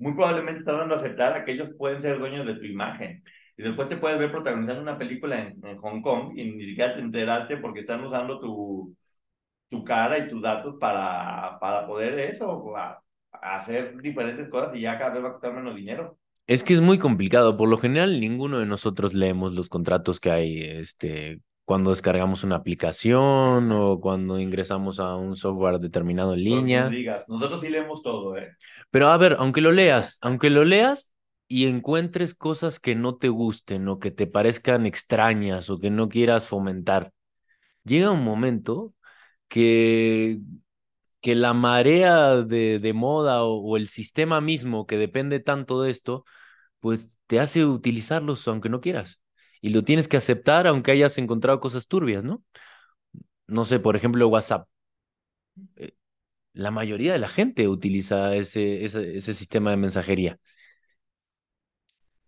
muy 0.00 0.14
probablemente 0.14 0.60
estás 0.60 0.78
dando 0.78 0.94
a 0.94 0.98
aceptar 0.98 1.34
a 1.34 1.44
que 1.44 1.52
ellos 1.52 1.70
pueden 1.78 2.02
ser 2.02 2.18
dueños 2.18 2.46
de 2.46 2.54
tu 2.54 2.64
imagen. 2.64 3.22
Y 3.56 3.62
después 3.62 3.88
te 3.88 3.98
puedes 3.98 4.18
ver 4.18 4.32
protagonizando 4.32 4.82
una 4.82 4.98
película 4.98 5.38
en, 5.40 5.64
en 5.64 5.76
Hong 5.78 6.00
Kong 6.00 6.32
y 6.36 6.44
ni 6.52 6.64
siquiera 6.64 6.94
te 6.94 7.00
enteraste 7.00 7.58
porque 7.58 7.80
están 7.80 8.02
usando 8.02 8.40
tu, 8.40 8.96
tu 9.68 9.84
cara 9.84 10.18
y 10.18 10.28
tus 10.28 10.42
datos 10.42 10.76
para, 10.80 11.58
para 11.60 11.86
poder 11.86 12.18
eso, 12.18 12.72
hacer 13.30 14.00
diferentes 14.00 14.48
cosas 14.48 14.74
y 14.74 14.80
ya 14.80 14.98
cada 14.98 15.12
vez 15.12 15.24
va 15.24 15.28
a 15.28 15.32
costar 15.32 15.54
menos 15.54 15.76
dinero. 15.76 16.18
Es 16.46 16.64
que 16.64 16.72
es 16.74 16.80
muy 16.80 16.98
complicado. 16.98 17.56
Por 17.56 17.68
lo 17.68 17.76
general, 17.76 18.18
ninguno 18.20 18.58
de 18.58 18.66
nosotros 18.66 19.12
leemos 19.14 19.52
los 19.52 19.68
contratos 19.68 20.18
que 20.18 20.30
hay 20.30 20.62
este, 20.62 21.40
cuando 21.70 21.90
descargamos 21.90 22.42
una 22.42 22.56
aplicación 22.56 23.70
o 23.70 24.00
cuando 24.00 24.40
ingresamos 24.40 24.98
a 24.98 25.14
un 25.14 25.36
software 25.36 25.78
determinado 25.78 26.34
en 26.34 26.42
línea. 26.42 26.84
No 26.86 26.90
digas, 26.90 27.28
nosotros 27.28 27.60
sí 27.60 27.68
leemos 27.68 28.02
todo, 28.02 28.36
¿eh? 28.36 28.56
Pero 28.90 29.06
a 29.06 29.16
ver, 29.16 29.36
aunque 29.38 29.60
lo 29.60 29.70
leas, 29.70 30.18
aunque 30.20 30.50
lo 30.50 30.64
leas 30.64 31.12
y 31.46 31.66
encuentres 31.66 32.34
cosas 32.34 32.80
que 32.80 32.96
no 32.96 33.18
te 33.18 33.28
gusten 33.28 33.86
o 33.86 34.00
que 34.00 34.10
te 34.10 34.26
parezcan 34.26 34.84
extrañas 34.84 35.70
o 35.70 35.78
que 35.78 35.90
no 35.90 36.08
quieras 36.08 36.48
fomentar, 36.48 37.12
llega 37.84 38.10
un 38.10 38.24
momento 38.24 38.92
que 39.46 40.40
que 41.20 41.36
la 41.36 41.52
marea 41.52 42.42
de, 42.42 42.80
de 42.80 42.92
moda 42.94 43.44
o, 43.44 43.60
o, 43.60 43.76
el 43.76 43.86
sistema 43.86 44.40
mismo 44.40 44.88
que 44.88 44.96
depende 44.96 45.38
tanto 45.38 45.82
de 45.82 45.92
esto, 45.92 46.24
pues 46.80 47.20
te 47.28 47.38
hace 47.38 47.64
utilizarlos 47.64 48.48
aunque 48.48 48.70
no 48.70 48.80
quieras. 48.80 49.20
Y 49.60 49.70
lo 49.70 49.84
tienes 49.84 50.08
que 50.08 50.16
aceptar 50.16 50.66
aunque 50.66 50.92
hayas 50.92 51.18
encontrado 51.18 51.60
cosas 51.60 51.86
turbias, 51.88 52.24
¿no? 52.24 52.42
No 53.46 53.64
sé, 53.64 53.80
por 53.80 53.96
ejemplo, 53.96 54.28
WhatsApp. 54.28 54.68
Eh, 55.76 55.92
la 56.54 56.70
mayoría 56.70 57.12
de 57.14 57.18
la 57.20 57.28
gente 57.28 57.68
utiliza 57.68 58.34
ese, 58.36 58.84
ese, 58.84 59.34
sistema 59.34 59.70
de 59.72 59.78
mensajería. 59.78 60.38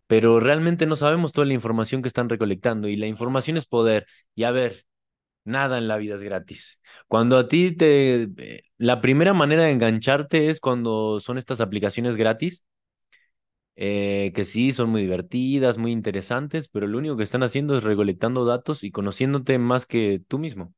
Pero 0.06 0.40
realmente 0.40 0.86
no 0.86 0.96
sabemos 0.96 1.32
toda 1.32 1.46
la 1.46 1.54
información 1.54 2.02
que 2.02 2.08
están 2.08 2.28
recolectando 2.28 2.88
y 2.88 2.96
la 2.96 3.06
información 3.06 3.56
es 3.56 3.66
poder. 3.66 4.06
Y 4.34 4.44
a 4.44 4.50
ver, 4.50 4.84
Nada 5.44 5.78
en 5.78 5.88
la 5.88 5.96
vida 5.98 6.16
es 6.16 6.22
gratis. 6.22 6.80
Cuando 7.08 7.38
a 7.38 7.48
ti 7.48 7.72
te... 7.76 8.24
eh, 8.38 8.62
La 8.78 9.00
primera 9.00 9.34
manera 9.34 9.64
de 9.64 9.72
engancharte 9.72 10.50
es 10.50 10.60
cuando 10.60 11.20
son 11.20 11.38
estas 11.38 11.60
aplicaciones 11.60 12.16
gratis, 12.16 12.64
eh, 13.76 14.32
que 14.34 14.44
sí, 14.44 14.72
son 14.72 14.90
muy 14.90 15.02
divertidas, 15.02 15.78
muy 15.78 15.92
interesantes, 15.92 16.68
pero 16.68 16.86
lo 16.86 16.98
único 16.98 17.16
que 17.16 17.22
están 17.24 17.42
haciendo 17.42 17.76
es 17.76 17.82
recolectando 17.84 18.44
datos 18.44 18.84
y 18.84 18.90
conociéndote 18.90 19.58
más 19.58 19.86
que 19.86 20.22
tú 20.28 20.38
mismo. 20.38 20.74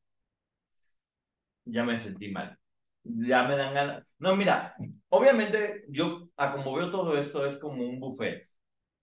Ya 1.65 1.85
me 1.85 1.99
sentí 1.99 2.31
mal. 2.31 2.59
Ya 3.05 3.45
me 3.45 3.57
dan 3.57 3.75
ganas. 3.75 4.05
No, 4.19 4.37
mira, 4.37 4.75
obviamente 5.09 5.85
yo, 5.89 6.31
a 6.37 6.53
como 6.53 6.75
veo 6.75 6.91
todo 6.91 7.17
esto, 7.19 7.47
es 7.47 7.57
como 7.57 7.85
un 7.87 8.01
buffet 8.01 8.47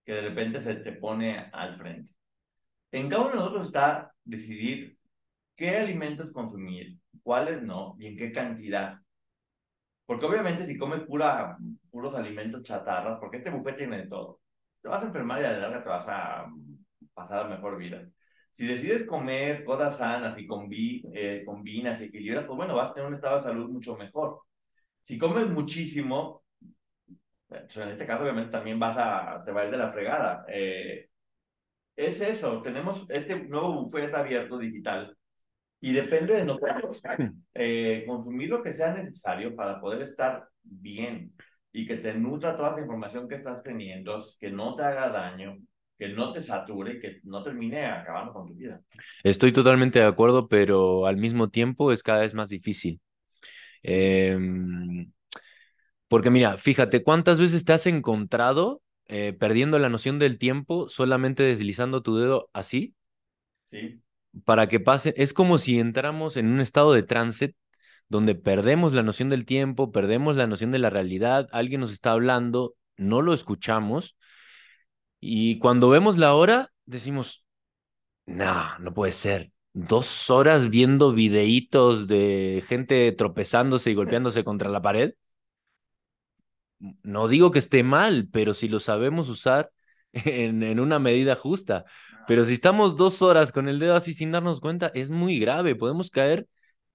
que 0.06 0.14
de 0.14 0.22
repente 0.22 0.62
se 0.62 0.76
te 0.76 0.94
pone 0.94 1.50
al 1.54 1.76
frente. 1.78 2.14
En 2.92 3.10
cada 3.10 3.24
uno 3.24 3.32
de 3.32 3.38
nosotros 3.38 3.66
está 3.68 4.14
decidir 4.24 4.98
qué 5.56 5.78
alimentos 5.78 6.32
consumir, 6.32 7.00
cuáles 7.24 7.64
no 7.64 7.96
y 8.00 8.08
en 8.08 8.18
qué 8.18 8.32
cantidad. 8.32 8.94
Porque 10.12 10.26
obviamente 10.26 10.66
si 10.66 10.78
comes 10.78 11.04
pura, 11.04 11.58
puros 11.90 12.14
alimentos 12.16 12.64
chatarras, 12.64 13.18
porque 13.18 13.38
este 13.38 13.50
buffet 13.50 13.78
tiene 13.78 13.96
de 14.00 14.08
todo, 14.08 14.42
te 14.82 14.90
vas 14.90 15.02
a 15.02 15.06
enfermar 15.06 15.42
y 15.42 15.46
a 15.46 15.54
la 15.54 15.60
larga 15.60 15.82
te 15.82 15.88
vas 15.88 16.06
a 16.06 16.48
pasar 17.14 17.44
la 17.46 17.56
mejor 17.56 17.78
vida. 17.78 18.06
Si 18.52 18.68
decides 18.68 19.06
comer 19.06 19.64
cosas 19.64 19.98
sanas 19.98 20.38
y 20.38 20.46
combi, 20.46 21.02
eh, 21.14 21.44
combinas 21.46 22.02
y 22.02 22.06
equilibras, 22.06 22.44
pues 22.44 22.58
bueno, 22.58 22.76
vas 22.76 22.92
a 22.92 22.94
tener 22.94 23.08
un 23.08 23.16
estado 23.16 23.38
de 23.38 23.44
salud 23.44 23.70
mucho 23.70 23.96
mejor. 23.96 24.42
Si 25.02 25.18
comes 25.18 25.48
muchísimo, 25.50 26.44
pues 27.48 27.78
en 27.78 27.88
este 27.92 28.06
caso 28.06 28.24
obviamente 28.24 28.52
también 28.52 28.78
vas 28.78 28.98
a, 28.98 29.42
te 29.46 29.54
va 29.54 29.62
a 29.62 29.66
ir 29.66 29.72
de 29.72 29.78
la 29.78 29.94
fregada. 29.94 30.44
Eh, 30.50 31.08
es 31.96 32.20
eso, 32.20 32.62
tenemos 32.62 33.10
este 33.10 33.46
nuevo 33.46 33.76
buffet 33.76 34.14
abierto 34.14 34.58
digital 34.58 35.18
y 35.82 35.92
depende 35.92 36.36
de 36.36 36.46
nosotros 36.46 37.02
eh, 37.56 38.04
consumir 38.08 38.50
lo 38.50 38.64
que 38.64 38.72
sea 38.72 38.94
necesario 38.94 39.56
para 39.56 39.82
poder 39.82 40.04
estar 40.04 40.48
bien 40.64 41.34
y 41.74 41.88
que 41.88 41.98
te 41.98 42.14
nutra 42.14 42.56
toda 42.56 42.76
la 42.76 42.82
información 42.82 43.28
que 43.28 43.36
estás 43.36 43.64
teniendo, 43.64 44.24
que 44.40 44.52
no 44.52 44.76
te 44.76 44.84
haga 44.84 45.10
daño, 45.10 45.58
que 45.98 46.10
no 46.10 46.32
te 46.32 46.44
sature 46.44 47.00
que 47.00 47.20
no 47.24 47.44
termine 47.44 47.86
acabando 47.86 48.34
con 48.34 48.48
tu 48.48 48.54
vida. 48.54 48.80
Estoy 49.24 49.52
totalmente 49.52 50.00
de 50.00 50.06
acuerdo, 50.06 50.48
pero 50.48 51.08
al 51.08 51.18
mismo 51.18 51.50
tiempo 51.50 51.92
es 51.92 52.04
cada 52.04 52.22
vez 52.22 52.34
más 52.34 52.50
difícil. 52.50 53.00
Em, 53.84 55.12
porque 56.08 56.30
mira, 56.30 56.58
fíjate, 56.58 57.04
¿cuántas 57.04 57.40
veces 57.40 57.66
te 57.66 57.74
has 57.74 57.88
encontrado 57.88 58.84
eh, 59.08 59.34
perdiendo 59.34 59.80
la 59.80 59.90
noción 59.90 60.20
del 60.20 60.38
tiempo 60.38 60.90
solamente 60.90 61.44
deslizando 61.44 62.04
tu 62.04 62.18
dedo 62.18 62.50
así 62.54 62.96
Sí, 63.72 64.02
para 64.46 64.68
que 64.68 64.80
pase? 64.80 65.14
Es 65.18 65.34
como 65.34 65.58
si 65.58 65.80
entramos 65.80 66.38
en 66.38 66.48
un 66.48 66.62
estado 66.62 66.94
de 66.94 67.04
trance 67.04 67.56
donde 68.10 68.36
perdemos 68.36 68.94
la 68.94 69.04
noción 69.04 69.30
del 69.30 69.46
tiempo, 69.46 69.92
perdemos 69.92 70.36
la 70.38 70.48
noción 70.48 70.72
de 70.72 70.80
la 70.80 70.90
realidad, 70.90 71.48
alguien 71.52 71.82
nos 71.82 71.92
está 71.94 72.12
hablando, 72.12 72.76
no 72.98 73.22
lo 73.22 73.34
escuchamos 73.34 74.16
y 75.20 75.60
cuando 75.60 75.90
vemos 75.90 76.18
la 76.18 76.34
hora 76.36 76.72
decimos, 76.86 77.46
no, 78.26 78.80
no 78.80 78.94
puede 78.94 79.12
ser. 79.14 79.52
Dos 79.74 80.30
horas 80.30 80.70
viendo 80.70 81.14
videitos 81.14 82.08
de 82.08 82.64
gente 82.68 83.12
tropezándose 83.14 83.92
y 83.92 83.96
golpeándose 83.96 84.44
contra 84.44 84.70
la 84.70 84.82
pared. 84.82 85.14
No 87.04 87.28
digo 87.28 87.52
que 87.52 87.60
esté 87.60 87.84
mal, 87.84 88.28
pero 88.32 88.54
si 88.54 88.68
lo 88.68 88.80
sabemos 88.80 89.30
usar 89.30 89.72
en, 90.14 90.64
en 90.64 90.80
una 90.80 91.00
medida 91.00 91.36
justa. 91.36 91.86
Pero 92.26 92.46
si 92.46 92.54
estamos 92.54 92.96
dos 92.98 93.22
horas 93.22 93.52
con 93.52 93.68
el 93.68 93.80
dedo 93.80 93.96
así 93.96 94.14
sin 94.14 94.32
darnos 94.32 94.62
cuenta, 94.62 94.92
es 94.94 95.10
muy 95.10 95.40
grave. 95.40 95.76
Podemos 95.76 96.10
caer. 96.12 96.48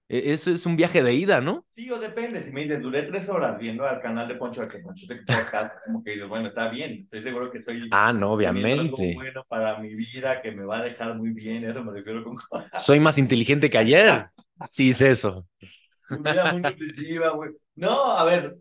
e- 0.09 0.33
Eso 0.33 0.51
es 0.51 0.65
un 0.65 0.75
viaje 0.77 1.03
de 1.03 1.13
ida, 1.13 1.41
¿no? 1.41 1.65
sí, 1.75 1.89
o 1.91 1.99
depende. 1.99 2.41
Si 2.41 2.51
me 2.51 2.61
dices, 2.61 2.81
duré 2.81 3.03
tres 3.03 3.29
horas 3.29 3.57
viendo 3.59 3.85
al 3.85 4.01
canal 4.01 4.27
de 4.27 4.35
Poncho, 4.35 4.67
que 4.67 4.79
Poncho 4.79 5.05
te 5.07 5.17
podcast, 5.17 5.75
como 5.85 6.03
que 6.03 6.11
dices, 6.11 6.27
bueno, 6.27 6.47
está 6.49 6.69
bien, 6.69 6.91
estoy 7.03 7.21
seguro 7.23 7.51
que 7.51 7.59
estoy 7.59 7.89
Ah, 7.91 8.13
no, 8.13 8.31
teniendo 8.37 8.79
algo 8.79 8.97
obviamente. 8.97 9.13
bueno 9.13 9.43
para 9.47 9.77
mi 9.79 9.93
vida, 9.95 10.41
que 10.41 10.51
me 10.51 10.63
va 10.65 10.79
a 10.79 10.83
dejar 10.83 11.15
muy 11.17 11.31
bien, 11.31 11.63
eso 11.65 11.83
me 11.83 11.93
refiero 11.93 12.23
con 12.23 12.35
Soy 12.79 12.99
más 12.99 13.17
inteligente 13.17 13.69
que 13.69 13.77
ayer. 13.77 14.27
Sí, 14.69 14.89
es 14.89 15.01
eso. 15.01 15.47
una 16.09 16.31
vida 16.31 16.45
muy 16.47 16.61
nutritiva, 16.63 17.29
güey. 17.29 17.51
No, 17.75 18.11
a 18.17 18.23
ver, 18.25 18.57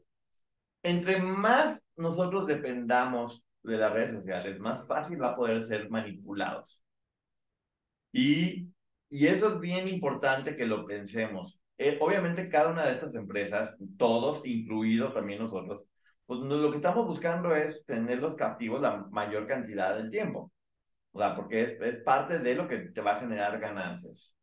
entre 0.84 1.20
más 1.22 1.78
nosotros 1.96 2.46
dependamos 2.48 3.44
de 3.66 3.76
las 3.78 3.92
redes 3.92 4.14
sociales, 4.14 4.58
más 4.60 4.86
fácil 4.86 5.20
va 5.22 5.30
a 5.30 5.36
poder 5.36 5.62
ser 5.62 5.90
manipulados. 5.90 6.80
Y, 8.12 8.72
y 9.08 9.26
eso 9.26 9.54
es 9.54 9.60
bien 9.60 9.88
importante 9.88 10.56
que 10.56 10.66
lo 10.66 10.86
pensemos. 10.86 11.60
Eh, 11.78 11.98
obviamente 12.00 12.48
cada 12.48 12.72
una 12.72 12.86
de 12.86 12.92
estas 12.92 13.14
empresas, 13.14 13.74
todos, 13.98 14.40
incluidos 14.46 15.12
también 15.14 15.40
nosotros, 15.40 15.82
pues 16.26 16.40
lo 16.40 16.70
que 16.70 16.76
estamos 16.78 17.06
buscando 17.06 17.54
es 17.54 17.84
tenerlos 17.84 18.34
captivos 18.34 18.80
la 18.80 19.06
mayor 19.10 19.46
cantidad 19.46 19.96
del 19.96 20.10
tiempo. 20.10 20.52
O 21.12 21.18
sea, 21.18 21.34
porque 21.36 21.64
es, 21.64 21.72
es 21.80 21.96
parte 22.02 22.38
de 22.38 22.54
lo 22.54 22.68
que 22.68 22.78
te 22.78 23.00
va 23.00 23.12
a 23.14 23.20
generar 23.20 23.58
ganancias. 23.60 24.34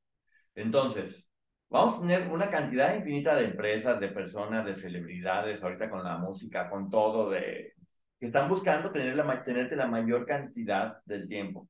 Entonces, 0.55 1.29
vamos 1.69 1.95
a 1.95 2.01
tener 2.01 2.29
una 2.29 2.49
cantidad 2.49 2.95
infinita 2.95 3.35
de 3.35 3.45
empresas, 3.45 3.99
de 3.99 4.09
personas, 4.09 4.65
de 4.65 4.75
celebridades, 4.75 5.63
ahorita 5.63 5.89
con 5.89 6.03
la 6.03 6.17
música, 6.17 6.69
con 6.69 6.89
todo, 6.89 7.29
de, 7.31 7.73
que 8.19 8.25
están 8.27 8.49
buscando 8.49 8.91
tener 8.91 9.15
la, 9.15 9.43
tenerte 9.43 9.75
la 9.75 9.87
mayor 9.87 10.25
cantidad 10.25 10.97
del 11.05 11.27
tiempo. 11.27 11.69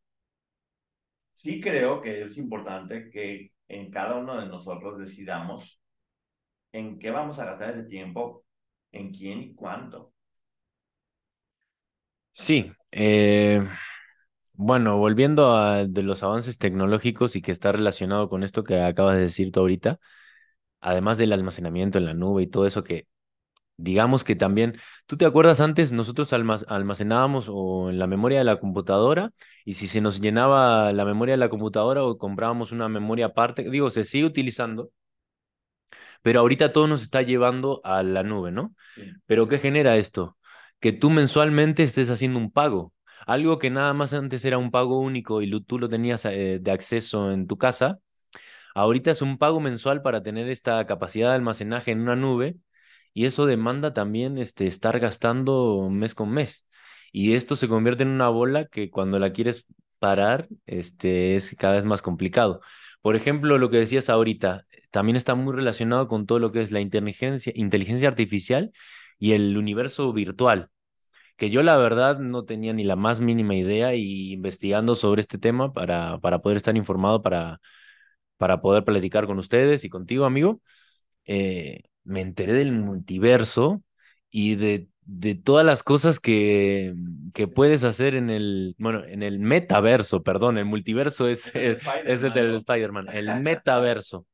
Sí 1.34 1.60
creo 1.62 2.02
que 2.02 2.24
es 2.24 2.38
importante 2.38 3.10
que 3.10 3.52
en 3.68 3.91
cada 3.91 4.16
uno 4.16 4.39
de 4.39 4.48
nosotros 4.48 5.00
decidamos 5.00 5.82
en 6.72 7.00
qué 7.00 7.12
vamos 7.12 7.39
a 7.39 7.46
gastar 7.46 7.72
ese 7.72 7.84
tiempo, 7.84 8.46
en 8.91 9.12
quién 9.14 9.39
y 9.39 9.56
cuánto. 9.56 10.14
Sí. 12.32 12.72
eh, 12.91 13.68
bueno, 14.54 14.98
volviendo 14.98 15.56
a 15.58 15.86
de 15.86 16.04
los 16.04 16.24
avances 16.24 16.58
tecnológicos 16.58 17.36
y 17.36 17.41
que 17.41 17.52
está 17.52 17.72
relacionado 17.72 18.30
con 18.30 18.44
esto 18.44 18.64
que 18.64 18.82
acabas 18.82 19.16
de 19.16 19.22
decir 19.24 19.52
tú 19.52 19.62
ahorita, 19.62 20.00
además 20.82 21.18
del 21.18 21.34
almacenamiento 21.34 21.98
en 21.98 22.06
la 22.06 22.14
nube 22.14 22.44
y 22.44 22.48
todo 22.48 22.68
eso 22.68 22.84
que 22.84 23.08
digamos 23.78 24.24
que 24.24 24.36
también, 24.36 24.78
¿tú 25.07 25.17
te 25.17 25.26
acuerdas 25.26 25.59
antes 25.61 25.91
nosotros 25.91 26.32
almac- 26.34 26.65
almacenábamos 26.69 27.47
o 27.49 27.89
en 27.89 27.99
la 27.99 28.07
memoria 28.07 28.39
de 28.39 28.45
la 28.45 28.59
computadora 28.59 29.32
y 29.65 29.76
si 29.76 29.88
se 29.88 30.01
nos 30.01 30.21
llenaba 30.21 30.91
la 30.93 31.05
memoria 31.05 31.34
de 31.34 31.38
la 31.38 31.49
computadora 31.49 32.03
o 32.03 32.17
comprábamos 32.17 32.71
una 32.71 32.89
memoria 32.89 33.28
aparte, 33.28 33.69
digo, 33.69 33.89
se 33.89 34.03
sigue 34.03 34.26
utilizando, 34.26 34.91
pero 36.21 36.39
ahorita 36.39 36.71
todo 36.71 36.88
nos 36.88 37.01
está 37.01 37.21
llevando 37.21 37.82
a 37.84 38.03
la 38.03 38.24
nube, 38.24 38.51
¿no? 38.51 38.76
Sí. 38.95 39.03
Pero 39.26 39.47
¿qué 39.47 39.59
genera 39.59 39.95
esto? 39.97 40.38
Que 40.80 40.91
tú 40.91 41.09
mensualmente 41.09 41.84
estés 41.84 42.09
haciendo 42.09 42.39
un 42.39 42.51
pago. 42.51 42.93
Algo 43.26 43.57
que 43.59 43.69
nada 43.69 43.93
más 43.93 44.13
antes 44.13 44.43
era 44.45 44.57
un 44.57 44.71
pago 44.71 44.99
único 44.99 45.41
y 45.41 45.49
tú 45.63 45.80
lo 45.80 45.88
tenías 45.89 46.26
eh, 46.26 46.59
de 46.61 46.71
acceso 46.71 47.32
en 47.32 47.47
tu 47.47 47.57
casa, 47.57 47.99
ahorita 48.76 49.11
es 49.11 49.21
un 49.21 49.38
pago 49.38 49.59
mensual 49.61 50.01
para 50.03 50.24
tener 50.24 50.49
esta 50.49 50.86
capacidad 50.86 51.30
de 51.30 51.36
almacenaje 51.36 51.91
en 51.91 52.01
una 52.01 52.15
nube 52.15 52.57
y 53.14 53.26
eso 53.26 53.45
demanda 53.45 53.93
también 53.93 54.38
este, 54.38 54.68
estar 54.68 54.99
gastando 54.99 55.89
mes 55.89 56.16
con 56.16 56.32
mes. 56.32 56.68
Y 57.11 57.36
esto 57.36 57.55
se 57.55 57.68
convierte 57.68 58.03
en 58.03 58.09
una 58.09 58.30
bola 58.30 58.66
que 58.66 58.89
cuando 58.89 59.20
la 59.20 59.34
quieres 59.34 59.66
parar, 59.99 60.47
este, 60.66 61.36
es 61.36 61.55
cada 61.57 61.76
vez 61.76 61.86
más 61.86 62.01
complicado. 62.01 62.61
Por 63.01 63.16
ejemplo, 63.16 63.57
lo 63.57 63.70
que 63.70 63.78
decías 63.78 64.09
ahorita, 64.09 64.61
también 64.91 65.16
está 65.16 65.36
muy 65.36 65.53
relacionado 65.53 66.07
con 66.07 66.26
todo 66.26 66.39
lo 66.39 66.51
que 66.51 66.61
es 66.61 66.72
la 66.72 66.82
inteligencia, 66.82 67.53
inteligencia 67.55 68.07
artificial 68.07 68.72
y 69.20 69.34
el 69.34 69.57
universo 69.57 70.11
virtual, 70.14 70.70
que 71.38 71.49
yo 71.49 71.64
la 71.64 71.78
verdad 71.78 72.20
no 72.20 72.45
tenía 72.45 72.74
ni 72.74 72.84
la 72.84 72.95
más 72.95 73.22
mínima 73.22 73.55
idea 73.55 73.95
y 73.95 74.34
investigando 74.34 74.95
sobre 74.95 75.22
este 75.22 75.38
tema 75.38 75.74
para, 75.74 76.20
para 76.20 76.39
poder 76.41 76.57
estar 76.57 76.78
informado, 76.78 77.22
para, 77.22 77.61
para 78.38 78.61
poder 78.61 78.84
platicar 78.86 79.28
con 79.28 79.39
ustedes 79.39 79.84
y 79.86 79.89
contigo, 79.89 80.26
amigo 80.26 80.61
eh, 81.26 81.84
me 82.04 82.22
enteré 82.22 82.54
del 82.54 82.72
multiverso 82.74 83.84
y 84.32 84.56
de, 84.56 84.88
de 85.06 85.36
todas 85.36 85.66
las 85.66 85.84
cosas 85.84 86.20
que, 86.20 86.93
que 87.34 87.47
puedes 87.47 87.84
hacer 87.84 88.16
en 88.16 88.30
el, 88.30 88.76
bueno, 88.80 89.04
en 89.06 89.24
el 89.24 89.39
metaverso, 89.39 90.24
perdón, 90.24 90.58
el 90.58 90.66
multiverso 90.66 91.28
es, 91.28 91.51
Es 91.54 91.54
el 91.56 91.80
es, 92.06 92.24
el 92.24 92.34
del. 92.34 92.56
Spider-Man, 92.56 93.08
el 93.12 93.36
metaverso. 93.41 94.26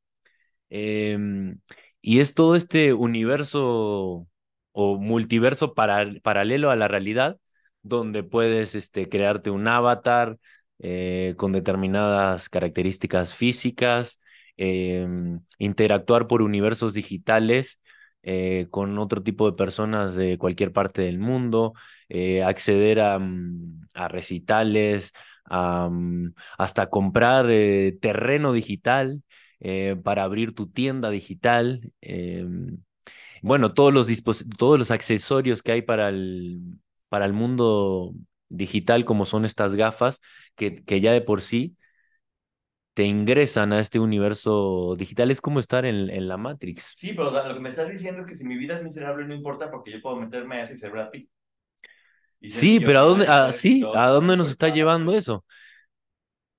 Em, 0.69 1.59
y 2.01 2.19
es 2.19 2.33
todo 2.33 2.55
este 2.55 2.93
universo 2.93 4.27
o 4.71 4.97
multiverso 4.97 5.73
para- 5.73 6.05
paralelo 6.23 6.69
a 6.71 6.75
la 6.75 6.87
realidad, 6.87 7.37
donde 7.81 8.23
puedes 8.23 8.75
este, 8.75 9.09
crearte 9.09 9.49
un 9.49 9.67
avatar 9.67 10.37
eh, 10.79 11.33
con 11.37 11.51
determinadas 11.51 12.49
características 12.49 13.35
físicas, 13.35 14.19
em, 14.59 15.39
interactuar 15.57 16.27
por 16.27 16.41
universos 16.41 16.93
digitales 16.93 17.79
eh, 18.23 18.67
con 18.71 18.97
otro 18.99 19.23
tipo 19.23 19.49
de 19.49 19.55
personas 19.57 20.15
de 20.15 20.37
cualquier 20.37 20.73
parte 20.73 21.01
del 21.03 21.19
mundo, 21.19 21.73
eh, 22.09 22.43
acceder 22.43 22.99
a, 22.99 23.17
mm, 23.19 23.87
a 23.93 24.07
recitales, 24.09 25.13
mm, 25.49 26.27
hasta 26.57 26.89
comprar 26.89 27.47
eh, 27.49 27.97
terreno 28.01 28.53
digital 28.53 29.23
para 30.03 30.23
abrir 30.23 30.55
tu 30.55 30.67
tienda 30.67 31.09
digital. 31.09 31.91
em, 32.01 32.77
bueno, 33.41 33.73
todos 33.73 33.93
los 33.93 34.07
todos 34.57 34.79
los 34.79 34.91
accesorios 34.91 35.63
que 35.63 35.71
hay 35.73 35.81
para 35.81 36.09
el, 36.09 36.61
para 37.09 37.25
el 37.25 37.33
mundo 37.33 38.13
digital, 38.49 39.05
como 39.05 39.25
son 39.25 39.45
estas 39.45 39.75
gafas, 39.75 40.21
que, 40.55 40.75
que 40.75 41.01
ya 41.01 41.11
de 41.13 41.21
por 41.21 41.41
sí 41.41 41.75
te 42.99 43.05
ingresan 43.05 43.71
a 43.71 43.79
este 43.79 43.97
universo 43.97 44.93
digital. 44.97 45.31
Es 45.31 45.39
como 45.39 45.61
estar 45.61 45.85
en, 45.85 46.09
en 46.09 46.27
la 46.27 46.35
Matrix. 46.35 46.95
Sí, 46.97 47.13
pero 47.13 47.31
lo 47.31 47.53
que 47.53 47.59
me 47.61 47.69
estás 47.69 47.89
diciendo 47.89 48.23
es 48.23 48.27
que 48.27 48.35
si 48.35 48.43
mi 48.43 48.57
vida 48.57 48.75
es 48.75 48.83
miserable 48.83 49.25
no 49.25 49.33
importa 49.33 49.71
porque 49.71 49.93
yo 49.93 50.01
puedo 50.01 50.17
meterme 50.17 50.57
a 50.57 50.63
eso 50.63 50.73
y 50.73 50.77
ser 50.77 50.91
Brad 50.91 51.09
Pitt. 51.09 51.29
Y 52.41 52.49
ser 52.49 52.59
Sí, 52.59 52.79
pero 52.81 52.99
¿a 52.99 53.01
dónde, 53.03 53.23
millonario, 53.23 53.45
a, 53.45 53.51
ser 53.53 53.71
sí, 53.71 53.85
¿a 53.95 54.07
dónde 54.07 54.35
nos 54.35 54.49
está 54.49 54.67
llevando 54.67 55.15
eso? 55.15 55.45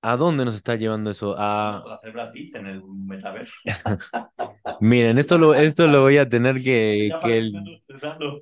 ¿A 0.01 0.17
dónde 0.17 0.43
nos 0.43 0.55
está 0.55 0.75
llevando 0.75 1.11
eso? 1.11 1.35
A, 1.37 1.81
puedo 1.83 1.95
hacer 1.95 2.11
Brad 2.11 2.31
Pitt 2.31 2.55
en 2.55 2.65
el 2.65 2.83
metaverso. 2.83 3.53
miren, 4.81 5.19
esto 5.19 5.37
lo, 5.37 5.53
esto 5.53 5.85
lo 5.85 6.01
voy 6.01 6.17
a 6.17 6.27
tener 6.27 6.55
que, 6.63 7.11
que 7.23 7.51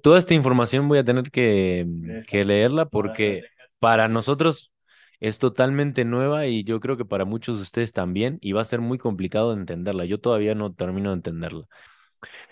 toda 0.01 0.19
esta 0.19 0.33
información 0.33 0.87
voy 0.87 0.99
a 0.99 1.03
tener 1.03 1.31
que, 1.31 1.85
que 2.29 2.45
leerla 2.45 2.85
porque 2.85 3.43
para 3.79 4.07
nosotros 4.07 4.71
es 5.19 5.39
totalmente 5.39 6.05
nueva 6.05 6.47
y 6.47 6.63
yo 6.63 6.79
creo 6.79 6.97
que 6.97 7.05
para 7.05 7.25
muchos 7.25 7.57
de 7.57 7.63
ustedes 7.63 7.93
también 7.93 8.37
y 8.41 8.53
va 8.53 8.61
a 8.61 8.65
ser 8.65 8.81
muy 8.81 8.97
complicado 8.97 9.53
de 9.53 9.59
entenderla. 9.61 10.05
Yo 10.05 10.19
todavía 10.19 10.55
no 10.55 10.73
termino 10.73 11.09
de 11.09 11.15
entenderla. 11.15 11.65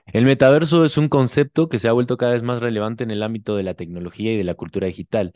El 0.06 0.26
metaverso 0.26 0.86
es 0.86 0.98
un 0.98 1.10
concepto 1.10 1.70
que 1.70 1.80
se 1.80 1.88
ha 1.88 1.92
vuelto 1.92 2.18
cada 2.18 2.34
vez 2.34 2.44
más 2.44 2.62
relevante 2.62 3.04
en 3.04 3.12
el 3.12 3.24
ámbito 3.24 3.56
de 3.56 3.64
la 3.64 3.74
tecnología 3.74 4.34
y 4.34 4.38
de 4.38 4.44
la 4.44 4.56
cultura 4.56 4.88
digital. 4.88 5.34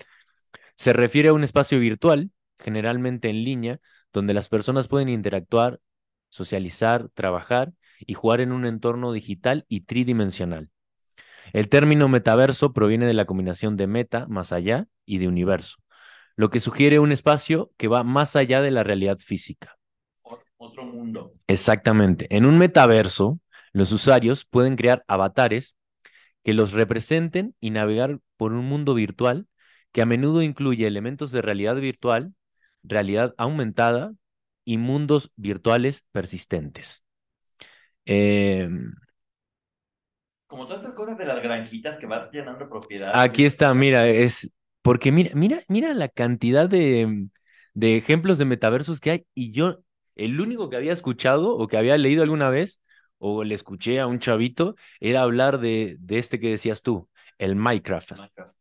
Se 0.75 0.93
refiere 0.93 1.29
a 1.29 1.33
un 1.33 1.43
espacio 1.43 1.79
virtual, 1.79 2.31
generalmente 2.59 3.29
en 3.29 3.43
línea, 3.43 3.79
donde 4.13 4.33
las 4.33 4.49
personas 4.49 4.87
pueden 4.87 5.09
interactuar, 5.09 5.79
socializar, 6.29 7.09
trabajar 7.13 7.73
y 7.99 8.13
jugar 8.13 8.41
en 8.41 8.51
un 8.51 8.65
entorno 8.65 9.11
digital 9.11 9.65
y 9.67 9.81
tridimensional. 9.81 10.69
El 11.53 11.69
término 11.69 12.07
metaverso 12.07 12.73
proviene 12.73 13.05
de 13.05 13.13
la 13.13 13.25
combinación 13.25 13.77
de 13.77 13.87
meta, 13.87 14.25
más 14.27 14.51
allá, 14.53 14.87
y 15.05 15.17
de 15.17 15.27
universo, 15.27 15.77
lo 16.35 16.49
que 16.49 16.59
sugiere 16.59 16.99
un 16.99 17.11
espacio 17.11 17.71
que 17.77 17.87
va 17.87 18.03
más 18.03 18.35
allá 18.35 18.61
de 18.61 18.71
la 18.71 18.83
realidad 18.83 19.17
física. 19.19 19.77
Otro 20.57 20.83
mundo. 20.85 21.33
Exactamente. 21.47 22.27
En 22.29 22.45
un 22.45 22.57
metaverso, 22.57 23.39
los 23.73 23.91
usuarios 23.91 24.45
pueden 24.45 24.75
crear 24.75 25.03
avatares 25.07 25.75
que 26.43 26.53
los 26.53 26.71
representen 26.71 27.55
y 27.59 27.71
navegar 27.71 28.19
por 28.37 28.53
un 28.53 28.65
mundo 28.65 28.93
virtual 28.93 29.47
que 29.91 30.01
a 30.01 30.05
menudo 30.05 30.41
incluye 30.41 30.87
elementos 30.87 31.31
de 31.31 31.41
realidad 31.41 31.75
virtual, 31.75 32.33
realidad 32.83 33.33
aumentada 33.37 34.13
y 34.65 34.77
mundos 34.77 35.31
virtuales 35.35 36.05
persistentes. 36.11 37.03
Em, 38.05 38.93
Como 40.47 40.65
todas 40.67 40.81
estas 40.83 40.95
cosas 40.95 41.17
de 41.17 41.25
las 41.25 41.41
granjitas 41.41 41.97
que 41.97 42.05
vas 42.05 42.29
llenando 42.31 42.69
propiedades. 42.69 43.15
aquí 43.15 43.45
está, 43.45 43.73
mira, 43.73 44.07
es 44.07 44.51
porque 44.81 45.11
mira, 45.11 45.31
mira, 45.35 45.61
mira 45.67 45.93
la 45.93 46.09
cantidad 46.09 46.69
de, 46.69 47.27
de 47.73 47.97
ejemplos 47.97 48.37
de 48.37 48.45
metaversos 48.45 48.99
que 48.99 49.11
hay 49.11 49.25
y 49.33 49.51
yo, 49.51 49.79
el 50.15 50.39
único 50.41 50.69
que 50.69 50.75
había 50.77 50.93
escuchado 50.93 51.55
o 51.57 51.67
que 51.67 51.77
había 51.77 51.97
leído 51.97 52.23
alguna 52.23 52.49
vez 52.49 52.81
o 53.17 53.43
le 53.43 53.55
escuché 53.55 53.99
a 53.99 54.07
un 54.07 54.19
chavito 54.19 54.75
era 54.99 55.21
hablar 55.21 55.59
de, 55.59 55.97
de 55.99 56.17
este 56.19 56.39
que 56.39 56.49
decías 56.49 56.81
tú, 56.81 57.09
el 57.37 57.55
Minecraft. 57.55 58.11
Minecraft. 58.13 58.55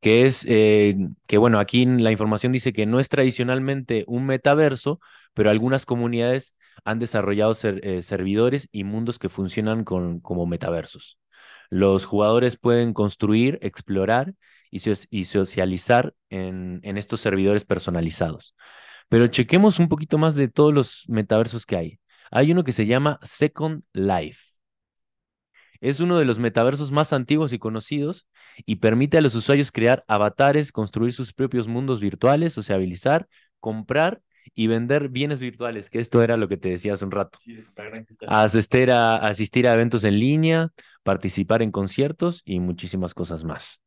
que 0.00 0.26
es 0.26 0.44
eh, 0.48 0.96
que, 1.26 1.38
bueno, 1.38 1.58
aquí 1.58 1.86
la 1.86 2.12
información 2.12 2.52
dice 2.52 2.72
que 2.72 2.86
no 2.86 3.00
es 3.00 3.08
tradicionalmente 3.08 4.04
un 4.06 4.26
metaverso, 4.26 5.00
pero 5.34 5.50
algunas 5.50 5.86
comunidades 5.86 6.56
han 6.84 6.98
desarrollado 6.98 7.54
ser- 7.54 7.80
eh, 7.86 8.02
servidores 8.02 8.68
y 8.72 8.84
mundos 8.84 9.18
que 9.18 9.28
funcionan 9.28 9.84
con, 9.84 10.20
como 10.20 10.46
metaversos. 10.46 11.18
Los 11.70 12.04
jugadores 12.04 12.56
pueden 12.58 12.92
construir, 12.92 13.58
explorar 13.62 14.34
y, 14.70 14.78
soci- 14.80 15.06
y 15.10 15.24
socializar 15.26 16.14
en, 16.30 16.80
en 16.82 16.96
estos 16.96 17.20
servidores 17.20 17.64
personalizados. 17.64 18.54
Pero 19.08 19.28
chequemos 19.28 19.78
un 19.78 19.88
poquito 19.88 20.18
más 20.18 20.34
de 20.36 20.48
todos 20.48 20.74
los 20.74 21.04
metaversos 21.08 21.66
que 21.66 21.76
hay. 21.76 22.00
Hay 22.30 22.52
uno 22.52 22.64
que 22.64 22.72
se 22.72 22.86
llama 22.86 23.18
Second 23.22 23.82
Life. 23.92 24.40
Es 25.80 26.00
uno 26.00 26.18
de 26.18 26.24
los 26.24 26.38
metaversos 26.38 26.90
más 26.90 27.12
antiguos 27.12 27.52
y 27.52 27.58
conocidos 27.58 28.26
y 28.64 28.76
permite 28.76 29.18
a 29.18 29.20
los 29.20 29.34
usuarios 29.34 29.70
crear 29.72 30.04
avatares, 30.08 30.72
construir 30.72 31.12
sus 31.12 31.32
propios 31.32 31.68
mundos 31.68 32.00
virtuales, 32.00 32.54
sociabilizar, 32.54 33.28
comprar 33.60 34.22
y 34.54 34.68
vender 34.68 35.08
bienes 35.08 35.40
virtuales, 35.40 35.90
que 35.90 35.98
esto 36.00 36.22
era 36.22 36.36
lo 36.36 36.48
que 36.48 36.56
te 36.56 36.70
decía 36.70 36.94
hace 36.94 37.04
un 37.04 37.10
rato. 37.10 37.38
Sí. 37.44 37.58
Asistir 38.26 38.90
a, 38.90 39.16
asistir 39.16 39.68
a 39.68 39.74
eventos 39.74 40.04
en 40.04 40.18
línea, 40.18 40.70
participar 41.02 41.62
en 41.62 41.72
conciertos 41.72 42.42
y 42.44 42.60
muchísimas 42.60 43.12
cosas 43.12 43.44
más. 43.44 43.80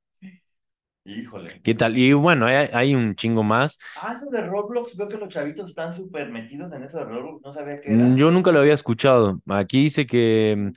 Híjole. 1.10 1.62
¿Qué 1.64 1.74
tal? 1.74 1.98
Y 1.98 2.14
bueno, 2.14 2.46
hay, 2.46 2.70
hay 2.72 2.96
un 2.96 3.16
chingo 3.16 3.44
más. 3.44 3.78
Ah, 4.02 4.14
eso 4.16 4.30
de 4.30 4.42
Roblox, 4.42 4.96
veo 4.96 5.08
que 5.08 5.18
los 5.18 5.30
chavitos 5.30 5.70
están 5.70 5.94
súper 5.94 6.30
metidos 6.30 6.72
en 6.72 6.84
eso 6.84 6.98
de 7.00 7.06
Roblox, 7.06 7.42
no 7.44 7.52
sabía 7.52 7.82
qué 7.82 7.94
era. 7.94 8.06
Mm, 8.06 8.16
Yo 8.18 8.32
nunca 8.32 8.52
lo 8.52 8.60
había 8.60 8.74
escuchado. 8.74 9.42
Aquí 9.48 9.84
dice 9.84 10.06
que, 10.06 10.56
mm, 10.58 10.72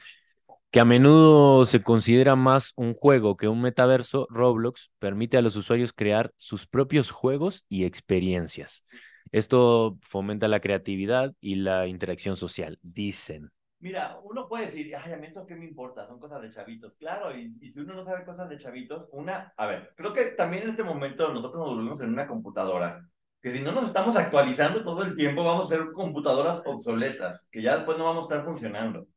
que 0.71 0.81
a 0.81 0.85
menudo 0.85 1.67
se 1.67 1.83
considera 1.83 2.35
más 2.37 2.73
un 2.77 2.95
juego 2.95 3.37
que 3.37 3.49
un 3.49 3.61
metaverso. 3.61 4.27
Roblox 4.31 4.91
permite 4.99 5.37
a 5.37 5.43
los 5.43 5.57
usuarios 5.57 5.93
crear 5.93 6.33
sus 6.39 6.67
propios 6.67 7.11
juegos 7.11 7.65
y 7.69 7.85
experiencias. 7.85 8.85
Esto 9.33 9.99
fomenta 10.03 10.49
la 10.49 10.61
creatividad 10.61 11.35
y 11.41 11.57
la 11.57 11.87
interacción 11.87 12.37
social, 12.37 12.79
dicen. 12.83 13.51
Mira, 13.83 14.17
uno 14.23 14.47
puede 14.49 14.67
decir, 14.67 14.95
ay, 14.95 15.13
a 15.13 15.17
mí 15.17 15.27
esto 15.27 15.45
qué 15.45 15.57
me 15.57 15.65
importa, 15.65 16.07
son 16.07 16.21
cosas 16.21 16.41
de 16.41 16.51
chavitos. 16.51 16.95
Claro, 16.95 17.37
y, 17.37 17.53
si 17.73 17.81
uno 17.81 17.95
no 17.95 18.05
sabe 18.05 18.25
cosas 18.25 18.49
de 18.49 18.57
chavitos, 18.57 19.09
una, 19.11 19.53
a 19.57 19.67
ver, 19.67 19.93
creo 19.97 20.13
que 20.13 20.27
también 20.27 20.63
en 20.63 20.69
este 20.71 20.85
momento 20.85 21.27
nosotros 21.29 21.67
nos 21.67 21.75
volvemos 21.75 22.01
en 22.01 22.11
una 22.11 22.29
computadora, 22.29 23.05
que 23.41 23.51
si 23.51 23.61
no 23.61 23.73
nos 23.73 23.89
estamos 23.89 24.15
actualizando 24.15 24.85
todo 24.85 25.03
el 25.03 25.17
tiempo, 25.17 25.43
vamos 25.43 25.67
a 25.67 25.77
ser 25.77 25.91
computadoras 25.93 26.63
obsoletas, 26.65 27.49
que 27.51 27.61
ya 27.61 27.75
después 27.75 27.99
no 27.99 28.05
vamos 28.05 28.21
a 28.21 28.35
estar 28.35 28.45
funcionando. 28.45 29.09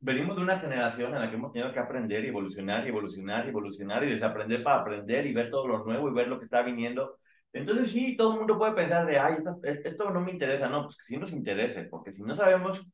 Venimos 0.00 0.36
de 0.36 0.42
una 0.42 0.60
generación 0.60 1.12
en 1.12 1.20
la 1.20 1.28
que 1.28 1.34
hemos 1.34 1.50
tenido 1.50 1.72
que 1.72 1.80
aprender 1.80 2.24
y 2.24 2.28
evolucionar 2.28 2.84
y 2.84 2.90
evolucionar 2.90 3.48
evolucionar 3.48 4.04
y 4.04 4.10
desaprender 4.10 4.62
para 4.62 4.82
aprender 4.82 5.26
y 5.26 5.32
ver 5.32 5.50
todo 5.50 5.66
lo 5.66 5.84
nuevo 5.84 6.08
y 6.08 6.14
ver 6.14 6.28
lo 6.28 6.38
que 6.38 6.44
está 6.44 6.62
viniendo. 6.62 7.18
Entonces 7.52 7.90
sí, 7.90 8.16
todo 8.16 8.34
el 8.34 8.38
mundo 8.38 8.58
puede 8.58 8.74
pensar 8.74 9.06
de, 9.06 9.18
ay, 9.18 9.38
esto, 9.38 9.60
esto 9.64 10.10
no 10.10 10.20
me 10.20 10.30
interesa. 10.30 10.68
No, 10.68 10.84
pues 10.84 10.96
que 10.98 11.04
sí 11.04 11.16
nos 11.16 11.32
interese, 11.32 11.84
porque 11.84 12.12
si 12.12 12.22
no 12.22 12.36
sabemos 12.36 12.86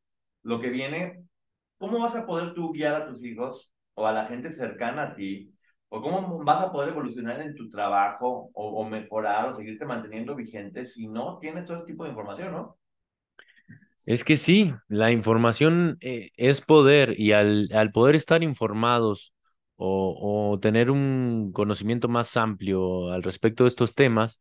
lo 0.43 0.61
que 0.61 0.71
viene, 0.71 1.25
¿cómo 1.79 2.01
vas 2.01 2.15
a 2.15 2.27
poder 2.27 2.55
tú 2.55 2.73
guiar 2.73 2.95
a 2.95 3.07
tus 3.07 3.25
hijos 3.25 3.73
o 3.95 4.07
a 4.07 4.13
la 4.13 4.27
gente 4.27 4.53
cercana 4.53 5.03
a 5.03 5.15
ti? 5.15 5.53
¿O 5.89 6.01
cómo 6.01 6.43
vas 6.45 6.65
a 6.65 6.73
poder 6.73 6.91
evolucionar 6.91 7.41
en 7.41 7.55
tu 7.55 7.69
trabajo 7.69 8.51
o, 8.55 8.85
mejorar 8.85 9.49
o 9.49 9.55
seguirte 9.55 9.85
manteniendo 9.87 10.37
vigente 10.37 10.87
si 10.87 11.09
no 11.09 11.39
tienes 11.39 11.67
todo 11.67 11.85
tipo 11.85 12.05
de 12.05 12.11
información, 12.11 12.53
¿no? 12.53 12.79
Es 14.05 14.25
que 14.25 14.37
sí, 14.37 14.73
la 14.89 15.11
información 15.13 15.99
eh, 16.01 16.31
es 16.37 16.61
poder 16.61 17.15
y 17.19 17.33
al, 17.33 17.69
al 17.75 17.93
poder 17.93 18.15
estar 18.15 18.43
informados 18.43 19.35
o, 19.77 20.51
o 20.53 20.61
tener 20.61 20.91
un 20.91 21.53
conocimiento 21.53 22.09
más 22.09 22.37
amplio 22.37 23.13
al 23.13 23.23
respecto 23.23 23.65
de 23.65 23.69
estos 23.69 23.95
temas, 23.95 24.41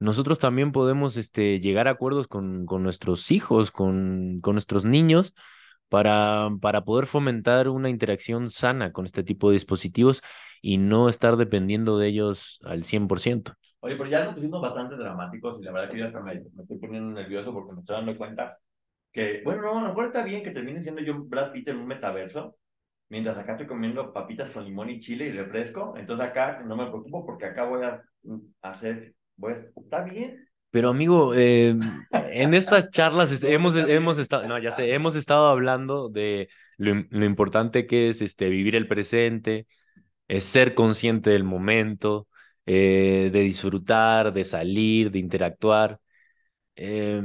nosotros 0.00 0.38
también 0.38 0.72
podemos 0.72 1.16
este, 1.16 1.60
llegar 1.60 1.88
a 1.88 1.92
acuerdos 1.92 2.28
con, 2.28 2.66
con 2.66 2.82
nuestros 2.82 3.30
hijos, 3.30 3.70
con, 3.70 4.38
con 4.40 4.54
nuestros 4.54 4.84
niños, 4.84 5.34
para, 5.88 6.50
para 6.60 6.84
poder 6.84 7.06
fomentar 7.06 7.68
una 7.68 7.88
interacción 7.88 8.50
sana 8.50 8.92
con 8.92 9.06
este 9.06 9.24
tipo 9.24 9.48
de 9.48 9.54
dispositivos 9.54 10.22
y 10.60 10.78
no 10.78 11.08
estar 11.08 11.36
dependiendo 11.36 11.98
de 11.98 12.08
ellos 12.08 12.58
al 12.64 12.84
100%. 12.84 13.54
Oye, 13.80 13.96
pero 13.96 14.10
ya 14.10 14.24
nos 14.24 14.34
pusimos 14.34 14.60
bastante 14.60 14.96
dramáticos 14.96 15.60
y 15.60 15.64
la 15.64 15.72
verdad 15.72 15.90
que 15.90 15.98
yo 15.98 16.06
hasta 16.06 16.20
me, 16.20 16.34
me 16.34 16.62
estoy 16.62 16.78
poniendo 16.78 17.12
nervioso 17.12 17.52
porque 17.52 17.72
me 17.72 17.80
estoy 17.80 17.96
dando 17.96 18.16
cuenta 18.16 18.58
que, 19.12 19.40
bueno, 19.44 19.62
no, 19.62 19.78
a 19.78 19.82
lo 19.82 19.88
mejor 19.88 20.06
está 20.06 20.24
bien 20.24 20.42
que 20.42 20.50
termine 20.50 20.82
siendo 20.82 21.00
yo 21.00 21.24
Brad 21.24 21.52
Pitt 21.52 21.68
en 21.68 21.78
un 21.78 21.86
metaverso, 21.86 22.56
mientras 23.08 23.38
acá 23.38 23.52
estoy 23.52 23.66
comiendo 23.66 24.12
papitas 24.12 24.50
con 24.50 24.64
limón 24.64 24.90
y 24.90 25.00
chile 25.00 25.26
y 25.26 25.30
refresco, 25.30 25.94
entonces 25.96 26.26
acá 26.26 26.62
no 26.64 26.76
me 26.76 26.86
preocupo 26.86 27.24
porque 27.24 27.46
acá 27.46 27.64
voy 27.64 27.84
a 27.84 28.02
mm, 28.22 28.38
hacer, 28.62 29.14
a, 29.38 29.72
está 29.76 30.02
bien. 30.02 30.48
Pero 30.70 30.90
amigo, 30.90 31.34
eh, 31.34 31.74
en 32.30 32.54
estas 32.54 32.90
charlas 32.90 33.42
hemos, 33.42 33.74
hemos 33.74 34.18
estado, 34.18 34.46
no, 34.46 34.58
ya 34.58 34.72
sé, 34.72 34.92
hemos 34.92 35.16
estado 35.16 35.48
hablando 35.48 36.10
de 36.10 36.50
lo, 36.76 37.06
lo 37.08 37.24
importante 37.24 37.86
que 37.86 38.10
es 38.10 38.20
este, 38.20 38.50
vivir 38.50 38.76
el 38.76 38.86
presente, 38.86 39.66
es 40.28 40.44
ser 40.44 40.74
consciente 40.74 41.30
del 41.30 41.44
momento, 41.44 42.28
eh, 42.66 43.30
de 43.32 43.40
disfrutar, 43.40 44.32
de 44.32 44.44
salir, 44.44 45.10
de 45.10 45.18
interactuar. 45.20 46.00
Eh, 46.76 47.22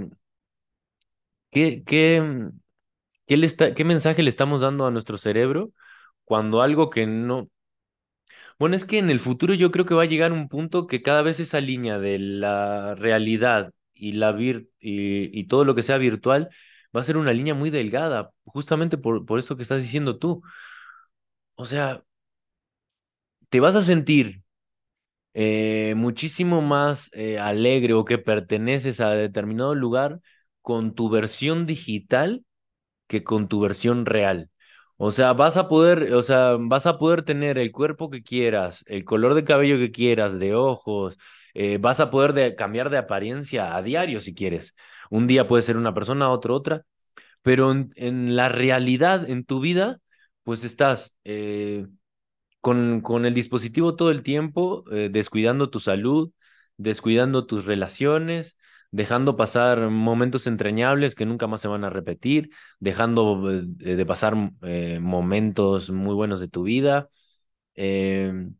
¿qué, 1.52 1.84
qué, 1.84 2.50
qué 3.28 3.84
mensaje 3.86 4.24
le 4.24 4.30
estamos 4.30 4.62
dando 4.62 4.86
a 4.86 4.92
nuestro 4.92 5.18
cerebro 5.18 5.72
cuando 6.24 6.62
algo 6.62 6.90
que 6.90 7.08
no... 7.08 7.50
Bueno, 8.60 8.76
es 8.76 8.86
que 8.86 8.98
en 9.00 9.10
el 9.10 9.20
futuro 9.20 9.54
yo 9.54 9.72
creo 9.72 9.86
que 9.86 9.94
va 9.96 10.04
a 10.04 10.06
llegar 10.06 10.32
un 10.32 10.48
punto 10.48 10.88
que 10.88 11.02
cada 11.02 11.22
vez 11.22 11.40
esa 11.40 11.60
línea 11.62 12.00
de 12.00 12.20
la 12.20 12.96
realidad 12.96 13.74
y, 13.94 14.14
la 14.14 14.32
vir 14.32 14.70
y, 14.80 15.46
todo 15.48 15.66
lo 15.66 15.76
que 15.76 15.82
sea 15.84 15.98
virtual 15.98 16.50
va 16.96 17.02
a 17.02 17.04
ser 17.04 17.18
una 17.18 17.34
línea 17.34 17.54
muy 17.56 17.70
delgada, 17.70 18.32
justamente 18.46 18.98
por, 18.98 19.26
por 19.26 19.40
eso 19.40 19.56
que 19.58 19.64
estás 19.64 19.82
diciendo 19.82 20.18
tú. 20.20 20.42
O 21.56 21.66
sea, 21.66 22.04
te 23.50 23.60
vas 23.60 23.76
a 23.76 23.82
sentir 23.82 24.42
eh, 25.34 25.96
muchísimo 25.98 26.62
más 26.62 27.12
eh, 27.14 27.40
alegre 27.40 27.94
o 27.94 28.06
que 28.06 28.18
perteneces 28.18 29.02
a 29.02 29.12
determinado 29.12 29.76
lugar 29.76 30.22
con 30.62 30.96
tu 30.96 31.10
versión 31.10 31.66
digital 31.66 32.46
que 33.08 33.24
con 33.26 33.50
tu 33.50 33.62
versión 33.62 34.08
real. 34.08 34.52
O 35.06 35.12
sea, 35.12 35.34
vas 35.34 35.58
a 35.58 35.68
poder, 35.68 36.14
o 36.14 36.24
sea, 36.24 36.56
vas 36.58 36.86
a 36.86 36.98
poder 36.98 37.24
tener 37.24 37.58
el 37.58 37.74
cuerpo 37.74 38.10
que 38.10 38.24
quieras, 38.24 38.86
el 38.88 39.04
color 39.04 39.34
de 39.34 39.44
cabello 39.44 39.78
que 39.78 39.92
quieras, 39.92 40.40
de 40.40 40.56
ojos, 40.56 41.18
eh, 41.54 41.78
vas 41.78 42.00
a 42.00 42.10
poder 42.10 42.32
de, 42.32 42.56
cambiar 42.56 42.90
de 42.90 42.98
apariencia 43.00 43.76
a 43.76 43.82
diario 43.82 44.22
si 44.22 44.34
quieres. 44.34 44.76
Un 45.10 45.28
día 45.28 45.46
puede 45.46 45.62
ser 45.64 45.76
una 45.76 45.94
persona, 45.94 46.30
otro 46.30 46.56
otra, 46.56 46.86
pero 47.42 47.72
en, 47.74 48.36
la 48.38 48.50
realidad, 48.50 49.30
en 49.30 49.44
tu 49.46 49.60
vida, 49.60 50.00
pues 50.44 50.64
estás 50.64 51.16
eh, 51.26 51.86
con, 52.62 53.02
con 53.02 53.26
el 53.26 53.34
dispositivo 53.34 53.96
todo 53.96 54.12
el 54.12 54.24
tiempo, 54.24 54.86
eh, 54.92 55.10
descuidando 55.12 55.70
tu 55.70 55.80
salud, 55.82 56.32
descuidando 56.78 57.46
tus 57.46 57.66
relaciones, 57.66 58.58
dejando 58.94 59.36
pasar 59.36 59.90
momentos 59.90 60.48
entrañables 60.48 61.16
que 61.16 61.26
nunca 61.26 61.48
más 61.48 61.62
se 61.62 61.68
van 61.68 61.84
a 61.84 61.90
repetir, 61.90 62.52
dejando 62.80 63.52
eh, 63.52 63.64
de 63.96 64.06
pasar 64.06 64.36
eh, 64.62 65.00
momentos 65.02 65.90
muy 65.90 66.14
buenos 66.16 66.40
de 66.40 66.48
tu 66.48 66.64
vida. 66.64 67.10
Em, 67.76 68.56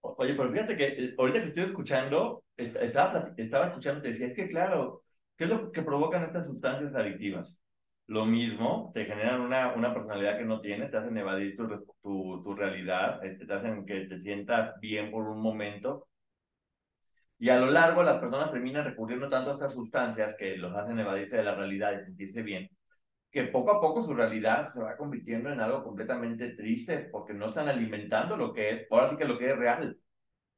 Oye, 0.00 0.34
pero 0.34 0.50
fíjate 0.52 0.76
que 0.76 0.84
eh, 0.86 1.14
ahorita 1.18 1.40
que 1.40 1.48
estoy 1.48 1.64
escuchando, 1.64 2.44
estaba, 2.56 3.32
estaba 3.36 3.66
escuchando, 3.68 4.02
te 4.02 4.08
decía, 4.08 4.28
es 4.28 4.34
que 4.34 4.48
claro, 4.48 5.02
¿qué 5.36 5.44
es 5.44 5.50
lo 5.50 5.70
que 5.72 5.82
provocan 5.82 6.24
estas 6.24 6.46
sustancias 6.46 6.94
adictivas? 6.94 7.60
Lo 8.06 8.24
mismo, 8.24 8.92
te 8.94 9.04
generan 9.04 9.40
una, 9.40 9.74
una 9.74 9.92
personalidad 9.92 10.38
que 10.38 10.44
no 10.44 10.60
tienes, 10.60 10.90
te 10.90 10.96
hacen 10.98 11.16
evadir 11.18 11.56
tu, 11.56 11.68
tu, 12.02 12.42
tu 12.44 12.54
realidad, 12.54 13.24
este, 13.24 13.46
te 13.46 13.52
hacen 13.52 13.84
que 13.84 14.02
te 14.06 14.20
sientas 14.22 14.78
bien 14.80 15.10
por 15.10 15.26
un 15.28 15.40
momento, 15.40 16.06
y 17.38 17.50
a 17.50 17.56
lo 17.58 17.70
largo 17.70 18.02
las 18.02 18.18
personas 18.18 18.50
terminan 18.50 18.84
recurriendo 18.84 19.28
tanto 19.28 19.50
a 19.50 19.54
estas 19.54 19.72
sustancias 19.74 20.34
que 20.38 20.56
los 20.56 20.74
hacen 20.74 20.98
evadirse 20.98 21.36
de 21.36 21.44
la 21.44 21.54
realidad 21.54 21.92
y 21.92 22.04
sentirse 22.04 22.42
bien, 22.42 22.68
que 23.30 23.44
poco 23.44 23.72
a 23.72 23.80
poco 23.80 24.02
su 24.04 24.14
realidad 24.14 24.68
se 24.72 24.80
va 24.82 24.96
convirtiendo 24.96 25.52
en 25.52 25.60
algo 25.60 25.84
completamente 25.84 26.50
triste 26.50 26.98
porque 27.12 27.34
no 27.34 27.46
están 27.46 27.68
alimentando 27.68 28.36
lo 28.36 28.52
que 28.52 28.70
es, 28.70 28.86
ahora 28.90 29.10
sí 29.10 29.16
que 29.16 29.26
lo 29.26 29.38
que 29.38 29.50
es 29.50 29.58
real. 29.58 29.98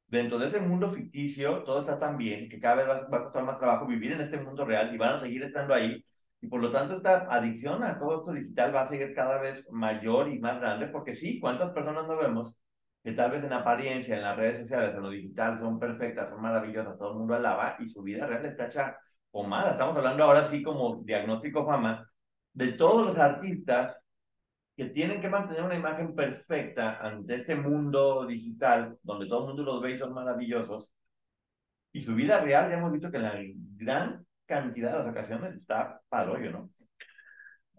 Dentro 0.07 0.39
de 0.39 0.47
ese 0.47 0.61
mundo 0.61 0.89
ficticio 0.89 1.63
todo 1.63 1.81
está 1.81 1.99
tan 1.99 2.17
bien 2.17 2.49
que 2.49 2.59
cada 2.59 2.75
vez 2.75 2.87
va, 2.89 3.17
a 3.17 3.23
costar 3.23 3.43
más 3.43 3.57
trabajo 3.59 3.85
vivir 3.87 4.13
en 4.13 4.21
este 4.21 4.39
mundo 4.39 4.65
real 4.65 4.93
y 4.93 4.97
van 4.97 5.15
a 5.15 5.19
seguir 5.19 5.43
estando 5.43 5.73
ahí. 5.73 6.03
Y 6.41 6.47
por 6.47 6.61
lo 6.61 6.71
tanto 6.71 6.95
esta 6.97 7.27
adicción 7.33 7.83
a 7.83 7.99
todo 7.99 8.19
esto 8.19 8.33
digital 8.33 8.75
va 8.75 8.83
a 8.83 8.87
seguir 8.87 9.13
cada 9.13 9.39
vez 9.41 9.65
mayor 9.71 10.29
y 10.29 10.39
más 10.39 10.59
grande 10.59 10.87
porque 10.87 11.15
sí, 11.15 11.39
¿cuántas 11.39 11.71
personas 11.71 12.07
no 12.07 12.17
vemos 12.17 12.58
que 13.03 13.13
tal 13.13 13.31
vez 13.31 13.43
en 13.43 13.53
apariencia, 13.53 14.15
en 14.15 14.23
las 14.23 14.37
redes 14.37 14.59
sociales, 14.59 14.93
en 14.93 15.01
lo 15.01 15.09
digital, 15.09 15.59
son 15.59 15.79
perfectas, 15.79 16.29
son 16.29 16.41
maravillosas, 16.41 16.97
todo 16.97 17.11
el 17.11 17.17
mundo 17.19 17.35
alaba 17.35 17.75
y 17.79 17.87
su 17.87 18.01
vida 18.03 18.25
real 18.25 18.45
está 18.45 18.67
hecha 18.67 18.97
pomada. 19.31 19.71
Estamos 19.71 19.95
hablando 19.95 20.23
ahora 20.23 20.43
sí 20.43 20.61
como 20.63 21.01
diagnóstico 21.03 21.65
fama 21.65 22.09
de 22.53 22.73
todos 22.73 23.05
los 23.05 23.17
artistas 23.17 23.95
que 24.75 24.85
tienen 24.85 25.21
que 25.21 25.29
mantener 25.29 25.63
una 25.63 25.75
imagen 25.75 26.15
perfecta 26.15 26.99
ante 26.99 27.35
este 27.35 27.55
mundo 27.55 28.25
digital, 28.25 28.97
donde 29.03 29.27
todo 29.27 29.41
el 29.41 29.47
mundo 29.47 29.63
los 29.63 29.81
ve 29.81 29.91
y 29.91 29.97
son 29.97 30.13
maravillosos, 30.13 30.89
y 31.91 32.01
su 32.01 32.15
vida 32.15 32.39
real 32.39 32.69
ya 32.69 32.77
hemos 32.77 32.91
visto 32.91 33.11
que 33.11 33.17
en 33.17 33.23
la 33.23 33.35
gran 33.75 34.25
cantidad 34.45 34.91
de 34.91 34.97
las 34.99 35.07
ocasiones 35.07 35.55
está 35.55 36.01
hoyo, 36.09 36.51
¿no? 36.51 36.69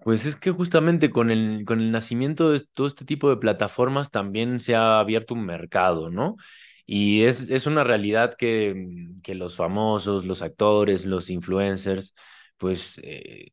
Pues 0.02 0.24
es 0.26 0.36
que 0.36 0.50
justamente 0.50 1.10
con 1.10 1.30
el, 1.30 1.64
con 1.66 1.80
el 1.80 1.90
nacimiento 1.92 2.50
de 2.50 2.60
todo 2.72 2.86
este 2.86 3.04
tipo 3.04 3.28
de 3.28 3.36
plataformas 3.36 4.10
también 4.10 4.58
se 4.58 4.74
ha 4.74 4.98
abierto 4.98 5.34
un 5.34 5.44
mercado, 5.44 6.10
¿no? 6.10 6.36
Y 6.86 7.24
es, 7.24 7.50
es 7.50 7.66
una 7.66 7.84
realidad 7.84 8.34
que, 8.34 8.74
mm, 8.74 9.20
que 9.22 9.34
los 9.34 9.56
famosos, 9.56 10.24
los 10.24 10.40
actores, 10.42 11.04
los 11.04 11.28
influencers, 11.30 12.14
pues 12.56 12.98
eh, 13.02 13.52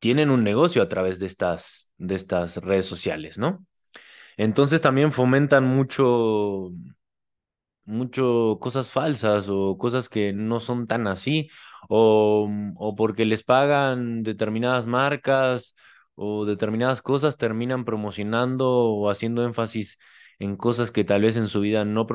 tienen 0.00 0.30
un 0.30 0.44
negocio 0.44 0.82
a 0.82 0.88
través 0.88 1.18
de 1.20 1.26
estas, 1.26 1.92
de 1.98 2.14
estas 2.16 2.58
redes 2.58 2.86
sociales, 2.86 3.38
¿no? 3.38 3.66
Entonces 4.38 4.80
también 4.82 5.12
fomentan 5.12 5.64
mucho, 5.64 6.72
mucho 7.84 8.58
cosas 8.60 8.90
falsas 8.90 9.48
o 9.48 9.76
cosas 9.78 10.08
que 10.08 10.32
no 10.32 10.60
son 10.60 10.86
tan 10.86 11.06
así, 11.06 11.50
o, 11.88 12.46
mm, 12.48 12.74
o 12.76 12.94
porque 12.94 13.24
les 13.24 13.42
pagan 13.42 14.22
determinadas 14.22 14.86
marcas 14.86 15.74
o 16.14 16.44
determinadas 16.44 17.02
cosas, 17.02 17.36
terminan 17.38 17.84
promocionando 17.84 18.68
o 18.68 19.10
haciendo 19.10 19.44
énfasis 19.44 19.98
en 20.38 20.56
cosas 20.56 20.90
que 20.90 21.04
tal 21.04 21.22
vez 21.22 21.36
en 21.36 21.48
su 21.48 21.60
vida 21.60 21.84
no, 21.84 22.06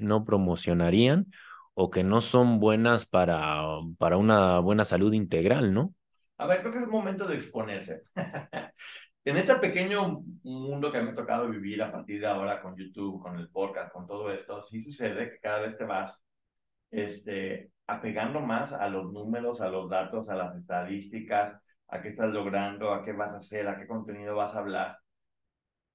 no 0.00 0.24
promocionarían 0.24 1.26
o 1.74 1.90
que 1.90 2.02
no 2.02 2.20
son 2.20 2.58
buenas 2.58 3.06
para, 3.06 3.62
para 3.98 4.16
una 4.16 4.58
buena 4.58 4.84
salud 4.84 5.12
integral, 5.12 5.72
¿no? 5.72 5.94
A 6.38 6.46
ver, 6.46 6.60
creo 6.60 6.72
que 6.72 6.78
es 6.80 6.88
momento 6.88 7.26
de 7.26 7.36
exponerse. 7.36 8.02
en 9.24 9.36
este 9.36 9.54
pequeño 9.56 10.22
mundo 10.42 10.90
que 10.90 11.00
me 11.00 11.10
ha 11.10 11.14
tocado 11.14 11.48
vivir 11.48 11.82
a 11.82 11.92
partir 11.92 12.20
de 12.20 12.26
ahora 12.26 12.60
con 12.62 12.76
YouTube, 12.76 13.22
con 13.22 13.38
el 13.38 13.48
podcast, 13.50 13.92
con 13.92 14.06
todo 14.06 14.32
esto, 14.32 14.62
sí 14.62 14.82
sucede 14.82 15.30
que 15.30 15.38
cada 15.40 15.60
vez 15.60 15.76
te 15.76 15.84
vas 15.84 16.22
este, 16.90 17.72
apegando 17.86 18.40
más 18.40 18.72
a 18.72 18.88
los 18.88 19.12
números, 19.12 19.60
a 19.60 19.68
los 19.68 19.88
datos, 19.88 20.28
a 20.28 20.36
las 20.36 20.56
estadísticas, 20.56 21.58
a 21.88 22.00
qué 22.00 22.08
estás 22.08 22.30
logrando, 22.30 22.92
a 22.92 23.04
qué 23.04 23.12
vas 23.12 23.34
a 23.34 23.38
hacer, 23.38 23.68
a 23.68 23.78
qué 23.78 23.86
contenido 23.86 24.36
vas 24.36 24.54
a 24.54 24.60
hablar. 24.60 24.98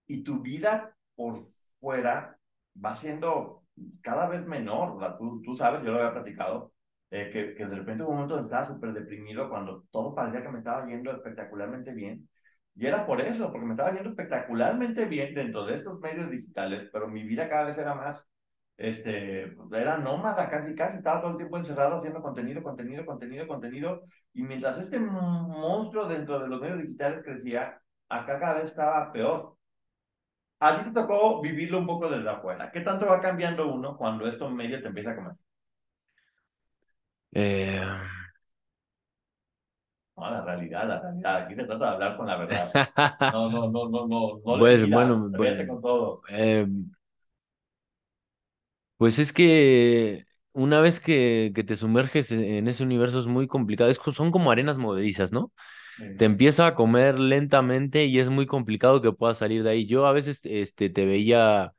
Y 0.08 0.24
tu 0.24 0.42
vida 0.42 0.96
por 1.16 1.36
fuera 1.80 2.38
va 2.84 2.96
siendo 2.96 3.64
cada 4.02 4.28
vez 4.28 4.46
menor. 4.46 5.18
Tú, 5.44 5.56
sabes, 5.56 5.84
yo 5.84 5.92
lo 5.92 6.00
había 6.00 6.14
platicado, 6.14 6.74
eh, 7.12 7.30
que, 7.32 7.56
que 7.56 7.66
de 7.66 7.76
repente 7.76 8.04
un 8.04 8.16
momento 8.16 8.40
estaba 8.40 8.66
súper 8.66 8.94
deprimido 8.94 9.50
cuando 9.50 9.86
todo 9.92 10.16
parecía 10.16 10.42
que 10.42 10.50
me 10.50 10.60
estaba 10.60 10.86
yendo 10.86 11.12
espectacularmente 11.12 11.94
bien. 11.94 12.28
Y 12.76 12.88
era 12.88 13.06
por 13.06 13.22
eso, 13.22 13.52
porque 13.52 13.66
me 13.66 13.74
estaba 13.74 13.94
yendo 13.94 14.10
espectacularmente 14.10 15.06
bien 15.06 15.36
dentro 15.36 15.66
de 15.66 15.76
estos 15.76 16.00
medios 16.00 16.30
digitales, 16.32 16.90
pero 16.92 17.08
mi 17.08 17.24
vida 17.24 17.48
cada 17.50 17.66
vez 17.66 17.78
era 17.78 17.94
más 17.94 18.28
este, 18.78 19.56
era 19.72 19.98
nómada 19.98 20.50
casi, 20.50 20.76
casi, 20.76 20.98
estaba 20.98 21.22
todo 21.22 21.32
el 21.32 21.38
tiempo 21.38 21.58
encerrado 21.58 21.98
haciendo 21.98 22.22
contenido, 22.22 22.64
contenido, 22.64 23.06
contenido, 23.06 23.48
contenido, 23.48 24.02
y 24.34 24.44
mientras 24.44 24.78
este 24.80 25.00
monstruo 25.00 26.08
dentro 26.08 26.40
de 26.40 26.48
los 26.48 26.60
medios 26.62 26.80
digitales 26.80 27.24
crecía, 27.24 27.80
acá 28.10 28.40
cada 28.40 28.56
vez 28.56 28.66
estaba 28.66 29.12
peor. 29.12 29.56
A 30.60 30.76
ti 30.78 30.84
te 30.86 30.92
tocó 30.92 31.42
vivirlo 31.42 31.80
un 31.80 31.88
poco 31.88 32.10
desde 32.10 32.30
afuera. 32.30 32.72
¿Qué 32.72 32.82
tanto 32.82 33.06
va 33.06 33.20
cambiando 33.20 33.68
uno 33.74 33.98
cuando 33.98 34.28
estos 34.28 34.52
medios 34.52 34.82
te 34.82 34.88
empieza 34.88 35.12
a 35.12 35.16
comer? 35.16 35.34
Eh... 37.34 37.82
No, 40.16 40.30
la 40.30 40.42
realidad, 40.42 40.88
la 40.88 41.02
realidad. 41.02 41.36
Aquí 41.38 41.56
se 41.56 41.66
trata 41.66 41.86
de 41.86 41.92
hablar 41.92 42.18
con 42.18 42.28
la 42.28 42.38
verdad. 42.38 42.72
No, 43.34 43.50
no, 43.50 43.70
no, 43.70 43.90
no, 43.90 44.08
no. 44.08 44.42
no 44.46 44.60
pues, 44.60 44.90
bueno, 44.90 45.30
bueno. 45.30 46.22
Eh, 46.30 46.68
pues 49.04 49.20
es 49.20 49.34
que 49.34 50.24
una 50.54 50.80
vez 50.80 51.02
que, 51.02 51.52
que 51.54 51.66
te 51.66 51.76
sumerges 51.76 52.32
e, 52.32 52.58
en 52.58 52.70
ese 52.70 52.84
universo 52.84 53.20
es 53.20 53.28
muy 53.28 53.48
complicado, 53.48 53.90
es, 53.90 54.00
son 54.14 54.32
como 54.32 54.50
arenas 54.50 54.78
movedizas, 54.78 55.34
¿no? 55.34 55.52
Te 56.18 56.24
empieza 56.24 56.68
a 56.68 56.74
comer 56.76 57.20
lentamente 57.20 58.06
y 58.06 58.20
es 58.20 58.30
muy 58.30 58.46
complicado 58.46 59.02
que 59.02 59.12
puedas 59.12 59.40
salir 59.40 59.62
de 59.64 59.72
ahí. 59.72 59.86
Yo 59.88 60.06
a 60.06 60.14
veces 60.14 60.40
este, 60.46 60.90
te 60.90 61.06
veía 61.06 61.74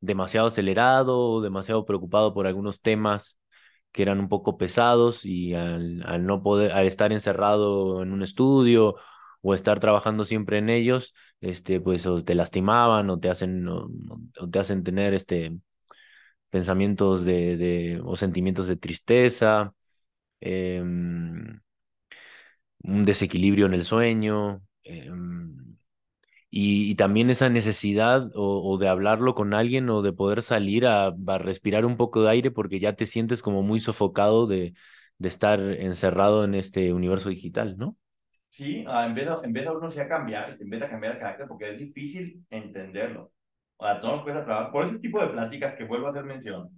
demasiado 0.00 0.48
acelerado, 0.48 1.40
demasiado 1.40 1.86
preocupado 1.86 2.34
por 2.34 2.46
algunos 2.46 2.82
temas 2.82 3.38
que 3.92 4.02
eran 4.02 4.20
un 4.20 4.28
poco 4.28 4.58
pesados 4.58 5.24
y 5.24 5.54
al, 5.54 6.02
al 6.06 6.26
no 6.26 6.42
poder, 6.42 6.72
al 6.72 6.84
estar 6.86 7.10
encerrado 7.10 8.02
en 8.02 8.12
un 8.12 8.22
estudio 8.22 8.96
o 9.40 9.54
estar 9.54 9.80
trabajando 9.80 10.26
siempre 10.26 10.58
en 10.58 10.68
ellos, 10.68 11.14
este, 11.40 11.80
pues 11.80 12.04
o 12.06 12.22
te 12.22 12.34
lastimaban 12.34 13.08
o 13.08 13.18
te 13.18 13.30
hacen, 13.30 13.66
o 13.66 13.88
te 14.50 14.58
hacen 14.58 14.84
tener 14.84 15.14
este, 15.14 15.58
pensamientos 16.56 17.24
de, 17.26 17.56
de, 17.58 18.00
o 18.04 18.16
sentimientos 18.16 18.66
de 18.66 18.76
tristeza, 18.76 19.74
eh, 20.40 20.80
un 20.80 21.60
desequilibrio 22.82 23.66
en 23.66 23.74
el 23.74 23.84
sueño, 23.84 24.62
eh, 24.84 25.10
y, 26.50 26.94
también 26.94 27.28
esa 27.28 27.50
necesidad 27.50 28.30
o, 28.34 28.78
de 28.78 28.88
hablarlo 28.88 29.34
con 29.34 29.52
alguien 29.52 29.90
o 29.90 30.00
de 30.00 30.12
poder 30.14 30.40
salir 30.40 30.86
a, 30.86 31.14
respirar 31.38 31.84
un 31.84 31.96
poco 31.98 32.22
de 32.22 32.30
aire 32.30 32.50
porque 32.50 32.80
ya 32.80 32.94
te 32.94 33.04
sientes 33.04 33.42
como 33.42 33.62
muy 33.62 33.80
sofocado 33.80 34.46
de, 34.46 34.72
de 35.18 35.28
estar 35.28 35.60
encerrado 35.60 36.44
en 36.44 36.54
este 36.54 36.94
universo 36.94 37.28
digital, 37.28 37.76
¿no? 37.76 37.96
Sí, 38.48 38.86
ah, 38.88 39.04
en 39.04 39.14
vez 39.14 39.26
de, 39.26 39.34
en 39.44 39.52
vez 39.52 39.64
de 39.64 39.70
uno 39.70 39.90
sea 39.90 40.08
cambiar, 40.08 40.56
en 40.58 40.70
vez 40.70 40.80
de 40.80 40.88
cambiar 40.88 41.14
el 41.14 41.18
carácter, 41.18 41.46
porque 41.46 41.72
es 41.72 41.78
difícil 41.78 42.46
entenderlo. 42.48 43.32
A 43.78 44.00
todos 44.00 44.14
nos 44.14 44.22
cuesta 44.22 44.44
trabajo. 44.44 44.72
Por 44.72 44.86
ese 44.86 44.98
tipo 44.98 45.20
de 45.20 45.28
pláticas 45.28 45.74
que 45.74 45.84
vuelvo 45.84 46.06
a 46.06 46.10
hacer 46.10 46.24
mención, 46.24 46.70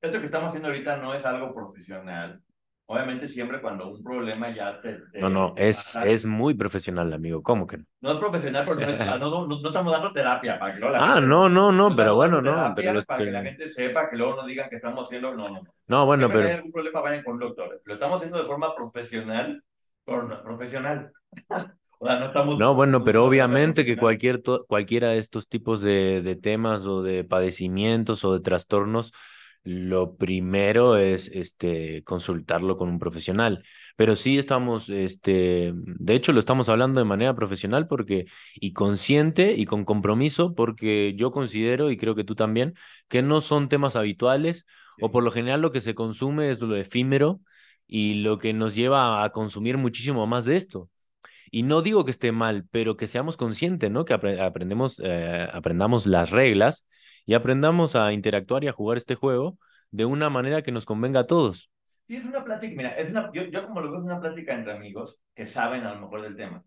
esto 0.00 0.18
que 0.18 0.26
estamos 0.26 0.48
haciendo 0.48 0.68
ahorita 0.68 0.96
no 0.96 1.14
es 1.14 1.24
algo 1.24 1.52
profesional. 1.54 2.40
Obviamente 2.86 3.28
siempre 3.28 3.60
cuando 3.60 3.86
un 3.86 4.02
problema 4.02 4.50
ya 4.50 4.80
te... 4.80 4.98
no, 5.20 5.30
no, 5.30 5.54
es, 5.56 5.94
es 6.04 6.26
muy 6.26 6.54
profesional, 6.54 7.12
amigo. 7.12 7.40
¿Cómo 7.40 7.64
que 7.64 7.78
no? 7.78 7.84
No 8.00 8.12
es 8.12 8.18
profesional, 8.18 8.64
pero 8.66 9.18
no, 9.18 9.46
no, 9.46 9.68
estamos 9.68 9.92
dando 9.92 10.12
terapia 10.12 10.58
para 10.58 10.74
que 10.74 10.80
la 10.80 11.14
Ah, 11.14 11.20
no, 11.20 11.48
no, 11.48 11.70
no, 11.70 11.94
pero 11.94 12.16
bueno, 12.16 12.42
no. 12.42 12.74
Pero 12.74 13.00
para 13.02 13.24
que... 13.24 13.30
la 13.30 13.44
gente 13.44 13.68
sepa, 13.68 14.08
que 14.10 14.16
luego 14.16 14.34
no 14.34 14.44
digan 14.44 14.68
que 14.68 14.76
estamos 14.76 15.06
haciendo... 15.06 15.32
No, 15.36 15.48
no. 15.48 15.62
No, 15.86 16.06
bueno, 16.06 16.26
pero... 16.28 16.42
Si 16.42 16.48
hay 16.48 16.56
algún 16.56 16.72
problema, 16.72 17.00
vayan 17.00 17.22
con 17.22 17.34
un 17.34 17.40
doctor. 17.40 17.80
Lo 17.84 17.94
estamos 17.94 18.16
haciendo 18.16 18.38
de 18.38 18.44
forma 18.44 18.74
profesional, 18.74 19.62
pero 20.04 20.24
no 20.24 20.34
es 20.34 20.40
profesional. 20.40 21.12
o 22.02 22.06
sea, 22.06 22.18
no 22.18 22.26
estamos... 22.26 22.58
No, 22.58 22.74
bueno, 22.74 23.04
pero 23.04 23.24
obviamente 23.24 23.84
que 23.84 23.96
cualquier, 23.96 24.42
cualquiera 24.66 25.10
de 25.10 25.18
estos 25.18 25.48
tipos 25.48 25.82
de, 25.82 26.22
de 26.22 26.34
temas 26.36 26.86
o 26.86 27.02
de 27.02 27.24
padecimientos 27.24 28.24
o 28.24 28.32
de 28.32 28.40
trastornos 28.40 29.12
lo 29.62 30.16
primero 30.16 30.96
es 30.96 31.28
este, 31.28 32.02
consultarlo 32.04 32.78
con 32.78 32.88
un 32.88 32.98
profesional. 32.98 33.62
Pero 33.96 34.16
sí 34.16 34.38
estamos, 34.38 34.88
este, 34.88 35.72
de 35.74 36.14
hecho 36.14 36.32
lo 36.32 36.40
estamos 36.40 36.70
hablando 36.70 37.00
de 37.00 37.04
manera 37.04 37.34
profesional 37.34 37.86
porque, 37.86 38.24
y 38.54 38.72
consciente 38.72 39.52
y 39.54 39.66
con 39.66 39.84
compromiso, 39.84 40.54
porque 40.54 41.14
yo 41.16 41.30
considero, 41.30 41.90
y 41.90 41.98
creo 41.98 42.14
que 42.14 42.24
tú 42.24 42.34
también, 42.34 42.74
que 43.08 43.22
no 43.22 43.40
son 43.42 43.68
temas 43.68 43.96
habituales, 43.96 44.64
o 44.98 45.10
por 45.10 45.22
lo 45.22 45.30
general 45.30 45.60
lo 45.60 45.72
que 45.72 45.80
se 45.82 45.94
consume 45.94 46.50
es 46.50 46.60
lo 46.60 46.74
efímero 46.76 47.40
y 47.86 48.14
lo 48.22 48.38
que 48.38 48.52
nos 48.54 48.74
lleva 48.74 49.24
a 49.24 49.30
consumir 49.32 49.76
muchísimo 49.76 50.26
más 50.26 50.46
de 50.46 50.56
esto. 50.56 50.88
Y 51.50 51.64
no 51.64 51.82
digo 51.82 52.04
que 52.04 52.10
esté 52.10 52.32
mal, 52.32 52.66
pero 52.70 52.96
que 52.96 53.06
seamos 53.06 53.36
conscientes, 53.36 53.90
¿no? 53.90 54.04
Que 54.04 54.14
aprendemos, 54.14 55.00
eh, 55.04 55.48
aprendamos 55.52 56.06
las 56.06 56.30
reglas 56.30 56.86
y 57.26 57.34
aprendamos 57.34 57.96
a 57.96 58.12
interactuar 58.12 58.64
y 58.64 58.68
a 58.68 58.72
jugar 58.72 58.96
este 58.96 59.14
juego 59.14 59.58
de 59.90 60.04
una 60.04 60.30
manera 60.30 60.62
que 60.62 60.72
nos 60.72 60.86
convenga 60.86 61.20
a 61.20 61.26
todos. 61.26 61.70
Sí, 62.06 62.16
es 62.16 62.24
una 62.24 62.44
plática, 62.44 62.74
mira, 62.76 62.90
es 62.90 63.10
una, 63.10 63.30
yo, 63.32 63.44
yo 63.44 63.66
como 63.66 63.80
lo 63.80 63.90
veo 63.90 64.00
es 64.00 64.04
una 64.04 64.20
plática 64.20 64.54
entre 64.54 64.72
amigos 64.72 65.18
que 65.34 65.46
saben 65.46 65.84
a 65.84 65.94
lo 65.94 66.00
mejor 66.00 66.22
del 66.22 66.36
tema. 66.36 66.64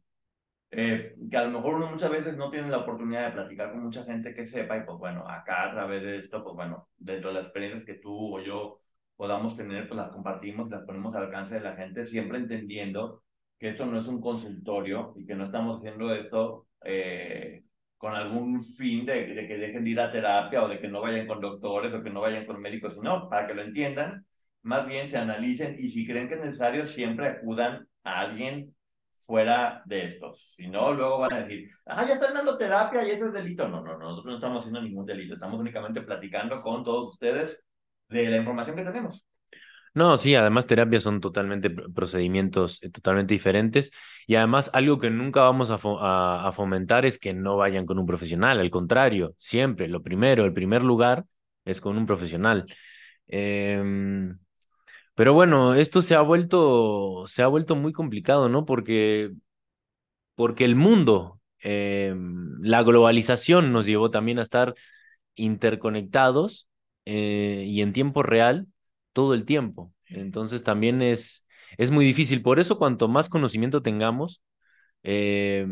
Eh, 0.72 1.16
que 1.30 1.38
a 1.38 1.44
lo 1.44 1.52
mejor 1.52 1.76
uno 1.76 1.92
muchas 1.92 2.10
veces 2.10 2.36
no 2.36 2.50
tiene 2.50 2.70
la 2.70 2.80
oportunidad 2.80 3.28
de 3.28 3.34
platicar 3.34 3.72
con 3.72 3.84
mucha 3.84 4.04
gente 4.06 4.34
que 4.34 4.48
sepa 4.48 4.76
y 4.78 4.84
pues 4.84 4.98
bueno, 4.98 5.28
acá 5.30 5.66
a 5.66 5.70
través 5.70 6.02
de 6.02 6.18
esto, 6.18 6.44
pues 6.44 6.56
bueno, 6.56 6.90
dentro 6.98 7.30
de 7.30 7.36
las 7.36 7.44
experiencias 7.46 7.86
que 7.86 7.94
tú 7.96 8.36
o 8.36 8.42
yo 8.42 8.82
podamos 9.16 9.56
tener, 9.56 9.88
pues 9.88 9.98
las 9.98 10.10
compartimos, 10.10 10.70
las 10.72 10.84
ponemos 10.84 11.14
al 11.16 11.26
alcance 11.26 11.56
de 11.56 11.62
la 11.62 11.76
gente, 11.76 12.06
siempre 12.06 12.40
entendiendo 12.40 13.22
que 13.64 13.70
esto 13.70 13.86
no 13.86 13.98
es 13.98 14.08
un 14.08 14.20
consultorio 14.20 15.14
y 15.16 15.26
que 15.26 15.36
no 15.36 15.46
estamos 15.46 15.78
haciendo 15.78 16.14
esto 16.14 16.68
eh, 16.84 17.64
con 17.98 18.14
algún 18.14 18.60
fin 18.60 19.06
de, 19.06 19.26
que 19.48 19.58
dejen 19.58 19.86
de 19.86 19.90
ir 19.90 20.02
a 20.02 20.12
terapia 20.12 20.66
o 20.66 20.68
de 20.68 20.82
que 20.82 20.90
no 20.90 21.00
vayan 21.00 21.26
con 21.26 21.40
doctores 21.40 21.94
o 21.94 22.04
que 22.04 22.10
no 22.10 22.20
vayan 22.20 22.46
con 22.46 22.62
médicos, 22.62 22.96
sino 22.96 23.30
para 23.30 23.48
que 23.48 23.54
lo 23.54 23.62
entiendan, 23.62 24.26
más 24.64 24.86
bien 24.86 25.08
se 25.08 25.18
analicen 25.18 25.78
y 25.80 25.88
si 25.88 26.06
creen 26.06 26.28
que 26.28 26.34
es 26.34 26.42
necesario, 26.42 26.86
siempre 26.86 27.30
acudan 27.30 27.88
a 28.04 28.20
alguien 28.20 28.76
fuera 29.26 29.82
de 29.86 30.08
estos. 30.08 30.56
Si 30.58 30.68
no, 30.68 30.92
luego 30.92 31.20
van 31.20 31.34
a 31.34 31.40
decir, 31.44 31.70
ah, 31.86 32.06
ya 32.06 32.16
están 32.16 32.34
dando 32.34 32.58
terapia 32.58 33.08
y 33.08 33.12
eso 33.12 33.28
es 33.28 33.34
delito. 33.34 33.70
No, 33.70 33.82
no, 33.82 33.98
nosotros 33.98 34.26
no 34.26 34.36
estamos 34.36 34.58
haciendo 34.60 34.82
ningún 34.82 35.06
delito, 35.06 35.36
estamos 35.36 35.58
únicamente 35.58 36.02
platicando 36.02 36.62
con 36.62 36.84
todos 36.84 37.14
ustedes 37.14 37.64
de 38.10 38.30
la 38.30 38.36
información 38.36 38.76
que 38.76 38.84
tenemos. 38.84 39.26
No, 39.96 40.18
sí, 40.18 40.34
además 40.34 40.66
terapias 40.66 41.04
son 41.04 41.22
totalmente 41.22 41.70
procedimientos 41.70 42.82
eh, 42.82 42.90
totalmente 42.90 43.34
diferentes 43.36 43.92
y 44.26 44.36
además 44.36 44.72
algo 44.74 44.98
que 44.98 45.12
nunca 45.12 45.42
vamos 45.42 45.70
a, 45.70 46.52
fomentar 46.52 47.06
es 47.06 47.20
que 47.20 47.34
no 47.34 47.58
vayan 47.58 47.86
con 47.86 48.00
un 48.00 48.08
profesional, 48.08 48.60
al 48.60 48.72
contrario, 48.72 49.36
siempre 49.38 49.88
lo 49.88 50.02
primero, 50.02 50.46
el 50.46 50.54
primer 50.54 50.84
lugar 50.84 51.26
es 51.64 51.80
con 51.80 51.96
un 51.98 52.08
profesional. 52.08 52.66
Em, 53.28 54.40
pero 55.16 55.34
bueno, 55.34 55.76
esto 55.76 56.02
se 56.02 56.16
ha 56.16 56.22
vuelto, 56.22 57.26
se 57.28 57.44
ha 57.44 57.48
vuelto 57.48 57.76
muy 57.76 57.94
complicado, 57.94 58.50
¿no? 58.50 58.66
Porque, 58.66 59.32
porque 60.36 60.66
el 60.66 60.76
mundo, 60.76 61.40
em, 61.60 62.60
la 62.62 62.84
globalización 62.84 63.72
nos 63.72 63.86
llevó 63.86 64.12
también 64.12 64.40
a 64.40 64.42
estar 64.42 64.76
interconectados 65.36 66.68
eh, 67.06 67.66
y 67.68 67.82
en 67.82 67.94
tiempo 67.94 68.24
real 68.24 68.68
todo 69.14 69.34
el 69.34 69.46
tiempo. 69.46 69.94
Entonces 70.08 70.64
también 70.64 71.02
es, 71.02 71.48
es 71.78 71.92
muy 71.92 72.06
difícil. 72.06 72.42
Por 72.42 72.60
eso 72.60 72.78
cuanto 72.78 73.08
más 73.08 73.30
conocimiento 73.30 73.82
tengamos, 73.82 74.42
eh, 75.04 75.66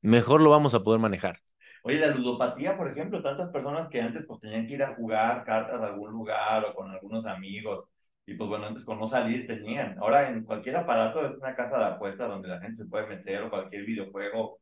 mejor 0.00 0.40
lo 0.40 0.50
vamos 0.50 0.74
a 0.74 0.82
poder 0.82 1.00
manejar. 1.00 1.40
Oye, 1.82 2.00
la 2.00 2.08
ludopatía, 2.08 2.76
por 2.76 2.90
ejemplo, 2.90 3.22
tantas 3.22 3.48
personas 3.50 3.88
que 3.88 4.00
antes 4.02 4.24
pues 4.26 4.40
tenían 4.40 4.66
que 4.66 4.74
ir 4.74 4.82
a 4.82 4.94
jugar 4.94 5.44
cartas 5.44 5.80
a 5.80 5.86
algún 5.86 6.10
lugar 6.10 6.64
o 6.64 6.74
con 6.74 6.90
algunos 6.90 7.24
amigos 7.26 7.88
y 8.26 8.34
pues 8.34 8.48
bueno, 8.50 8.66
antes 8.66 8.84
con 8.84 8.98
no 8.98 9.06
salir 9.06 9.46
tenían. 9.46 9.96
Ahora 9.98 10.28
en 10.28 10.44
cualquier 10.44 10.76
aparato 10.76 11.24
es 11.24 11.36
una 11.38 11.54
casa 11.54 11.78
de 11.78 11.84
apuestas 11.86 12.28
donde 12.28 12.48
la 12.48 12.60
gente 12.60 12.76
se 12.82 12.88
puede 12.88 13.06
meter 13.06 13.42
o 13.42 13.50
cualquier 13.50 13.84
videojuego. 13.86 14.58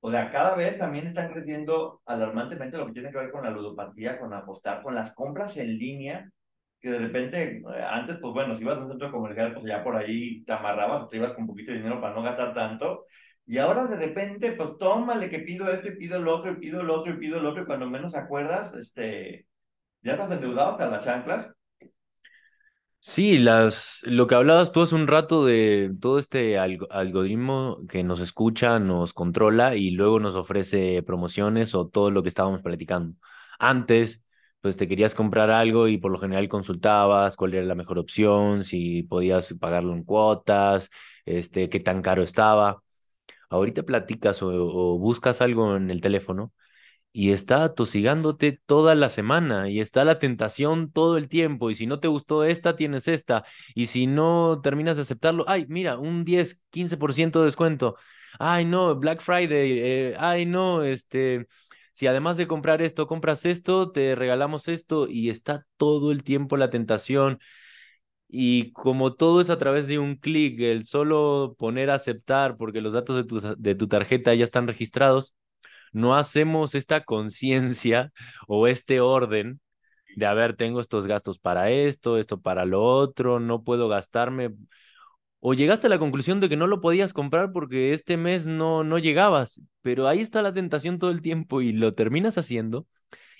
O 0.00 0.10
sea, 0.10 0.30
cada 0.30 0.54
vez 0.54 0.78
también 0.78 1.06
están 1.06 1.32
creciendo 1.32 2.02
alarmantemente 2.06 2.78
lo 2.78 2.86
que 2.86 2.92
tiene 2.92 3.10
que 3.10 3.18
ver 3.18 3.30
con 3.30 3.44
la 3.44 3.50
ludopatía, 3.50 4.18
con 4.18 4.32
apostar, 4.34 4.82
con 4.82 4.94
las 4.94 5.12
compras 5.12 5.56
en 5.56 5.78
línea 5.78 6.30
que 6.84 6.90
de 6.90 6.98
repente, 6.98 7.62
eh, 7.62 7.82
antes, 7.82 8.18
pues 8.20 8.34
bueno, 8.34 8.54
si 8.54 8.62
ibas 8.62 8.78
a 8.78 8.82
un 8.82 8.90
centro 8.90 9.10
comercial, 9.10 9.54
pues 9.54 9.64
ya 9.64 9.82
por 9.82 9.96
ahí 9.96 10.44
te 10.44 10.52
amarrabas 10.52 11.02
o 11.04 11.08
te 11.08 11.16
ibas 11.16 11.32
con 11.32 11.44
un 11.44 11.48
poquito 11.48 11.72
de 11.72 11.78
dinero 11.78 11.98
para 11.98 12.14
no 12.14 12.22
gastar 12.22 12.52
tanto. 12.52 13.06
Y 13.46 13.56
ahora 13.56 13.86
de 13.86 13.96
repente, 13.96 14.52
pues 14.52 14.76
tómale 14.78 15.30
que 15.30 15.38
pido 15.38 15.72
esto 15.72 15.88
y 15.88 15.96
pido 15.96 16.18
el 16.18 16.28
otro 16.28 16.52
y 16.52 16.56
pido 16.56 16.82
el 16.82 16.90
otro 16.90 17.14
y 17.14 17.18
pido 17.18 17.38
el 17.38 17.46
otro 17.46 17.62
y 17.62 17.66
cuando 17.66 17.88
menos 17.88 18.14
acuerdas, 18.14 18.74
este, 18.74 19.46
ya 20.02 20.12
estás 20.12 20.32
endeudado 20.32 20.72
hasta 20.72 20.90
las 20.90 21.04
chanclas. 21.04 21.50
Sí, 23.00 23.38
las, 23.38 24.00
lo 24.04 24.26
que 24.26 24.34
hablabas 24.34 24.72
tú 24.72 24.82
hace 24.82 24.94
un 24.94 25.06
rato 25.06 25.44
de 25.44 25.92
todo 26.00 26.18
este 26.18 26.58
algoritmo 26.58 27.78
que 27.88 28.02
nos 28.02 28.20
escucha, 28.20 28.78
nos 28.78 29.12
controla 29.14 29.76
y 29.76 29.90
luego 29.90 30.20
nos 30.20 30.34
ofrece 30.34 31.02
promociones 31.02 31.74
o 31.74 31.86
todo 31.88 32.10
lo 32.10 32.22
que 32.22 32.30
estábamos 32.30 32.62
platicando. 32.62 33.16
Antes, 33.58 34.23
pues 34.64 34.78
te 34.78 34.88
querías 34.88 35.14
comprar 35.14 35.50
algo 35.50 35.88
y 35.88 35.98
por 35.98 36.10
lo 36.10 36.18
general 36.18 36.48
consultabas 36.48 37.36
cuál 37.36 37.52
era 37.52 37.66
la 37.66 37.74
mejor 37.74 37.98
opción, 37.98 38.64
si 38.64 39.02
podías 39.02 39.52
pagarlo 39.60 39.92
en 39.92 40.04
cuotas, 40.04 40.88
este, 41.26 41.68
qué 41.68 41.80
tan 41.80 42.00
caro 42.00 42.22
estaba. 42.22 42.82
Ahorita 43.50 43.82
platicas 43.84 44.42
o, 44.42 44.98
buscas 44.98 45.42
algo 45.42 45.76
en 45.76 45.90
el 45.90 46.00
teléfono 46.00 46.54
y 47.12 47.32
está 47.32 47.64
atosigándote 47.64 48.60
toda 48.66 48.94
la 48.94 49.10
semana 49.10 49.68
y 49.70 49.80
está 49.80 50.04
la 50.06 50.18
tentación 50.18 50.90
todo 50.92 51.18
el 51.18 51.28
tiempo 51.28 51.70
y 51.70 51.74
si 51.74 51.86
no 51.86 52.00
te 52.00 52.08
gustó 52.08 52.44
esta, 52.44 52.76
tienes 52.76 53.06
esta 53.08 53.44
y 53.74 53.88
si 53.88 54.06
no 54.06 54.62
terminas 54.62 54.96
de 54.96 55.02
aceptarlo, 55.02 55.44
ay, 55.46 55.66
mira, 55.68 55.98
un 55.98 56.24
10, 56.24 56.62
15% 56.70 57.40
de 57.40 57.46
descuento. 57.46 57.96
Ay, 58.38 58.64
no, 58.64 58.96
Black 58.96 59.20
Friday, 59.20 59.78
eh, 59.78 60.16
ay, 60.18 60.46
no, 60.46 60.82
este, 60.82 61.46
si 61.94 62.06
además 62.08 62.36
de 62.36 62.46
comprar 62.48 62.82
esto, 62.82 63.06
compras 63.08 63.46
esto, 63.46 63.92
te 63.92 64.16
regalamos 64.16 64.68
esto 64.68 65.08
y 65.08 65.30
está 65.30 65.66
todo 65.78 66.12
el 66.12 66.24
tiempo 66.24 66.58
la 66.58 66.70
tentación. 66.70 67.40
Y 68.28 68.72
como 68.72 69.14
todo 69.14 69.40
es 69.40 69.50
a 69.50 69.58
través 69.58 69.86
de 69.88 69.98
un 69.98 70.16
clic, 70.16 70.58
el 70.60 70.86
solo 70.86 71.54
poner 71.58 71.90
aceptar 71.90 72.56
porque 72.56 72.80
los 72.80 72.92
datos 72.94 73.16
de 73.16 73.24
tu, 73.24 73.40
de 73.56 73.74
tu 73.76 73.86
tarjeta 73.88 74.34
ya 74.34 74.44
están 74.44 74.66
registrados, 74.66 75.34
no 75.92 76.16
hacemos 76.16 76.74
esta 76.76 77.04
conciencia 77.04 78.12
o 78.48 78.68
este 78.68 79.00
orden 79.00 79.60
de, 80.16 80.26
a 80.26 80.34
ver, 80.34 80.54
tengo 80.56 80.80
estos 80.80 81.06
gastos 81.06 81.38
para 81.38 81.70
esto, 81.70 82.18
esto 82.18 82.40
para 82.40 82.64
lo 82.66 82.82
otro, 82.84 83.40
no 83.40 83.64
puedo 83.64 83.88
gastarme 83.88 84.50
o 85.46 85.52
llegaste 85.52 85.88
a 85.88 85.90
la 85.90 85.98
conclusión 85.98 86.40
de 86.40 86.48
que 86.48 86.56
no 86.56 86.66
lo 86.66 86.80
podías 86.80 87.12
comprar 87.12 87.52
porque 87.52 87.92
este 87.92 88.16
mes 88.16 88.46
no, 88.46 88.82
no 88.82 88.98
llegabas, 88.98 89.60
pero 89.82 90.08
ahí 90.08 90.20
está 90.20 90.40
la 90.40 90.54
tentación 90.54 90.98
todo 90.98 91.10
el 91.10 91.20
tiempo 91.20 91.60
y 91.60 91.74
lo 91.74 91.92
terminas 91.92 92.38
haciendo 92.38 92.86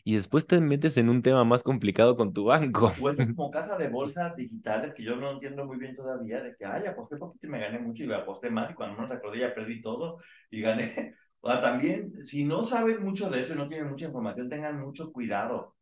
y 0.04 0.14
después 0.16 0.46
te 0.46 0.60
metes 0.60 0.98
en 0.98 1.08
un 1.08 1.22
tema 1.22 1.44
más 1.44 1.62
complicado 1.62 2.14
con 2.14 2.34
tu 2.34 2.44
banco. 2.44 2.92
Pues 3.00 3.16
como 3.34 3.50
casa 3.50 3.78
de 3.78 3.88
bolsas 3.88 4.36
digitales 4.36 4.92
que 4.92 5.02
yo 5.02 5.16
no 5.16 5.30
entiendo 5.30 5.64
muy 5.64 5.78
bien 5.78 5.96
todavía, 5.96 6.42
de 6.42 6.54
que, 6.54 6.66
ay, 6.66 6.84
aposté 6.84 7.16
poquito 7.16 7.46
y 7.46 7.50
me 7.50 7.58
gané 7.58 7.78
mucho 7.78 8.04
y 8.04 8.06
me 8.06 8.16
aposté 8.16 8.50
más 8.50 8.70
y 8.70 8.74
cuando 8.74 8.96
menos 8.96 9.10
acordé 9.10 9.38
ya 9.38 9.54
perdí 9.54 9.80
todo 9.80 10.18
y 10.50 10.60
gané. 10.60 11.14
O 11.46 11.50
sea, 11.50 11.60
también, 11.60 12.24
si 12.24 12.42
no 12.46 12.64
saben 12.64 13.02
mucho 13.02 13.28
de 13.28 13.42
eso 13.42 13.52
y 13.52 13.56
no 13.56 13.68
tienen 13.68 13.90
mucha 13.90 14.06
información, 14.06 14.48
tengan 14.48 14.80
mucho 14.80 15.12
cuidado. 15.12 15.76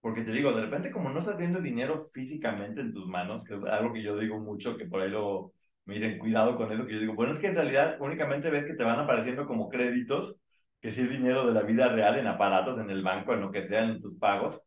Porque 0.00 0.22
te 0.22 0.30
digo, 0.30 0.52
de 0.52 0.62
repente 0.62 0.92
como 0.92 1.10
no 1.10 1.18
estás 1.18 1.36
viendo 1.36 1.60
dinero 1.60 1.98
físicamente 1.98 2.80
en 2.80 2.92
tus 2.92 3.08
manos, 3.08 3.42
que 3.42 3.56
es 3.56 3.64
algo 3.64 3.92
que 3.92 4.04
yo 4.04 4.16
digo 4.16 4.38
mucho, 4.38 4.76
que 4.76 4.86
por 4.86 5.02
ahí 5.02 5.10
lo, 5.10 5.52
me 5.90 5.96
dicen, 5.96 6.18
cuidado 6.18 6.56
con 6.56 6.72
eso, 6.72 6.86
que 6.86 6.94
yo 6.94 7.00
digo, 7.00 7.14
bueno, 7.14 7.32
es 7.34 7.40
que 7.40 7.48
en 7.48 7.56
realidad 7.56 7.96
únicamente 8.00 8.50
ves 8.50 8.64
que 8.66 8.74
te 8.74 8.84
van 8.84 9.00
apareciendo 9.00 9.46
como 9.46 9.68
créditos, 9.68 10.36
que 10.80 10.90
si 10.92 11.02
es 11.02 11.10
dinero 11.10 11.46
de 11.46 11.52
la 11.54 11.62
vida 11.62 11.88
real 11.88 12.18
en 12.18 12.26
aparatos, 12.28 12.78
en 12.78 12.90
el 12.90 13.02
banco, 13.02 13.34
en 13.34 13.40
lo 13.40 13.50
que 13.50 13.64
sea, 13.64 13.84
en 13.84 14.00
tus 14.00 14.16
pagos. 14.18 14.60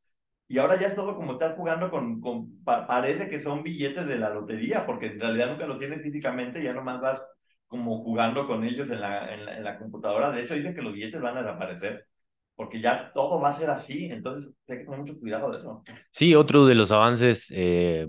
Y 0.47 0.59
ahora 0.59 0.79
ya 0.79 0.87
es 0.87 0.95
todo 0.95 1.15
como 1.15 1.33
estar 1.33 1.55
jugando 1.55 1.89
con, 1.89 2.21
con 2.21 2.63
parece 2.63 3.29
que 3.29 3.39
son 3.41 3.63
billetes 3.63 4.05
de 4.07 4.19
la 4.19 4.29
lotería, 4.29 4.85
porque 4.85 5.07
en 5.07 5.19
realidad 5.19 5.49
nunca 5.49 5.65
los 5.67 5.79
tienes 5.79 6.01
físicamente, 6.01 6.61
ya 6.63 6.73
nomás 6.73 7.01
vas 7.01 7.21
como 7.67 8.03
jugando 8.03 8.45
con 8.47 8.63
ellos 8.63 8.89
en 8.89 9.01
la, 9.01 9.33
en 9.33 9.45
la, 9.45 9.57
en 9.57 9.63
la 9.63 9.79
computadora. 9.79 10.31
De 10.31 10.41
hecho, 10.43 10.53
dicen 10.55 10.75
que 10.75 10.81
los 10.81 10.93
billetes 10.93 11.21
van 11.21 11.37
a 11.37 11.43
desaparecer 11.43 12.07
porque 12.55 12.79
ya 12.79 13.11
todo 13.13 13.39
va 13.39 13.49
a 13.49 13.57
ser 13.57 13.69
así, 13.69 14.05
entonces 14.05 14.51
hay 14.69 14.79
que 14.79 14.83
tener 14.85 14.99
mucho 14.99 15.19
cuidado 15.19 15.51
de 15.51 15.57
eso. 15.57 15.83
Sí, 16.11 16.35
otro 16.35 16.65
de 16.65 16.75
los 16.75 16.91
avances 16.91 17.51
eh, 17.55 18.07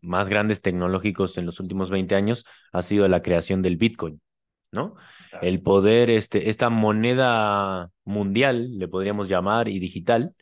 más 0.00 0.28
grandes 0.28 0.62
tecnológicos 0.62 1.36
en 1.38 1.46
los 1.46 1.60
últimos 1.60 1.90
20 1.90 2.14
años 2.14 2.44
ha 2.72 2.82
sido 2.82 3.06
la 3.08 3.22
creación 3.22 3.62
del 3.62 3.76
Bitcoin, 3.76 4.20
¿no? 4.72 4.94
El 5.42 5.62
poder, 5.62 6.10
este, 6.10 6.48
esta 6.48 6.70
moneda 6.70 7.90
mundial, 8.04 8.78
le 8.78 8.88
podríamos 8.88 9.28
llamar, 9.28 9.68
y 9.68 9.80
digital, 9.80 10.34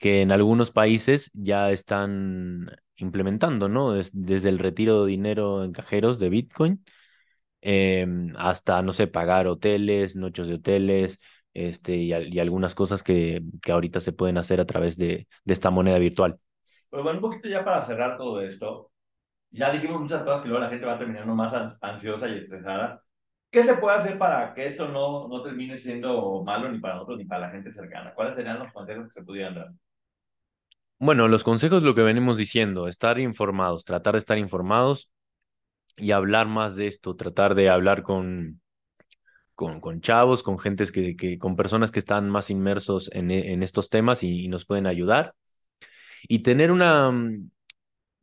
que 0.00 0.22
en 0.22 0.32
algunos 0.32 0.70
países 0.70 1.30
ya 1.34 1.70
están 1.70 2.70
implementando, 2.96 3.68
¿no? 3.68 3.92
desde 3.92 4.48
el 4.48 4.58
retiro 4.58 5.04
de 5.04 5.10
dinero 5.10 5.64
en 5.64 5.72
cajeros 5.72 6.18
de 6.18 6.28
Bitcoin 6.30 6.84
em, 7.60 8.34
hasta, 8.36 8.82
no 8.82 8.92
sé, 8.92 9.06
pagar 9.06 9.46
hoteles, 9.46 10.16
noches 10.16 10.48
de 10.48 10.54
hoteles, 10.54 11.18
este, 11.54 11.96
y, 11.96 12.38
algunas 12.38 12.74
cosas 12.74 13.02
que, 13.02 13.42
que, 13.62 13.72
ahorita 13.72 14.00
se 14.00 14.12
pueden 14.12 14.38
hacer 14.38 14.60
a 14.60 14.66
través 14.66 14.96
de, 14.96 15.28
de 15.44 15.52
esta 15.52 15.70
moneda 15.70 15.98
virtual. 15.98 16.38
Pero 16.90 17.02
bueno, 17.02 17.18
un 17.18 17.22
poquito 17.22 17.48
ya 17.48 17.64
para 17.64 17.82
cerrar 17.82 18.16
todo 18.16 18.40
esto, 18.40 18.90
ya 19.50 19.70
dijimos 19.70 20.00
muchas 20.00 20.22
cosas 20.22 20.42
que 20.42 20.48
luego 20.48 20.62
la 20.62 20.70
gente 20.70 20.86
va 20.86 20.98
terminando 20.98 21.34
más 21.34 21.78
ansiosa 21.80 22.28
y 22.28 22.38
estresada. 22.38 23.02
¿Qué 23.50 23.64
se 23.64 23.74
puede 23.74 23.96
hacer 23.96 24.16
para 24.16 24.54
que 24.54 24.68
esto 24.68 24.86
no, 24.86 25.26
no 25.26 25.42
termine 25.42 25.76
siendo 25.76 26.42
malo 26.44 26.70
ni 26.70 26.78
para 26.78 26.94
nosotros 26.94 27.18
ni 27.18 27.24
para 27.24 27.46
la 27.46 27.50
gente 27.50 27.72
cercana? 27.72 28.14
¿Cuáles 28.14 28.36
serían 28.36 28.60
los 28.60 28.72
consejos 28.72 29.06
que 29.08 29.12
se 29.12 29.24
pudieran 29.24 29.54
dar? 29.56 29.72
Bueno, 30.98 31.26
los 31.26 31.42
consejos, 31.42 31.82
lo 31.82 31.94
que 31.94 32.02
venimos 32.02 32.36
diciendo, 32.36 32.86
estar 32.86 33.18
informados, 33.18 33.84
tratar 33.84 34.12
de 34.12 34.18
estar 34.18 34.38
informados 34.38 35.10
y 35.96 36.12
hablar 36.12 36.46
más 36.46 36.76
de 36.76 36.86
esto, 36.86 37.16
tratar 37.16 37.54
de 37.54 37.70
hablar 37.70 38.02
con, 38.02 38.60
con, 39.80 40.00
chavos, 40.00 40.42
con 40.42 40.58
gentes 40.58 40.90
que, 40.92 41.38
con 41.38 41.56
personas 41.56 41.90
que 41.90 41.98
están 41.98 42.30
más 42.30 42.50
inmersos 42.50 43.10
en, 43.12 43.30
en 43.30 43.62
estos 43.62 43.90
temas 43.90 44.22
y, 44.22 44.48
nos 44.48 44.64
pueden 44.64 44.86
ayudar. 44.86 45.34
Y 46.28 46.40
tener 46.40 46.70
una, 46.72 47.12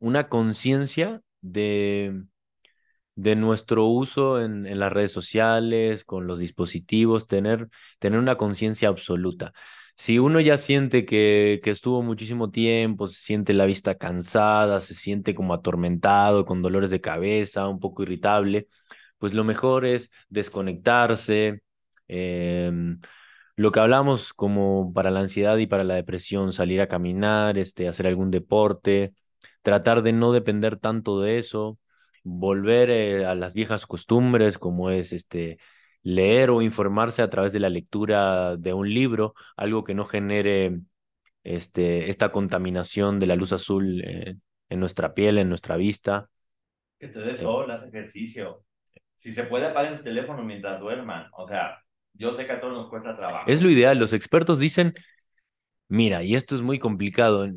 una 0.00 0.28
conciencia 0.28 1.20
de, 1.40 2.24
de 3.14 3.36
nuestro 3.36 3.86
uso 3.86 4.40
en, 4.42 4.66
en, 4.66 4.78
las 4.80 4.92
redes 4.92 5.12
sociales, 5.12 6.04
con 6.04 6.26
los 6.26 6.40
dispositivos, 6.40 7.26
tener, 7.28 7.68
tener 7.98 8.18
una 8.18 8.36
conciencia 8.36 8.88
absoluta 8.88 9.52
si 9.98 10.20
uno 10.20 10.38
ya 10.40 10.56
siente 10.58 11.04
que, 11.04 11.60
que 11.62 11.70
estuvo 11.70 12.02
muchísimo 12.02 12.50
tiempo, 12.52 13.08
se 13.08 13.20
siente 13.20 13.52
la 13.52 13.66
vista 13.66 13.96
cansada, 13.96 14.80
se 14.80 14.94
siente 14.94 15.34
como 15.34 15.54
atormentado, 15.54 16.44
con 16.44 16.62
dolores 16.62 16.90
de 16.90 17.00
cabeza, 17.00 17.66
un 17.68 17.80
poco 17.80 18.04
irritable, 18.04 18.68
pues 19.18 19.34
lo 19.34 19.44
mejor 19.44 19.84
es 19.86 20.10
desconectarse. 20.28 21.62
Em, 22.08 23.00
lo 23.56 23.72
que 23.72 23.80
hablamos 23.80 24.32
como 24.32 24.92
para 24.94 25.10
la 25.10 25.20
ansiedad 25.20 25.56
y 25.58 25.66
para 25.66 25.84
la 25.84 25.94
depresión, 25.96 26.52
salir 26.52 26.80
a 26.80 26.88
caminar, 26.88 27.58
este, 27.58 27.88
hacer 27.88 28.06
algún 28.06 28.30
deporte, 28.30 29.14
tratar 29.62 30.02
de 30.02 30.12
no 30.12 30.32
depender 30.32 30.76
tanto 30.78 31.20
de 31.20 31.38
eso, 31.38 31.78
volver 32.24 32.90
eh, 32.90 33.26
a 33.26 33.34
las 33.34 33.54
viejas 33.54 33.86
costumbres 33.86 34.58
como 34.58 34.90
es 34.90 35.12
este 35.12 35.58
leer 36.02 36.50
o 36.50 36.62
informarse 36.62 37.22
a 37.22 37.30
través 37.30 37.52
de 37.52 37.60
la 37.60 37.68
lectura 37.68 38.56
de 38.56 38.72
un 38.72 38.88
libro, 38.88 39.34
algo 39.56 39.84
que 39.84 39.94
no 39.94 40.04
genere 40.04 40.80
este, 41.44 42.10
esta 42.10 42.30
contaminación 42.30 43.18
de 43.18 43.26
la 43.26 43.36
luz 43.36 43.52
azul 43.52 44.02
eh, 44.04 44.36
en 44.68 44.80
nuestra 44.80 45.14
piel, 45.14 45.38
en 45.38 45.48
nuestra 45.48 45.76
vista. 45.76 46.30
Que 46.98 47.08
te 47.08 47.20
des 47.20 47.40
eh, 47.40 47.42
sol, 47.42 47.70
haz 47.70 47.86
ejercicio. 47.86 48.64
Si 49.18 49.34
se 49.34 49.44
puede, 49.44 49.66
apaguen 49.66 49.94
el 49.94 50.02
teléfono 50.02 50.42
mientras 50.42 50.80
duerman. 50.80 51.26
O 51.36 51.46
sea, 51.46 51.82
yo 52.14 52.32
sé 52.32 52.46
que 52.46 52.52
a 52.52 52.60
todos 52.60 52.72
nos 52.72 52.88
cuesta 52.88 53.16
trabajo. 53.16 53.44
Es 53.48 53.60
lo 53.60 53.68
ideal. 53.70 53.98
Los 53.98 54.12
expertos 54.12 54.58
dicen, 54.58 54.94
mira, 55.88 56.22
y 56.22 56.34
esto 56.34 56.54
es 56.54 56.62
muy 56.62 56.78
complicado. 56.78 57.48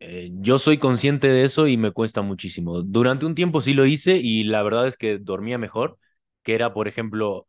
Eh, 0.00 0.30
yo 0.32 0.58
soy 0.58 0.78
consciente 0.78 1.28
de 1.28 1.44
eso 1.44 1.68
y 1.68 1.76
me 1.76 1.92
cuesta 1.92 2.22
muchísimo. 2.22 2.82
Durante 2.82 3.26
un 3.26 3.34
tiempo 3.34 3.60
sí 3.60 3.74
lo 3.74 3.86
hice 3.86 4.16
y 4.16 4.44
la 4.44 4.62
verdad 4.62 4.86
es 4.86 4.96
que 4.96 5.18
dormía 5.18 5.58
mejor, 5.58 5.98
que 6.42 6.54
era, 6.54 6.74
por 6.74 6.88
ejemplo, 6.88 7.46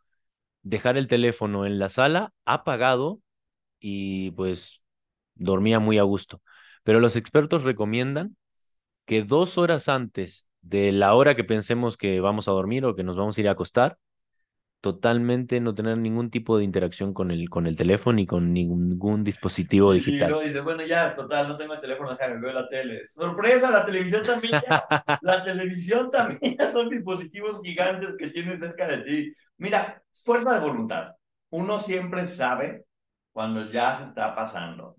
dejar 0.62 0.98
el 0.98 1.08
teléfono 1.08 1.66
en 1.66 1.80
la 1.80 1.90
sala 1.90 2.34
apagado 2.46 3.22
y 3.80 4.32
pues 4.32 4.82
dormía 5.36 5.80
muy 5.80 5.98
a 5.98 6.04
gusto. 6.04 6.42
Pero 6.84 7.00
los 7.00 7.16
expertos 7.16 7.64
recomiendan 7.64 8.36
que 9.06 9.24
dos 9.24 9.58
horas 9.58 9.90
antes 9.90 10.48
de 10.64 10.92
la 10.92 11.14
hora 11.14 11.36
que 11.36 11.44
pensemos 11.44 11.98
que 11.98 12.20
vamos 12.20 12.48
a 12.48 12.52
dormir 12.52 12.86
o 12.86 12.96
que 12.96 13.04
nos 13.04 13.18
vamos 13.18 13.38
a 13.38 13.42
ir 13.42 13.48
a 13.48 13.52
acostar, 13.52 14.00
totalmente 14.82 15.62
no 15.62 15.76
tener 15.76 15.98
ningún 15.98 16.30
tipo 16.30 16.58
de 16.58 16.64
interacción 16.64 17.14
con 17.14 17.32
el, 17.32 17.50
con 17.50 17.68
el 17.68 17.78
teléfono 17.78 18.16
ni 18.16 18.26
con 18.26 18.52
ningún, 18.54 19.24
dispositivo 19.24 19.94
digital. 19.94 20.28
Y 20.28 20.32
luego 20.32 20.42
dice, 20.42 20.62
bueno, 20.62 20.86
ya, 20.86 21.16
total, 21.16 21.48
no 21.48 21.58
tengo 21.58 21.74
el 21.74 21.80
teléfono, 21.80 22.12
déjame 22.12 22.40
veo 22.40 22.54
la 22.54 22.68
tele. 22.68 23.08
¡Sorpresa! 23.08 23.72
La 23.72 23.86
televisión 23.86 24.24
también 24.24 24.54
ya, 24.68 24.86
la 25.22 25.44
televisión 25.44 26.10
también 26.10 26.58
ya 26.58 26.72
son 26.72 26.90
dispositivos 26.90 27.62
gigantes 27.64 28.10
que 28.18 28.30
tienen 28.30 28.60
cerca 28.60 28.88
de 28.88 28.98
ti. 29.00 29.34
Mira, 29.58 30.02
fuerza 30.12 30.54
de 30.54 30.60
voluntad. 30.60 31.14
Uno 31.50 31.80
siempre 31.80 32.26
sabe 32.28 32.86
cuando 33.32 33.70
ya 33.70 33.98
se 33.98 34.04
está 34.06 34.36
pasando. 34.36 34.96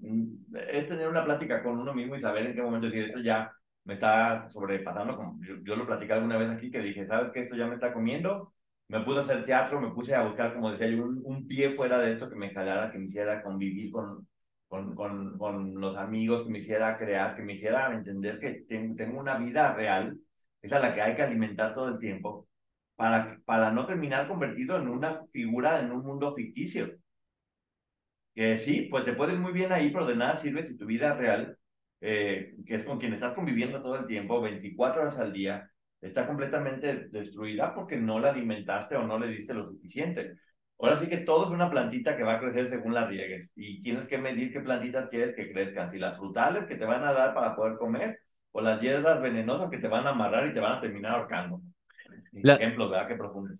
Es 0.68 0.88
tener 0.88 1.08
una 1.08 1.24
plática 1.24 1.62
con 1.62 1.78
uno 1.78 1.92
mismo 1.92 2.16
y 2.16 2.20
saber 2.20 2.46
en 2.46 2.54
qué 2.54 2.62
momento 2.62 2.86
decir, 2.86 3.04
esto 3.04 3.20
ya 3.20 3.50
me 3.84 3.94
está 3.94 4.48
sobrepasando. 4.50 5.16
Como 5.16 5.40
yo, 5.42 5.76
lo 5.76 5.86
platicé 5.86 6.12
alguna 6.12 6.36
vez 6.38 6.50
aquí 6.50 6.70
que 6.70 6.80
dije, 6.80 7.06
¿sabes 7.06 7.30
qué? 7.30 7.40
Esto 7.42 7.56
ya 7.56 7.66
me 7.66 7.74
está 7.74 7.92
comiendo 7.92 8.54
me 8.88 9.00
puse 9.00 9.18
a 9.18 9.22
hacer 9.22 9.44
teatro, 9.44 9.80
me 9.80 9.90
puse 9.90 10.14
a 10.14 10.22
buscar, 10.22 10.54
como 10.54 10.70
decía 10.70 10.88
yo, 10.88 11.04
un, 11.04 11.46
pie 11.48 11.70
fuera 11.70 11.98
de 11.98 12.12
esto 12.12 12.28
que 12.28 12.36
me 12.36 12.50
jalara, 12.52 12.90
que 12.90 12.98
me 12.98 13.06
hiciera 13.06 13.42
convivir 13.42 13.90
con, 13.90 14.28
con, 14.68 14.94
con, 14.94 15.38
con, 15.38 15.74
los 15.80 15.96
amigos, 15.96 16.44
que 16.44 16.50
me 16.50 16.58
hiciera 16.58 16.96
crear, 16.98 17.34
que 17.34 17.42
me 17.42 17.54
hiciera 17.54 17.92
entender 17.94 18.38
que 18.38 18.64
tengo, 18.68 18.94
tengo 18.96 19.20
una 19.20 19.38
vida 19.38 19.72
real, 19.74 20.18
esa 20.62 20.76
es 20.76 20.82
la 20.82 20.94
que 20.94 21.02
hay 21.02 21.14
que 21.14 21.22
alimentar 21.22 21.74
todo 21.74 21.88
el 21.88 21.98
tiempo, 21.98 22.48
para, 22.96 23.40
para 23.44 23.72
no 23.72 23.86
terminar 23.86 24.28
convertido 24.28 24.78
en 24.78 24.88
una 24.88 25.24
figura 25.32 25.80
en 25.80 25.92
un 25.92 26.04
mundo 26.04 26.32
ficticio. 26.34 26.96
Que 28.34 28.56
sí, 28.58 28.88
pues 28.90 29.04
te 29.04 29.12
puedes 29.12 29.38
muy 29.38 29.52
bien 29.52 29.72
ahí, 29.72 29.90
pero 29.90 30.06
de 30.06 30.16
nada 30.16 30.36
sirve 30.36 30.64
si 30.64 30.76
tu 30.76 30.86
vida 30.86 31.14
real, 31.14 31.56
eh, 32.06 32.54
que 32.66 32.74
es 32.74 32.84
con 32.84 32.98
quien 32.98 33.14
estás 33.14 33.32
conviviendo 33.32 33.80
todo 33.80 33.96
el 33.96 34.06
tiempo, 34.06 34.42
24 34.42 35.00
horas 35.00 35.18
al 35.18 35.32
día, 35.32 35.70
está 36.02 36.26
completamente 36.26 37.08
destruida 37.08 37.74
porque 37.74 37.96
no 37.96 38.20
la 38.20 38.28
alimentaste 38.28 38.94
o 38.96 39.06
no 39.06 39.18
le 39.18 39.28
diste 39.28 39.54
lo 39.54 39.66
suficiente. 39.66 40.34
Ahora 40.78 40.98
sí 40.98 41.08
que 41.08 41.16
todo 41.18 41.46
es 41.46 41.50
una 41.50 41.70
plantita 41.70 42.14
que 42.14 42.22
va 42.22 42.34
a 42.34 42.40
crecer 42.40 42.68
según 42.68 42.92
la 42.92 43.06
riegues 43.06 43.50
y 43.56 43.80
tienes 43.80 44.04
que 44.06 44.18
medir 44.18 44.52
qué 44.52 44.60
plantitas 44.60 45.08
quieres 45.08 45.34
que 45.34 45.50
crezcan, 45.50 45.90
si 45.90 45.98
las 45.98 46.18
frutales 46.18 46.66
que 46.66 46.76
te 46.76 46.84
van 46.84 47.04
a 47.04 47.12
dar 47.14 47.32
para 47.32 47.56
poder 47.56 47.78
comer 47.78 48.20
o 48.52 48.60
las 48.60 48.82
hierbas 48.82 49.22
venenosas 49.22 49.70
que 49.70 49.78
te 49.78 49.88
van 49.88 50.06
a 50.06 50.10
amarrar 50.10 50.46
y 50.46 50.52
te 50.52 50.60
van 50.60 50.72
a 50.72 50.80
terminar 50.82 51.12
ahorcando. 51.12 51.62
Ejemplos, 52.34 52.90
¿verdad? 52.90 53.08
Qué 53.08 53.14
profundos. 53.14 53.58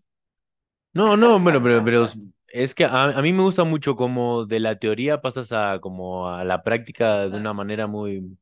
No, 0.93 1.17
no, 1.17 1.41
bueno, 1.41 1.63
pero, 1.63 1.83
pero 1.83 2.07
es 2.49 2.75
que 2.75 2.85
a, 2.85 3.05
a, 3.05 3.23
mí 3.23 3.33
me 3.33 3.43
gusta 3.43 3.65
mucho 3.65 3.97
como 3.97 4.47
de 4.47 4.61
la 4.61 4.79
teoría 4.79 5.21
pasas 5.21 5.53
a 5.53 5.79
como 5.81 6.29
a 6.29 6.45
la 6.45 6.63
práctica 6.63 7.29
de 7.29 7.37
una 7.37 7.53
manera 7.53 7.87
muy, 7.87 8.37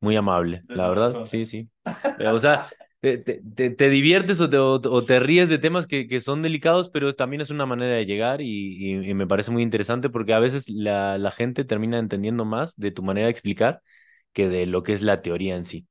muy 0.00 0.16
amable, 0.16 0.62
la 0.68 0.88
verdad, 0.88 1.24
sí, 1.26 1.44
sí. 1.44 1.68
Pero, 2.16 2.34
o 2.34 2.38
sea, 2.38 2.68
te, 3.00 3.18
te, 3.18 3.70
te, 3.70 3.90
diviertes 3.90 4.40
o 4.40 4.50
te, 4.50 4.58
o, 4.58 5.04
te 5.04 5.20
ríes 5.20 5.48
de 5.48 5.58
temas 5.58 5.86
que, 5.86 6.06
que, 6.06 6.20
son 6.20 6.42
delicados, 6.42 6.90
pero 6.90 7.14
también 7.14 7.40
es 7.40 7.50
una 7.50 7.66
manera 7.66 7.94
de 7.94 8.06
llegar 8.06 8.40
y, 8.40 9.08
y, 9.08 9.14
me 9.14 9.26
parece 9.26 9.50
muy 9.50 9.62
interesante 9.62 10.10
porque 10.10 10.34
a 10.34 10.38
veces 10.38 10.68
la, 10.68 11.18
la, 11.18 11.30
gente 11.30 11.64
termina 11.64 11.98
entendiendo 11.98 12.44
más 12.44 12.76
de 12.76 12.90
tu 12.90 13.02
manera 13.02 13.26
de 13.26 13.32
explicar 13.32 13.82
que 14.32 14.48
de 14.48 14.66
lo 14.66 14.82
que 14.82 14.92
es 14.92 15.02
la 15.02 15.22
teoría 15.22 15.56
en 15.56 15.64
sí. 15.64 15.86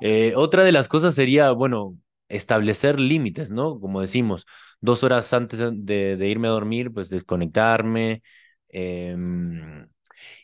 Eh, 0.00 0.32
otra 0.34 0.64
de 0.64 0.72
las 0.72 0.88
cosas 0.88 1.14
sería, 1.14 1.52
bueno, 1.52 1.96
establecer 2.28 3.00
límites, 3.00 3.50
¿no? 3.50 3.80
Como 3.80 4.00
decimos, 4.00 4.46
dos 4.80 5.04
horas 5.04 5.32
antes 5.32 5.60
de, 5.72 6.28
irme 6.28 6.48
a 6.48 6.52
dormir, 6.52 6.92
pues 6.92 7.10
desconectarme. 7.10 8.22
Eh, 8.68 9.16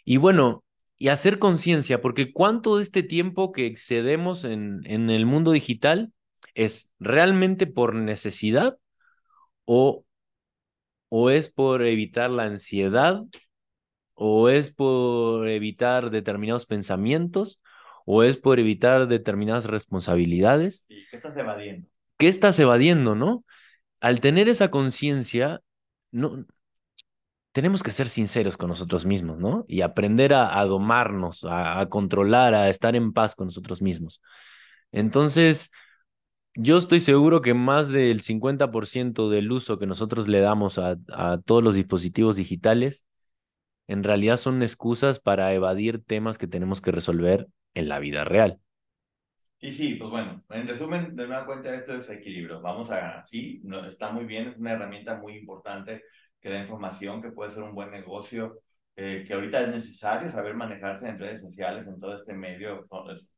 y 0.05 0.17
bueno, 0.19 0.65
y 0.99 1.09
hacer 1.09 1.39
conciencia, 1.39 2.01
porque 2.01 2.33
cuánto 2.33 2.77
de 2.77 2.83
este 2.83 3.03
tiempo 3.03 3.53
que 3.53 3.67
excedemos 3.67 4.45
en, 4.45 4.81
en 4.85 5.11
el 5.11 5.27
mundo 5.27 5.53
digital 5.53 6.13
es 6.55 6.93
realmente 6.99 7.67
por 7.67 7.95
necesidad 7.95 8.79
o, 9.65 10.05
o 11.09 11.31
es 11.31 11.51
por 11.51 11.83
evitar 11.83 12.31
la 12.31 12.45
ansiedad 12.45 13.23
o 14.15 14.49
es 14.49 14.73
por 14.73 15.49
evitar 15.49 16.11
determinados 16.11 16.67
pensamientos 16.67 17.61
o 18.13 18.25
es 18.25 18.39
por 18.39 18.59
evitar 18.59 19.07
determinadas 19.07 19.67
responsabilidades. 19.67 20.85
¿Qué 20.89 21.05
estás 21.13 21.37
evadiendo? 21.37 21.89
¿Qué 22.19 22.27
estás 22.27 22.59
evadiendo, 22.59 23.15
no? 23.15 23.45
Al 24.01 24.19
tener 24.19 24.49
esa 24.49 24.69
conciencia, 24.69 25.61
no, 26.11 26.45
tenemos 27.53 27.85
que 27.85 27.93
ser 27.93 28.09
sinceros 28.09 28.57
con 28.57 28.69
nosotros 28.69 29.07
mismos, 29.07 29.39
¿no? 29.39 29.65
Y 29.69 29.83
aprender 29.83 30.35
a, 30.35 30.61
domarnos, 30.65 31.47
a, 31.49 31.87
controlar, 31.89 32.53
a 32.53 32.69
estar 32.69 32.97
en 32.97 33.13
paz 33.13 33.37
con 33.37 33.47
nosotros 33.47 33.81
mismos. 33.81 34.21
Entonces, 34.91 35.71
yo 36.55 36.79
estoy 36.79 36.99
seguro 36.99 37.43
que 37.43 37.55
más 37.55 37.91
del 37.91 38.23
50% 38.23 39.31
del 39.31 39.53
uso 39.53 39.79
que 39.79 39.87
nosotros 39.87 40.27
le 40.27 40.41
damos 40.41 40.79
a, 40.79 40.97
a 41.13 41.39
todos 41.45 41.63
los 41.63 41.77
dispositivos 41.77 42.35
digitales, 42.35 43.05
en 43.87 44.03
realidad 44.03 44.37
son 44.37 44.65
excusas 44.65 45.21
para 45.21 45.55
evadir 45.55 46.03
temas 46.03 46.39
que 46.39 46.49
tenemos 46.49 46.81
que 46.81 46.91
resolver 46.91 47.47
en 47.75 47.89
la 47.89 47.99
vida 47.99 48.25
real. 48.25 48.61
Y 49.61 49.73
sí, 49.73 49.95
pues 49.97 50.11
bueno, 50.11 50.43
en 50.51 50.67
resumen, 50.67 51.15
de 51.15 51.27
una 51.27 51.45
cuenta, 51.45 51.75
esto 51.75 51.95
es 51.95 52.09
equilibrio. 52.09 52.61
Vamos 52.63 52.91
a, 52.91 53.25
sí, 53.27 53.61
no, 53.65 53.85
está 53.87 54.11
muy 54.11 54.25
bien, 54.25 54.49
es 54.49 54.57
una 54.57 54.73
herramienta 54.73 55.17
muy 55.17 55.37
importante 55.37 56.03
que 56.41 56.49
da 56.51 56.59
información, 56.61 57.21
que 57.21 57.31
puede 57.33 57.51
ser 57.51 57.63
un 57.63 57.75
buen 57.75 57.91
negocio, 57.91 58.61
eh, 58.97 59.23
que 59.27 59.35
ahorita 59.35 59.61
es 59.63 59.69
necesario 59.69 60.31
saber 60.33 60.55
manejarse 60.55 61.09
en 61.09 61.19
redes 61.19 61.43
sociales, 61.43 61.87
en 61.87 62.01
todo 62.01 62.15
este 62.15 62.33
medio, 62.33 62.87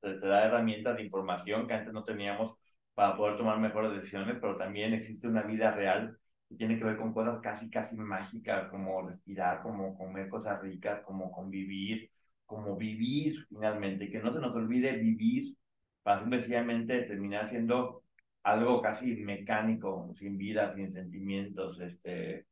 te, 0.01 0.15
te 0.15 0.27
da 0.29 0.45
herramientas 0.47 0.97
de 0.97 1.03
información 1.05 1.67
que 1.67 1.75
antes 1.75 1.93
no 1.93 2.05
teníamos 2.05 2.57
para 2.95 3.17
poder 3.17 3.37
tomar 3.37 3.59
mejores 3.59 3.93
decisiones, 3.93 4.37
pero 4.41 4.57
también 4.57 4.95
existe 4.95 5.27
una 5.27 5.43
vida 5.43 5.73
real 5.73 6.17
que 6.49 6.55
tiene 6.57 6.79
que 6.79 6.85
ver 6.85 6.97
con 6.99 7.13
cosas 7.13 7.41
casi, 7.43 7.69
casi 7.69 7.97
mágicas, 7.97 8.69
como 8.71 9.03
respirar, 9.09 9.61
como 9.63 9.97
comer 9.99 10.29
cosas 10.29 10.61
ricas, 10.63 11.03
como 11.05 11.33
convivir, 11.33 12.12
como 12.53 12.77
vivir 12.77 13.47
finalmente, 13.49 14.11
que 14.11 14.21
no 14.21 14.31
se 14.31 14.39
nos 14.39 14.55
olvide 14.55 14.93
vivir 14.93 15.57
para 16.03 16.21
sencillamente 16.21 17.01
terminar 17.03 17.49
siendo 17.49 18.03
algo 18.43 18.83
casi 18.83 19.17
mecánico, 19.17 20.11
sin 20.13 20.37
vida, 20.37 20.75
sin 20.75 20.93
sentimientos. 20.93 21.81
Este, 21.81 22.45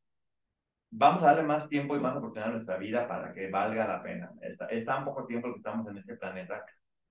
vamos 0.90 1.22
a 1.22 1.26
darle 1.26 1.42
más 1.42 1.68
tiempo 1.68 1.96
y 1.96 2.01
más 2.01 2.16
oportunidad 2.16 2.48
a 2.48 2.55
nuestra 2.55 2.78
vida 2.78 3.07
para 3.07 3.34
que 3.34 3.51
valga 3.51 3.86
la 3.86 4.03
pena. 4.03 4.32
Es 4.70 4.86
tan 4.86 5.05
poco 5.05 5.26
tiempo 5.26 5.53
que 5.53 5.59
estamos 5.59 5.86
en 5.88 5.98
este 5.98 6.16
planeta 6.16 6.64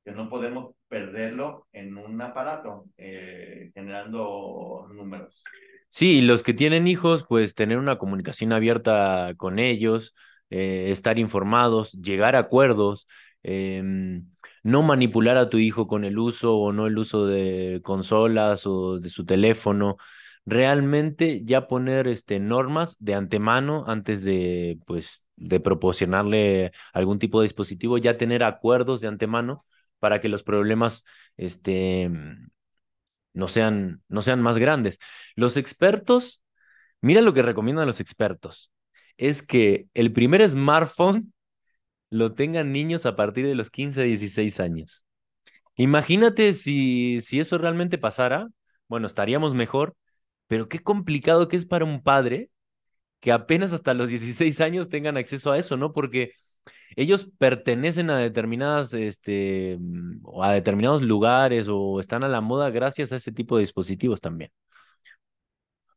que 0.04 0.12
no 0.12 0.28
podemos 0.28 0.74
perderlo 0.88 1.68
en 1.72 1.96
un 1.96 2.20
aparato 2.20 2.86
eh, 2.98 3.70
generando 3.76 4.88
números. 4.92 5.44
Sí, 5.90 6.22
los 6.22 6.42
que 6.42 6.56
tienen 6.56 6.88
hijos, 6.88 7.24
pues 7.28 7.54
tener 7.54 7.78
una 7.78 8.00
comunicación 8.00 8.52
abierta 8.52 9.34
con 9.38 9.60
ellos, 9.60 10.16
eh, 10.50 10.92
estar 10.92 11.20
informados, 11.20 11.94
llegar 11.94 12.36
a 12.36 12.40
acuerdos, 12.40 13.08
em, 13.44 14.28
no 14.64 14.82
manipular 14.84 15.38
a 15.38 15.50
tu 15.50 15.58
hijo 15.58 15.88
con 15.88 16.04
el 16.04 16.18
uso 16.20 16.58
o 16.58 16.74
no 16.74 16.88
el 16.88 16.98
uso 16.98 17.26
de 17.26 17.82
consolas 17.84 18.66
o 18.68 19.00
de 19.00 19.10
su 19.10 19.26
teléfono, 19.26 19.98
realmente 20.46 21.44
ya 21.46 21.68
poner 21.68 22.08
este, 22.08 22.40
normas 22.40 22.98
de 23.00 23.16
antemano 23.16 23.86
antes 23.88 24.24
de, 24.24 24.80
pues, 24.86 25.24
de 25.36 25.60
proporcionarle 25.60 26.72
algún 26.94 27.20
tipo 27.20 27.40
de 27.40 27.46
dispositivo, 27.46 27.98
ya 27.98 28.18
tener 28.18 28.44
acuerdos 28.44 29.02
de 29.02 29.08
antemano 29.08 29.66
para 30.00 30.22
que 30.22 30.30
los 30.30 30.44
problemas 30.44 31.06
este, 31.38 32.10
no, 33.34 33.48
sean, 33.48 34.02
no 34.08 34.22
sean 34.22 34.42
más 34.42 34.58
grandes. 34.58 35.00
Los 35.36 35.58
expertos, 35.58 36.42
mira 37.02 37.22
lo 37.22 37.34
que 37.34 37.42
recomiendan 37.44 37.88
los 37.88 38.00
expertos, 38.00 38.72
es 39.20 39.44
que 39.44 39.88
el 39.94 40.14
primer 40.14 40.48
smartphone 40.50 41.34
lo 42.10 42.34
tengan 42.34 42.72
niños 42.72 43.06
a 43.06 43.18
partir 43.18 43.46
de 43.46 43.56
los 43.56 43.70
15 43.70 44.02
a 44.02 44.04
16 44.06 44.60
años. 44.62 45.06
Imagínate 45.76 46.54
si, 46.54 47.20
si 47.22 47.40
eso 47.42 47.58
realmente 47.58 47.98
pasara, 47.98 48.48
bueno, 48.88 49.08
estaríamos 49.08 49.54
mejor, 49.54 49.96
pero 50.48 50.70
qué 50.70 50.80
complicado 50.80 51.50
que 51.50 51.58
es 51.58 51.66
para 51.66 51.86
un 51.86 52.02
padre 52.02 52.50
que 53.20 53.34
apenas 53.34 53.74
hasta 53.74 53.94
los 53.94 54.10
16 54.10 54.62
años 54.62 54.88
tengan 54.88 55.18
acceso 55.18 55.52
a 55.52 55.58
eso, 55.58 55.76
¿no? 55.76 55.92
Porque 55.92 56.32
ellos 56.96 57.30
pertenecen 57.38 58.10
a 58.10 58.18
determinadas, 58.18 58.94
este, 58.94 59.78
mm, 59.80 60.42
a 60.42 60.54
determinados 60.54 61.02
lugares 61.02 61.68
o 61.70 62.00
están 62.00 62.24
a 62.24 62.30
la 62.30 62.40
moda 62.40 62.70
gracias 62.70 63.12
a 63.12 63.18
ese 63.18 63.34
tipo 63.34 63.58
de 63.58 63.64
dispositivos 63.64 64.22
también. 64.22 64.52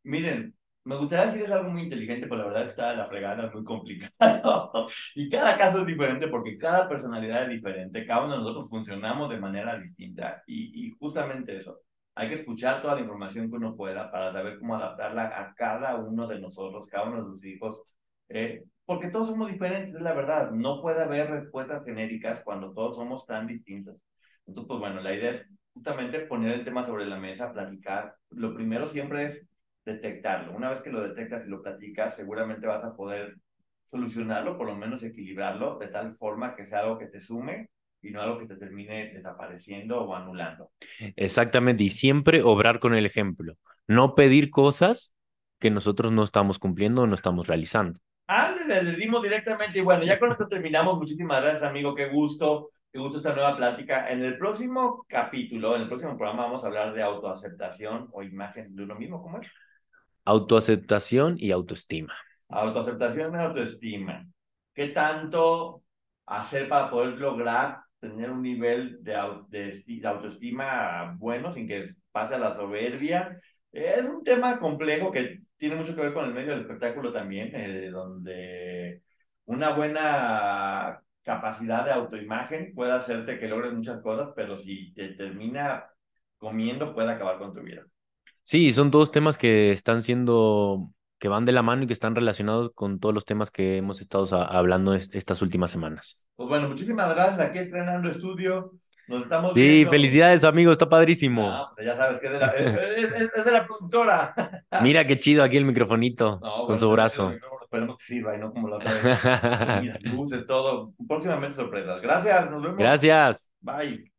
Miren, 0.03 0.57
me 0.85 0.97
gustaría 0.97 1.26
decirles 1.26 1.51
algo 1.53 1.70
muy 1.70 1.83
inteligente, 1.83 2.26
pero 2.26 2.39
la 2.39 2.47
verdad 2.47 2.66
está 2.66 2.95
la 2.95 3.07
fregada, 3.07 3.51
muy 3.53 3.64
complicado. 3.64 4.89
y 5.14 5.28
cada 5.28 5.57
caso 5.57 5.80
es 5.80 5.87
diferente 5.87 6.28
porque 6.28 6.59
cada 6.59 6.89
personalidad 6.89 7.45
es 7.45 7.51
diferente, 7.51 8.07
cada 8.07 8.24
uno 8.24 8.35
de 8.35 8.41
nosotros 8.41 8.68
funcionamos 8.68 9.30
de 9.30 9.39
manera 9.39 9.78
distinta. 9.78 10.43
Y, 10.47 10.87
y 10.87 10.91
justamente 10.99 11.57
eso, 11.57 11.80
hay 12.14 12.28
que 12.28 12.35
escuchar 12.37 12.83
toda 12.83 12.95
la 12.95 13.01
información 13.01 13.49
que 13.49 13.57
uno 13.57 13.76
pueda 13.76 14.11
para 14.11 14.33
saber 14.33 14.59
cómo 14.59 14.76
adaptarla 14.76 15.41
a 15.41 15.55
cada 15.55 15.97
uno 15.97 16.26
de 16.26 16.41
nosotros, 16.41 16.87
cada 16.87 17.09
uno 17.09 17.24
de 17.24 17.30
sus 17.30 17.45
hijos. 17.45 17.80
Eh, 18.28 18.64
porque 18.85 19.09
todos 19.09 19.28
somos 19.28 19.51
diferentes, 19.51 19.97
es 19.97 20.03
la 20.03 20.12
verdad. 20.14 20.51
No 20.51 20.83
puede 20.83 21.03
haber 21.03 21.30
respuestas 21.30 21.85
genéricas 21.85 22.43
cuando 22.45 22.72
todos 22.72 22.97
somos 22.97 23.26
tan 23.26 23.47
distintos. 23.47 23.97
Entonces, 24.47 24.68
pues 24.68 24.80
bueno, 24.80 25.01
la 25.01 25.14
idea 25.14 25.30
es 25.30 25.47
justamente 25.72 26.20
poner 26.20 26.55
el 26.55 26.64
tema 26.64 26.85
sobre 26.85 27.07
la 27.07 27.18
mesa, 27.18 27.53
platicar. 27.53 28.16
Lo 28.30 28.55
primero 28.55 28.87
siempre 28.87 29.26
es 29.26 29.47
detectarlo. 29.85 30.55
Una 30.57 30.70
vez 30.70 30.80
que 30.80 30.91
lo 30.91 31.01
detectas 31.01 31.47
y 31.47 31.49
lo 31.49 31.62
platicas, 31.62 32.16
seguramente 32.16 32.66
vas 32.66 32.85
a 32.85 32.95
poder 32.95 33.37
solucionarlo, 33.87 34.57
por 34.57 34.66
lo 34.66 34.76
menos 34.76 35.03
equilibrarlo, 35.03 35.78
de 35.78 35.89
tal 35.89 36.12
forma 36.12 36.55
que 36.55 36.66
sea 36.66 36.80
algo 36.80 36.99
que 36.99 37.07
te 37.07 37.20
sume 37.20 37.70
y 38.01 38.11
no 38.11 38.22
algo 38.22 38.39
que 38.39 38.47
te 38.47 38.57
termine 38.57 39.12
desapareciendo 39.12 40.01
o 40.01 40.14
anulando. 40.14 40.70
Exactamente, 41.16 41.85
y 41.85 41.89
siempre 41.89 42.43
obrar 42.43 42.80
con 42.80 42.95
el 42.95 43.07
ejemplo. 43.07 43.57
No 43.87 44.14
pedir 44.14 44.51
cosas 44.51 45.14
que 45.59 45.70
nosotros 45.70 46.11
no 46.11 46.24
estamos 46.24 46.59
cumpliendo 46.59 47.03
o 47.03 47.07
no 47.07 47.14
estamos 47.14 47.47
realizando. 47.47 48.01
Ah, 48.26 48.55
le 48.66 48.97
dimos 48.97 49.22
directamente. 49.22 49.78
Y 49.78 49.83
bueno, 49.83 50.05
ya 50.05 50.18
con 50.18 50.33
esto 50.33 50.49
terminamos. 50.49 50.99
Muchísimas 50.99 51.43
gracias, 51.43 51.62
amigo. 51.62 51.95
Qué 51.95 52.09
gusto, 52.09 52.70
qué 52.91 52.99
gusto 52.99 53.18
esta 53.18 53.35
nueva 53.35 53.57
plática. 53.57 54.11
En 54.11 54.24
el 54.24 54.39
próximo 54.39 55.05
capítulo, 55.09 55.76
en 55.76 55.83
el 55.83 55.89
próximo 55.89 56.16
programa, 56.16 56.45
vamos 56.45 56.64
a 56.64 56.68
hablar 56.68 56.95
de 56.95 57.03
autoaceptación 57.03 58.09
o 58.12 58.22
imagen 58.22 58.74
de 58.74 58.83
uno 58.85 58.95
mismo. 58.95 59.22
¿Cómo 59.22 59.41
es? 59.41 59.49
Autoaceptación 60.25 61.37
y 61.39 61.51
autoestima. 61.51 62.14
Autoaceptación 62.49 63.35
y 63.35 63.39
autoestima. 63.39 64.27
¿Qué 64.73 64.89
tanto 64.89 65.83
hacer 66.27 66.68
para 66.68 66.91
poder 66.91 67.18
lograr 67.18 67.81
tener 67.99 68.31
un 68.31 68.43
nivel 68.43 69.03
de, 69.03 69.16
autoestima 69.16 71.16
bueno 71.18 71.53
sin 71.53 71.66
que 71.66 71.89
pase 72.12 72.37
a 72.37 72.39
la 72.39 72.55
soberbia? 72.55 73.41
Es 73.73 74.05
un 74.05 74.23
tema 74.23 74.61
complejo 74.61 75.11
que 75.11 75.41
tiene 75.57 75.77
mucho 75.77 75.95
que 75.97 76.03
ver 76.03 76.14
con 76.14 76.27
el 76.27 76.35
medio 76.35 76.51
del 76.51 76.61
espectáculo 76.61 77.12
también, 77.12 77.51
eh, 77.55 77.91
donde 77.91 79.03
una 79.47 79.70
buena 79.70 81.03
capacidad 81.23 81.85
de 81.85 81.93
autoimagen 81.93 82.75
puede 82.75 82.93
hacerte 82.93 83.39
que 83.39 83.49
logres 83.49 83.73
muchas 83.73 84.01
cosas, 84.03 84.31
pero 84.37 84.57
si 84.57 84.93
te 84.95 85.09
termina 85.11 85.87
comiendo 86.39 86.95
puede 86.95 87.12
acabar 87.12 87.39
con 87.39 87.55
tu 87.55 87.61
vida. 87.61 87.85
Sí, 88.45 88.72
son 88.72 88.90
todos 88.90 89.11
temas 89.11 89.38
que 89.38 89.72
están 89.72 90.03
siendo, 90.03 90.90
que 91.18 91.28
van 91.28 91.45
de 91.45 91.53
la 91.53 91.62
mano 91.62 91.84
y 91.84 91.86
que 91.86 91.93
están 91.93 92.14
relacionados 92.14 92.72
con 92.74 92.99
todos 92.99 93.14
los 93.14 93.24
temas 93.24 93.51
que 93.51 93.76
hemos 93.76 94.01
estado 94.01 94.26
hablando 94.36 94.95
estas 94.95 95.43
últimas 95.43 95.70
semanas. 95.70 96.16
Pues 96.36 96.49
bueno, 96.49 96.68
muchísimas 96.68 97.14
gracias. 97.14 97.40
Aquí 97.40 97.59
estrenando 97.59 98.11
estudio. 98.11 98.72
Nos 99.09 99.24
estamos 99.24 99.53
sí, 99.53 99.84
felicidades, 99.90 100.45
amigo, 100.45 100.70
está 100.70 100.88
padrísimo. 100.88 101.51
Ah, 101.51 101.72
pues 101.74 101.86
ya 101.86 101.97
sabes 101.97 102.20
que 102.20 102.26
es 102.26 102.32
de 102.32 102.38
la, 102.38 102.47
es, 102.49 103.45
de 103.45 103.53
la 103.53 103.66
productora. 103.66 104.34
Mira 104.80 105.07
qué 105.07 105.18
chido 105.18 105.43
aquí 105.43 105.57
el 105.57 105.64
microfonito 105.64 106.40
con 106.66 106.78
su 106.78 106.90
brazo. 106.90 107.32
Esperemos 107.61 107.97
que 107.99 108.05
sirva 108.05 108.36
y 108.36 108.38
no 108.38 108.53
como 108.53 108.68
la 108.68 108.76
otra 108.76 108.93
vez. 108.93 110.03
luces, 110.12 110.47
todo. 110.47 110.93
Próximamente 111.09 111.57
sorpresas. 111.57 112.01
Gracias, 112.01 112.51
nos 112.51 112.62
vemos. 112.62 112.78
Gracias. 112.78 113.53
Bye. 113.61 114.12